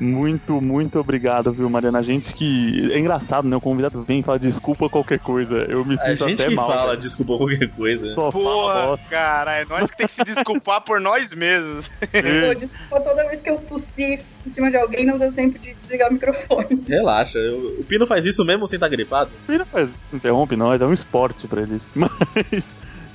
[0.00, 1.98] muito, muito obrigado, viu, Mariana?
[1.98, 2.90] A gente que.
[2.92, 3.56] É engraçado, né?
[3.56, 5.56] O convidado vem e fala desculpa qualquer coisa.
[5.68, 6.70] Eu me A sinto gente até que mal.
[6.70, 7.00] fala, velho.
[7.00, 8.04] desculpa qualquer coisa.
[8.14, 9.06] Só fala Porra, bosta.
[9.10, 11.88] cara, é nós que tem que se desculpar por nós mesmos.
[12.00, 15.74] Pô, desculpa toda vez que eu tossi em cima de alguém, não deu tempo de
[15.74, 16.82] desligar o microfone.
[16.86, 19.30] Relaxa, eu- o Pino faz isso mesmo sem estar gripado?
[19.46, 21.82] Filho, mas isso interrompe nós, é um esporte pra eles.
[21.94, 22.64] Mas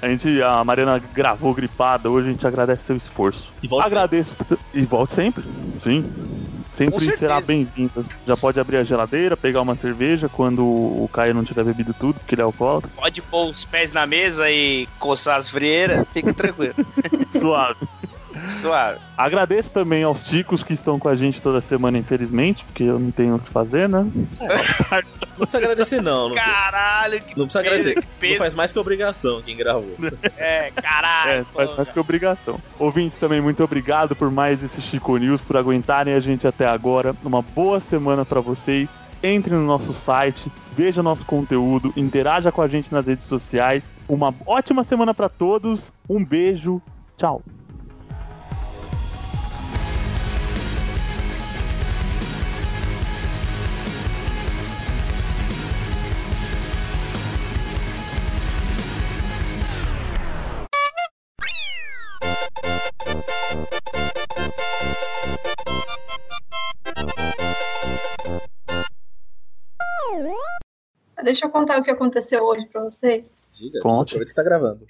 [0.01, 3.51] a gente, a Mariana gravou gripada, hoje a gente agradece seu esforço.
[3.63, 4.37] E volte Agradeço
[4.73, 5.43] e volte sempre,
[5.81, 6.05] sim.
[6.77, 8.05] Sempre será bem-vinda.
[8.27, 12.19] Já pode abrir a geladeira, pegar uma cerveja quando o Caio não tiver bebido tudo,
[12.19, 12.91] porque ele é alcoólatra.
[12.95, 16.05] Pode pôr os pés na mesa e coçar as frieiras.
[16.13, 16.75] Fica tranquilo.
[17.33, 17.79] Suave.
[18.45, 18.99] Suave.
[19.17, 23.09] Agradeço também aos ticos que estão com a gente toda semana, infelizmente, porque eu não
[23.11, 24.05] tenho o que fazer, né?
[25.37, 26.29] Não precisa agradecer, não.
[26.29, 28.07] Não, Caralho, que não precisa peso, agradecer.
[28.19, 29.95] que Não faz mais que obrigação quem gravou.
[30.37, 31.31] É, caralho.
[31.31, 32.59] É, faz mais que obrigação.
[32.79, 37.15] Ouvintes, também muito obrigado por mais esse Chico News, por aguentarem a gente até agora.
[37.23, 38.89] Uma boa semana pra vocês.
[39.23, 43.95] Entre no nosso site, veja nosso conteúdo, interaja com a gente nas redes sociais.
[44.07, 45.91] Uma ótima semana pra todos.
[46.07, 46.79] Um beijo.
[47.17, 47.41] Tchau.
[71.27, 73.33] Deixa eu contar o que aconteceu hoje pra vocês.
[73.51, 74.11] Diga, Conte.
[74.15, 74.87] aproveita que tá gravando.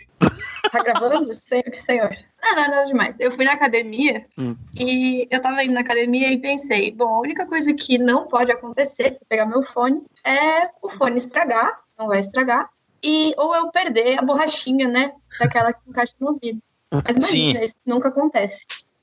[0.71, 1.33] Tá gravando?
[1.33, 2.09] Senhor, senhor.
[2.43, 3.15] Não, não, nada demais.
[3.17, 4.55] Eu fui na academia Hum.
[4.75, 8.51] e eu tava indo na academia e pensei, bom, a única coisa que não pode
[8.51, 12.69] acontecer se eu pegar meu fone é o fone estragar, não vai estragar,
[13.01, 15.13] e ou eu perder a borrachinha, né?
[15.39, 16.61] Daquela que encaixa no ouvido.
[16.91, 18.57] Mas imagina, isso nunca acontece.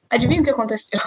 [0.09, 1.01] Adivinha o que aconteceu?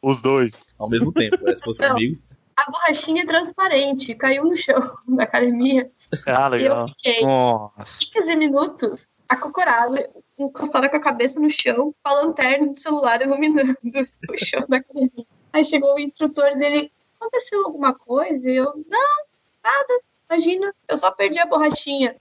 [0.00, 0.72] Os dois.
[0.78, 1.56] Ao mesmo tempo, né?
[1.56, 1.88] se fosse Não.
[1.88, 2.22] comigo.
[2.56, 5.90] A borrachinha é transparente, caiu no chão da academia.
[6.26, 6.88] Ah, E eu legal.
[6.88, 7.98] fiquei Nossa.
[8.12, 10.08] 15 minutos acocorada,
[10.38, 13.76] encostada com a cabeça no chão, com a lanterna do celular iluminando
[14.30, 15.24] o chão da academia.
[15.52, 18.50] Aí chegou o instrutor dele, aconteceu alguma coisa?
[18.50, 19.16] E eu, não,
[19.62, 22.14] nada, imagina, eu só perdi a borrachinha.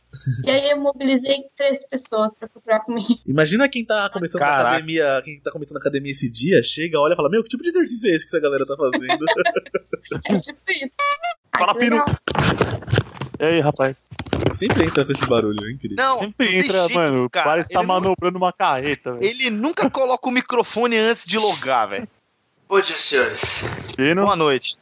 [0.45, 3.19] E aí eu mobilizei três pessoas pra procurar comigo.
[3.25, 4.69] Imagina quem tá começando Caraca.
[4.71, 7.63] academia, quem tá começando na academia esse dia, chega, olha e fala, meu, que tipo
[7.63, 9.25] de exercício é esse que essa galera tá fazendo?
[10.25, 10.91] É tipo isso.
[11.57, 12.03] Fala, Pino.
[13.39, 14.09] E aí, rapaz?
[14.53, 15.97] Sempre entra com esse barulho, é incrível.
[15.97, 17.29] Não, Sempre entra, jeito, mano.
[17.29, 17.45] cara.
[17.45, 19.25] Parece que tá ele, nu- manobrando uma carreta, velho.
[19.25, 22.07] ele nunca coloca o microfone antes de logar, velho.
[22.69, 23.41] Bom dia, senhores.
[23.95, 24.23] Pino.
[24.23, 24.77] Boa noite.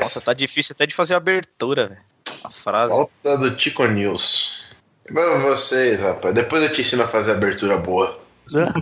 [0.00, 2.00] Nossa, tá difícil até de fazer a abertura, velho.
[2.42, 2.90] A frase.
[2.90, 4.70] Volta do Tico News.
[5.04, 6.34] Pra vocês, rapaz.
[6.34, 8.18] Depois eu te ensino a fazer abertura boa.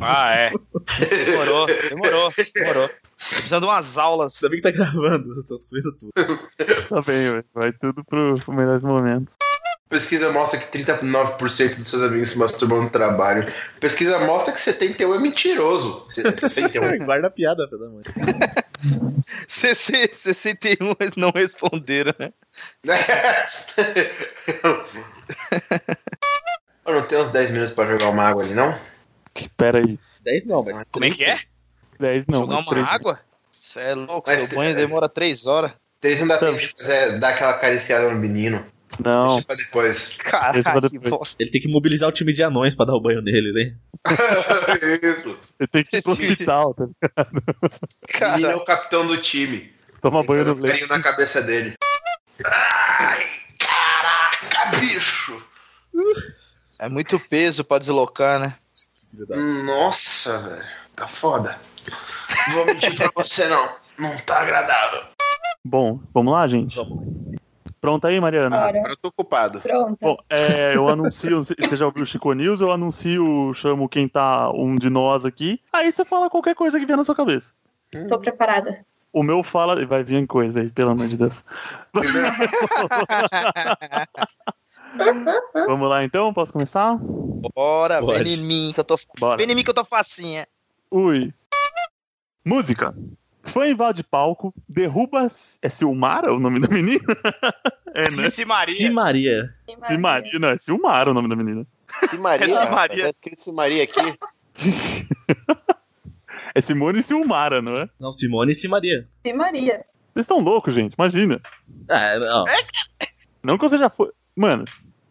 [0.00, 0.50] Ah, é.
[1.26, 2.88] Demorou, demorou, demorou.
[2.88, 4.36] Tô precisando de umas aulas.
[4.36, 6.12] Ainda bem que tá gravando essas coisas tudo.
[6.88, 7.42] Tá bem.
[7.54, 9.34] Vai tudo pro, pro melhores momentos.
[9.88, 13.50] Pesquisa mostra que 39% dos seus amigos se masturbam no trabalho.
[13.80, 16.06] Pesquisa mostra que 71 é mentiroso.
[16.12, 17.04] 61.
[17.04, 17.88] Guarda a piada, filho da
[18.82, 19.14] mãe.
[19.46, 22.32] 61 eles não responderam, né?
[26.86, 28.78] Eu não tenho uns 10 minutos pra jogar uma água ali, não?
[29.56, 29.98] Pera aí.
[30.24, 30.84] 10 não, mas.
[30.90, 31.38] Como é que é?
[32.00, 32.40] 10 não.
[32.40, 33.20] Jogar uma água?
[33.52, 35.72] Você é louco, Mas seu banho demora 3 horas.
[36.00, 38.64] Três não dá tempo de fazer, dar aquela acariciada no menino.
[39.04, 39.34] Não.
[39.34, 40.16] Deixa pra depois.
[40.16, 41.10] Caralho, Deixa que depois.
[41.10, 41.36] bosta.
[41.42, 43.76] Ele tem que mobilizar o time de anões pra dar o banho nele, né?
[45.02, 45.36] Isso.
[45.58, 47.42] Você tem que ir pro hospital, tá ligado?
[48.28, 49.72] O menino é o capitão do time.
[50.00, 50.86] Toma banho no leite.
[50.88, 51.74] na cabeça dele.
[52.44, 53.26] Ai,
[53.58, 55.42] caraca, bicho.
[56.78, 58.56] é muito peso pra deslocar, né?
[59.64, 60.66] Nossa, velho.
[60.94, 61.58] Tá foda.
[62.48, 63.76] Não vou mentir pra você, não.
[63.98, 65.02] Não tá agradável.
[65.64, 66.76] Bom, vamos lá, gente?
[66.76, 67.36] Vamos.
[67.80, 68.56] Pronta aí, Mariana?
[68.56, 68.78] Bora.
[68.78, 69.60] Agora eu tô ocupado.
[69.60, 69.98] Pronto.
[70.00, 74.50] Bom, é, eu anuncio, você já ouviu o Chico News, eu anuncio, chamo quem tá
[74.50, 77.52] um de nós aqui, aí você fala qualquer coisa que vier na sua cabeça.
[77.92, 78.84] Estou preparada.
[79.12, 81.44] O meu fala, vai vir coisa aí, pelo amor de Deus.
[85.66, 86.98] Vamos lá então, posso começar?
[87.54, 88.24] Bora, Pode.
[88.24, 88.98] vem em mim que eu tô.
[89.18, 89.36] Bora.
[89.36, 90.46] Vem em mim que eu tô facinha.
[90.90, 91.32] Ui.
[92.44, 92.94] Música.
[93.48, 95.28] Fã invade palco, derruba.
[95.60, 97.00] É Silmara o nome da menina?
[97.94, 98.28] É, né?
[98.28, 98.76] Cici Maria.
[98.76, 99.54] Se Maria.
[99.88, 101.66] Silmaria, não, é Silmara o nome da menina.
[102.10, 102.44] Simaria.
[102.44, 103.04] É Simaria.
[103.04, 104.18] Tá escrito Simaria aqui.
[106.54, 107.88] É Simone Silmara, não é?
[107.98, 109.08] Não, Simone e Se Maria.
[109.24, 109.84] E Maria.
[110.12, 111.40] Vocês estão loucos, gente, imagina.
[111.88, 112.44] Ah, não.
[113.42, 114.10] Não que você já foi.
[114.34, 114.64] Mano,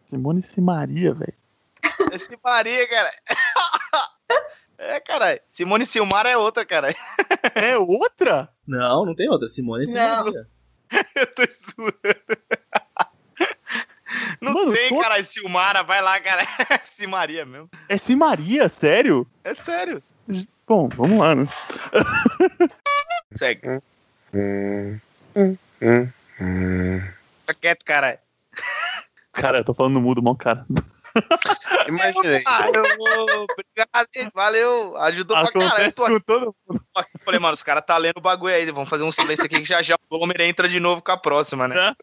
[0.06, 1.34] Simone Simaria, velho.
[2.12, 3.10] É Cici Maria, cara.
[4.78, 5.40] É, caralho.
[5.48, 6.94] Simone Silmara é outra, cara.
[7.56, 8.50] É outra?
[8.68, 9.48] Não, não tem outra.
[9.48, 9.94] Simone e.
[9.94, 10.48] Maria.
[11.16, 11.98] Eu tô zoando.
[14.42, 15.24] Não Mano, tem, tô- cara.
[15.24, 16.44] Silmara, vai lá, cara.
[16.84, 17.70] Cici Maria mesmo.
[17.90, 19.28] É Simaria, sério?
[19.44, 20.02] É sério.
[20.68, 21.48] Bom, vamos lá, né?
[23.36, 23.62] Segue.
[24.34, 25.00] Hum,
[25.36, 26.10] hum, hum,
[26.42, 27.02] hum.
[27.46, 28.20] Tá quieto, cara.
[29.32, 30.66] Cara, eu tô falando no mudo, mal cara.
[31.88, 32.42] Imaginei.
[33.50, 34.30] Obrigado, hein?
[34.34, 34.98] valeu.
[34.98, 35.68] Ajudou pra caralho.
[35.68, 36.14] Acontece Tô aqui.
[36.14, 36.82] com todo mundo.
[36.96, 38.72] Eu falei, mano, os caras tá lendo o bagulho aí.
[38.72, 41.18] Vamos fazer um silêncio aqui que já já o Glomer entra de novo com a
[41.18, 41.96] próxima, né?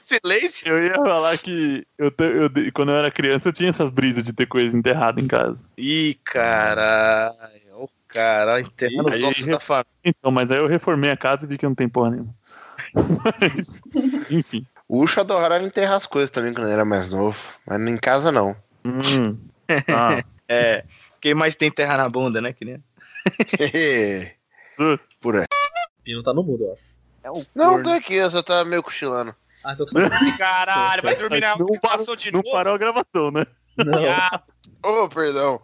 [0.00, 0.68] Silêncio?
[0.68, 4.32] Eu ia falar que eu, eu quando eu era criança eu tinha essas brisas de
[4.32, 5.58] ter coisa enterrada em casa.
[5.76, 7.38] Ih, caralho.
[7.74, 9.86] Ô, caralho, enterrando os ossos da família.
[10.04, 12.34] Então, mas aí eu reformei a casa e vi que não tem porra nenhuma.
[12.94, 13.80] Mas,
[14.30, 14.64] enfim.
[14.88, 17.38] O Ucho adorava enterrar as coisas também quando ele era mais novo.
[17.66, 18.56] Mas em casa não.
[18.84, 19.38] Hum.
[19.88, 20.82] Ah, É.
[21.20, 22.54] Quem mais tem terra na bunda, né?
[22.54, 22.82] Que nem...
[25.20, 25.46] Por aí.
[26.02, 26.82] Pino tá no mudo, eu acho.
[27.22, 29.34] É o Não, tô aqui, eu só tava meio cochilando.
[29.62, 29.92] Ah, então tá.
[30.38, 32.50] Caralho, vai dormir na não, gravação parou, de não novo?
[32.56, 33.44] parou a gravação, né?
[33.76, 35.04] Não.
[35.04, 35.60] Ô, perdão.